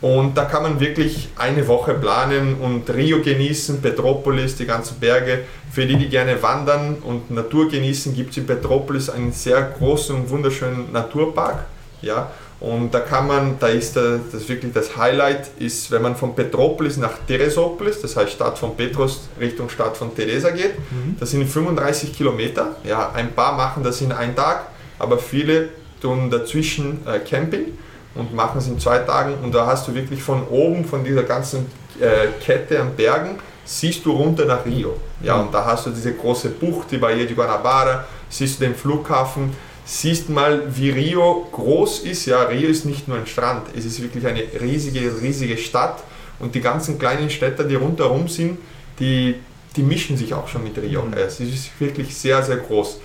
Und 0.00 0.36
da 0.36 0.46
kann 0.46 0.64
man 0.64 0.80
wirklich 0.80 1.28
eine 1.36 1.68
Woche 1.68 1.94
planen 1.94 2.56
und 2.56 2.90
Rio 2.90 3.22
genießen, 3.22 3.80
Petropolis, 3.80 4.56
die 4.56 4.66
ganzen 4.66 4.98
Berge. 4.98 5.40
Für 5.70 5.86
die, 5.86 5.96
die 5.96 6.08
gerne 6.08 6.42
wandern 6.42 6.96
und 7.04 7.30
Natur 7.30 7.68
genießen, 7.68 8.14
gibt 8.14 8.30
es 8.30 8.38
in 8.38 8.46
Petropolis 8.46 9.10
einen 9.10 9.30
sehr 9.30 9.62
großen 9.62 10.16
und 10.16 10.30
wunderschönen 10.30 10.90
Naturpark. 10.90 11.66
Ja, 12.00 12.32
und 12.62 12.94
da 12.94 13.00
kann 13.00 13.26
man, 13.26 13.58
da 13.58 13.66
ist 13.66 13.96
das, 13.96 14.20
das 14.30 14.48
wirklich 14.48 14.72
das 14.72 14.96
Highlight, 14.96 15.50
ist, 15.58 15.90
wenn 15.90 16.00
man 16.00 16.14
von 16.14 16.32
Petropolis 16.36 16.96
nach 16.96 17.18
Teresopolis, 17.26 18.00
das 18.00 18.16
heißt 18.16 18.30
Stadt 18.30 18.56
von 18.56 18.76
Petros 18.76 19.28
Richtung 19.40 19.68
Stadt 19.68 19.96
von 19.96 20.14
Teresa 20.14 20.50
geht. 20.50 20.78
Mhm. 20.78 21.16
Das 21.18 21.32
sind 21.32 21.44
35 21.44 22.12
Kilometer. 22.14 22.76
Ja, 22.84 23.10
ein 23.14 23.32
paar 23.32 23.56
machen 23.56 23.82
das 23.82 24.00
in 24.00 24.12
einem 24.12 24.36
Tag, 24.36 24.68
aber 25.00 25.18
viele 25.18 25.70
tun 26.00 26.30
dazwischen 26.30 27.04
äh, 27.04 27.18
Camping 27.18 27.76
und 28.14 28.32
machen 28.32 28.58
es 28.58 28.68
in 28.68 28.78
zwei 28.78 28.98
Tagen. 28.98 29.34
Und 29.42 29.52
da 29.52 29.66
hast 29.66 29.88
du 29.88 29.94
wirklich 29.96 30.22
von 30.22 30.46
oben, 30.46 30.84
von 30.84 31.02
dieser 31.02 31.24
ganzen 31.24 31.66
äh, 31.98 32.28
Kette 32.44 32.80
an 32.80 32.94
Bergen, 32.94 33.40
siehst 33.64 34.06
du 34.06 34.12
runter 34.12 34.44
nach 34.44 34.64
Rio. 34.64 34.98
Ja, 35.20 35.36
mhm. 35.36 35.46
und 35.46 35.54
da 35.54 35.64
hast 35.64 35.86
du 35.86 35.90
diese 35.90 36.14
große 36.14 36.50
Bucht, 36.50 36.92
die 36.92 36.98
Baía 36.98 37.26
de 37.26 37.34
Guanabara, 37.34 38.04
siehst 38.28 38.60
du 38.60 38.66
den 38.66 38.76
Flughafen 38.76 39.52
siehst 39.84 40.28
mal, 40.28 40.62
wie 40.76 40.90
Rio 40.90 41.48
groß 41.52 42.00
ist. 42.00 42.26
Ja, 42.26 42.42
Rio 42.42 42.68
ist 42.68 42.84
nicht 42.84 43.08
nur 43.08 43.18
ein 43.18 43.26
Strand, 43.26 43.66
es 43.76 43.84
ist 43.84 44.02
wirklich 44.02 44.26
eine 44.26 44.42
riesige, 44.60 45.20
riesige 45.20 45.56
Stadt 45.56 46.02
und 46.38 46.54
die 46.54 46.60
ganzen 46.60 46.98
kleinen 46.98 47.30
Städte, 47.30 47.64
die 47.64 47.74
rundherum 47.74 48.28
sind, 48.28 48.58
die, 48.98 49.36
die 49.76 49.82
mischen 49.82 50.16
sich 50.16 50.34
auch 50.34 50.48
schon 50.48 50.64
mit 50.64 50.76
Rio. 50.78 51.02
Mhm. 51.02 51.14
Es 51.14 51.40
ist 51.40 51.80
wirklich 51.80 52.14
sehr, 52.16 52.42
sehr 52.42 52.56
groß. 52.56 53.00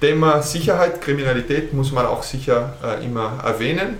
Thema 0.00 0.42
Sicherheit, 0.42 1.00
Kriminalität 1.00 1.72
muss 1.72 1.92
man 1.92 2.06
auch 2.06 2.22
sicher 2.22 2.74
äh, 2.82 3.04
immer 3.04 3.38
erwähnen. 3.44 3.98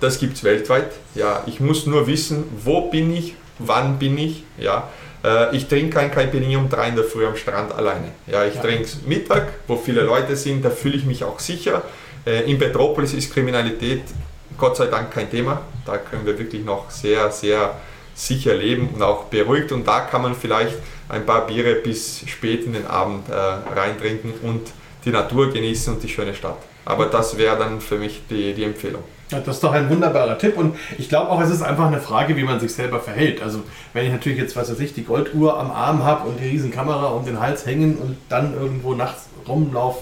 Das 0.00 0.18
gibt 0.18 0.36
es 0.36 0.44
weltweit. 0.44 0.90
Ja, 1.14 1.44
ich 1.46 1.60
muss 1.60 1.86
nur 1.86 2.06
wissen, 2.06 2.44
wo 2.64 2.90
bin 2.90 3.14
ich, 3.14 3.34
wann 3.58 3.98
bin 3.98 4.18
ich. 4.18 4.44
Ja, 4.58 4.88
äh, 5.24 5.54
ich 5.56 5.68
trinke 5.68 5.90
kein 5.96 6.10
Caipirinha 6.10 6.58
um 6.58 6.68
drei 6.68 6.88
in 6.88 6.96
der 6.96 7.04
Früh 7.04 7.26
am 7.26 7.36
Strand 7.36 7.72
alleine. 7.72 8.12
Ja, 8.26 8.44
ich 8.44 8.54
ja. 8.54 8.62
trinke 8.62 8.84
es 8.84 9.02
Mittag, 9.06 9.48
wo 9.66 9.76
viele 9.76 10.02
Leute 10.02 10.36
sind, 10.36 10.64
da 10.64 10.70
fühle 10.70 10.96
ich 10.96 11.04
mich 11.04 11.24
auch 11.24 11.38
sicher. 11.38 11.82
Äh, 12.26 12.50
in 12.50 12.58
Petropolis 12.58 13.12
ist 13.12 13.32
Kriminalität 13.32 14.02
Gott 14.58 14.76
sei 14.76 14.86
Dank 14.86 15.10
kein 15.10 15.30
Thema. 15.30 15.62
Da 15.86 15.96
können 15.96 16.26
wir 16.26 16.38
wirklich 16.38 16.64
noch 16.64 16.90
sehr, 16.90 17.30
sehr 17.30 17.76
sicher 18.14 18.54
leben 18.54 18.90
und 18.94 19.02
auch 19.02 19.24
beruhigt. 19.24 19.72
Und 19.72 19.86
da 19.86 20.00
kann 20.00 20.22
man 20.22 20.34
vielleicht 20.34 20.76
ein 21.08 21.24
paar 21.24 21.46
Biere 21.46 21.76
bis 21.76 22.22
spät 22.26 22.64
in 22.64 22.74
den 22.74 22.86
Abend 22.86 23.28
äh, 23.28 23.34
reintrinken 23.34 24.32
und 24.42 24.70
die 25.04 25.10
Natur 25.10 25.50
genießen 25.50 25.94
und 25.94 26.02
die 26.02 26.08
schöne 26.08 26.34
Stadt. 26.34 26.58
Aber 26.84 27.06
das 27.06 27.38
wäre 27.38 27.56
dann 27.56 27.80
für 27.80 27.96
mich 27.96 28.22
die, 28.28 28.52
die 28.52 28.64
Empfehlung. 28.64 29.02
Das 29.30 29.46
ist 29.46 29.64
doch 29.64 29.72
ein 29.72 29.88
wunderbarer 29.88 30.38
Tipp 30.38 30.56
und 30.56 30.76
ich 30.98 31.08
glaube 31.08 31.30
auch, 31.30 31.40
es 31.40 31.50
ist 31.50 31.62
einfach 31.62 31.86
eine 31.86 32.00
Frage, 32.00 32.36
wie 32.36 32.42
man 32.42 32.58
sich 32.58 32.74
selber 32.74 33.00
verhält. 33.00 33.42
Also 33.42 33.60
wenn 33.92 34.06
ich 34.06 34.12
natürlich 34.12 34.38
jetzt, 34.38 34.56
was 34.56 34.70
weiß 34.70 34.80
ich, 34.80 34.92
die 34.92 35.04
Golduhr 35.04 35.58
am 35.58 35.70
Arm 35.70 36.04
habe 36.04 36.28
und 36.28 36.40
die 36.40 36.48
Riesenkamera 36.48 37.06
um 37.06 37.24
den 37.24 37.40
Hals 37.40 37.64
hängen 37.64 37.96
und 37.96 38.16
dann 38.28 38.54
irgendwo 38.54 38.94
nachts 38.94 39.28
rumlaufe, 39.46 40.00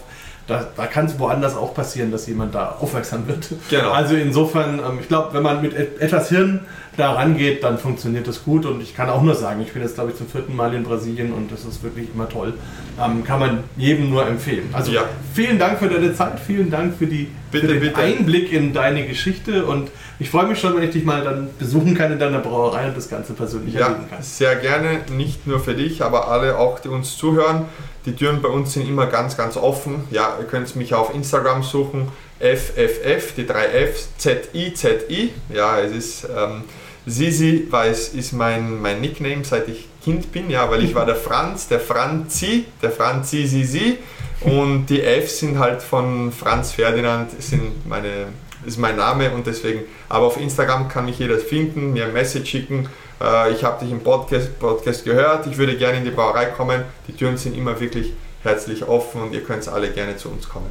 da, 0.48 0.66
da 0.76 0.86
kann 0.86 1.06
es 1.06 1.18
woanders 1.18 1.54
auch 1.56 1.74
passieren, 1.74 2.10
dass 2.10 2.26
jemand 2.26 2.54
da 2.54 2.76
aufmerksam 2.80 3.28
wird. 3.28 3.50
Genau. 3.68 3.90
Also 3.92 4.16
insofern, 4.16 4.78
ähm, 4.78 4.98
ich 5.00 5.08
glaube, 5.08 5.34
wenn 5.34 5.42
man 5.42 5.60
mit 5.60 5.74
etwas 5.74 6.30
Hirn 6.30 6.60
da 6.96 7.12
rangeht, 7.12 7.62
dann 7.62 7.78
funktioniert 7.78 8.26
das 8.26 8.44
gut. 8.44 8.64
Und 8.64 8.80
ich 8.80 8.96
kann 8.96 9.10
auch 9.10 9.22
nur 9.22 9.34
sagen, 9.34 9.60
ich 9.60 9.72
bin 9.72 9.82
jetzt, 9.82 9.94
glaube 9.94 10.10
ich, 10.10 10.16
zum 10.16 10.26
vierten 10.26 10.56
Mal 10.56 10.74
in 10.74 10.84
Brasilien 10.84 11.32
und 11.32 11.52
das 11.52 11.66
ist 11.66 11.82
wirklich 11.82 12.08
immer 12.12 12.28
toll. 12.28 12.54
Ähm, 12.98 13.24
kann 13.24 13.40
man 13.40 13.64
jedem 13.76 14.08
nur 14.08 14.26
empfehlen. 14.26 14.70
Also 14.72 14.90
ja. 14.90 15.02
vielen 15.34 15.58
Dank 15.58 15.78
für 15.78 15.88
deine 15.88 16.14
Zeit, 16.14 16.40
vielen 16.40 16.70
Dank 16.70 16.96
für, 16.96 17.06
die, 17.06 17.28
bitte, 17.52 17.66
für 17.66 17.72
den 17.74 17.80
bitte. 17.80 17.98
Einblick 17.98 18.50
in 18.50 18.72
deine 18.72 19.06
Geschichte 19.06 19.66
und 19.66 19.90
ich 20.18 20.30
freue 20.30 20.46
mich 20.48 20.58
schon, 20.58 20.74
wenn 20.74 20.82
ich 20.82 20.90
dich 20.90 21.04
mal 21.04 21.22
dann 21.22 21.50
besuchen 21.58 21.94
kann 21.94 22.10
in 22.10 22.18
deiner 22.18 22.40
Brauerei 22.40 22.88
und 22.88 22.96
das 22.96 23.08
Ganze 23.08 23.34
persönlich 23.34 23.74
ja, 23.74 23.86
erleben 23.86 24.10
kann. 24.10 24.22
Sehr 24.22 24.56
gerne, 24.56 25.00
nicht 25.16 25.46
nur 25.46 25.60
für 25.60 25.74
dich, 25.74 26.02
aber 26.02 26.28
alle 26.28 26.58
auch, 26.58 26.80
die 26.80 26.88
uns 26.88 27.16
zuhören. 27.16 27.66
Die 28.08 28.16
Türen 28.16 28.40
bei 28.40 28.48
uns 28.48 28.72
sind 28.72 28.88
immer 28.88 29.04
ganz, 29.04 29.36
ganz 29.36 29.58
offen. 29.58 30.04
Ja, 30.10 30.38
ihr 30.40 30.46
könnt 30.46 30.74
mich 30.76 30.94
auf 30.94 31.14
Instagram 31.14 31.62
suchen. 31.62 32.08
FFF, 32.40 33.34
die 33.36 33.46
drei 33.46 33.66
F, 33.66 34.08
ZI, 34.16 34.72
ZI. 34.72 35.34
Ja, 35.52 35.78
es 35.78 35.92
ist 35.92 36.24
ähm, 36.24 36.62
Sisi, 37.04 37.66
weil 37.68 37.90
es 37.90 38.08
ist 38.08 38.32
mein, 38.32 38.80
mein 38.80 39.02
Nickname, 39.02 39.44
seit 39.44 39.68
ich 39.68 39.86
Kind 40.02 40.32
bin, 40.32 40.48
ja, 40.48 40.70
weil 40.70 40.82
ich 40.84 40.94
war 40.94 41.04
der 41.04 41.16
Franz, 41.16 41.68
der 41.68 41.80
Franzi, 41.80 42.64
der 42.80 42.92
Franzi 42.92 43.46
Sisi. 43.46 43.98
Und 44.40 44.86
die 44.86 45.02
F 45.02 45.28
sind 45.28 45.58
halt 45.58 45.82
von 45.82 46.32
Franz 46.32 46.72
Ferdinand, 46.72 47.30
sind 47.42 47.86
meine, 47.86 48.28
ist 48.64 48.78
mein 48.78 48.96
Name 48.96 49.32
und 49.32 49.46
deswegen, 49.46 49.80
aber 50.08 50.28
auf 50.28 50.40
Instagram 50.40 50.88
kann 50.88 51.04
mich 51.04 51.18
jeder 51.18 51.36
finden, 51.36 51.92
mir 51.92 52.06
ein 52.06 52.14
Message 52.14 52.48
schicken 52.48 52.88
äh, 53.20 53.52
ich 53.52 53.64
habe 53.64 53.84
dich 53.84 53.92
im 53.92 54.00
Podcast, 54.00 54.58
Podcast 54.58 55.04
gehört, 55.04 55.46
ich 55.46 55.58
würde 55.58 55.76
gerne 55.76 55.98
in 55.98 56.04
die 56.04 56.10
Brauerei 56.10 56.46
kommen. 56.46 56.82
Die 57.06 57.12
Türen 57.12 57.36
sind 57.36 57.56
immer 57.56 57.78
wirklich 57.80 58.12
herzlich 58.42 58.86
offen 58.86 59.22
und 59.22 59.32
ihr 59.32 59.42
könnt 59.42 59.66
alle 59.68 59.90
gerne 59.90 60.16
zu 60.16 60.28
uns 60.28 60.48
kommen. 60.48 60.70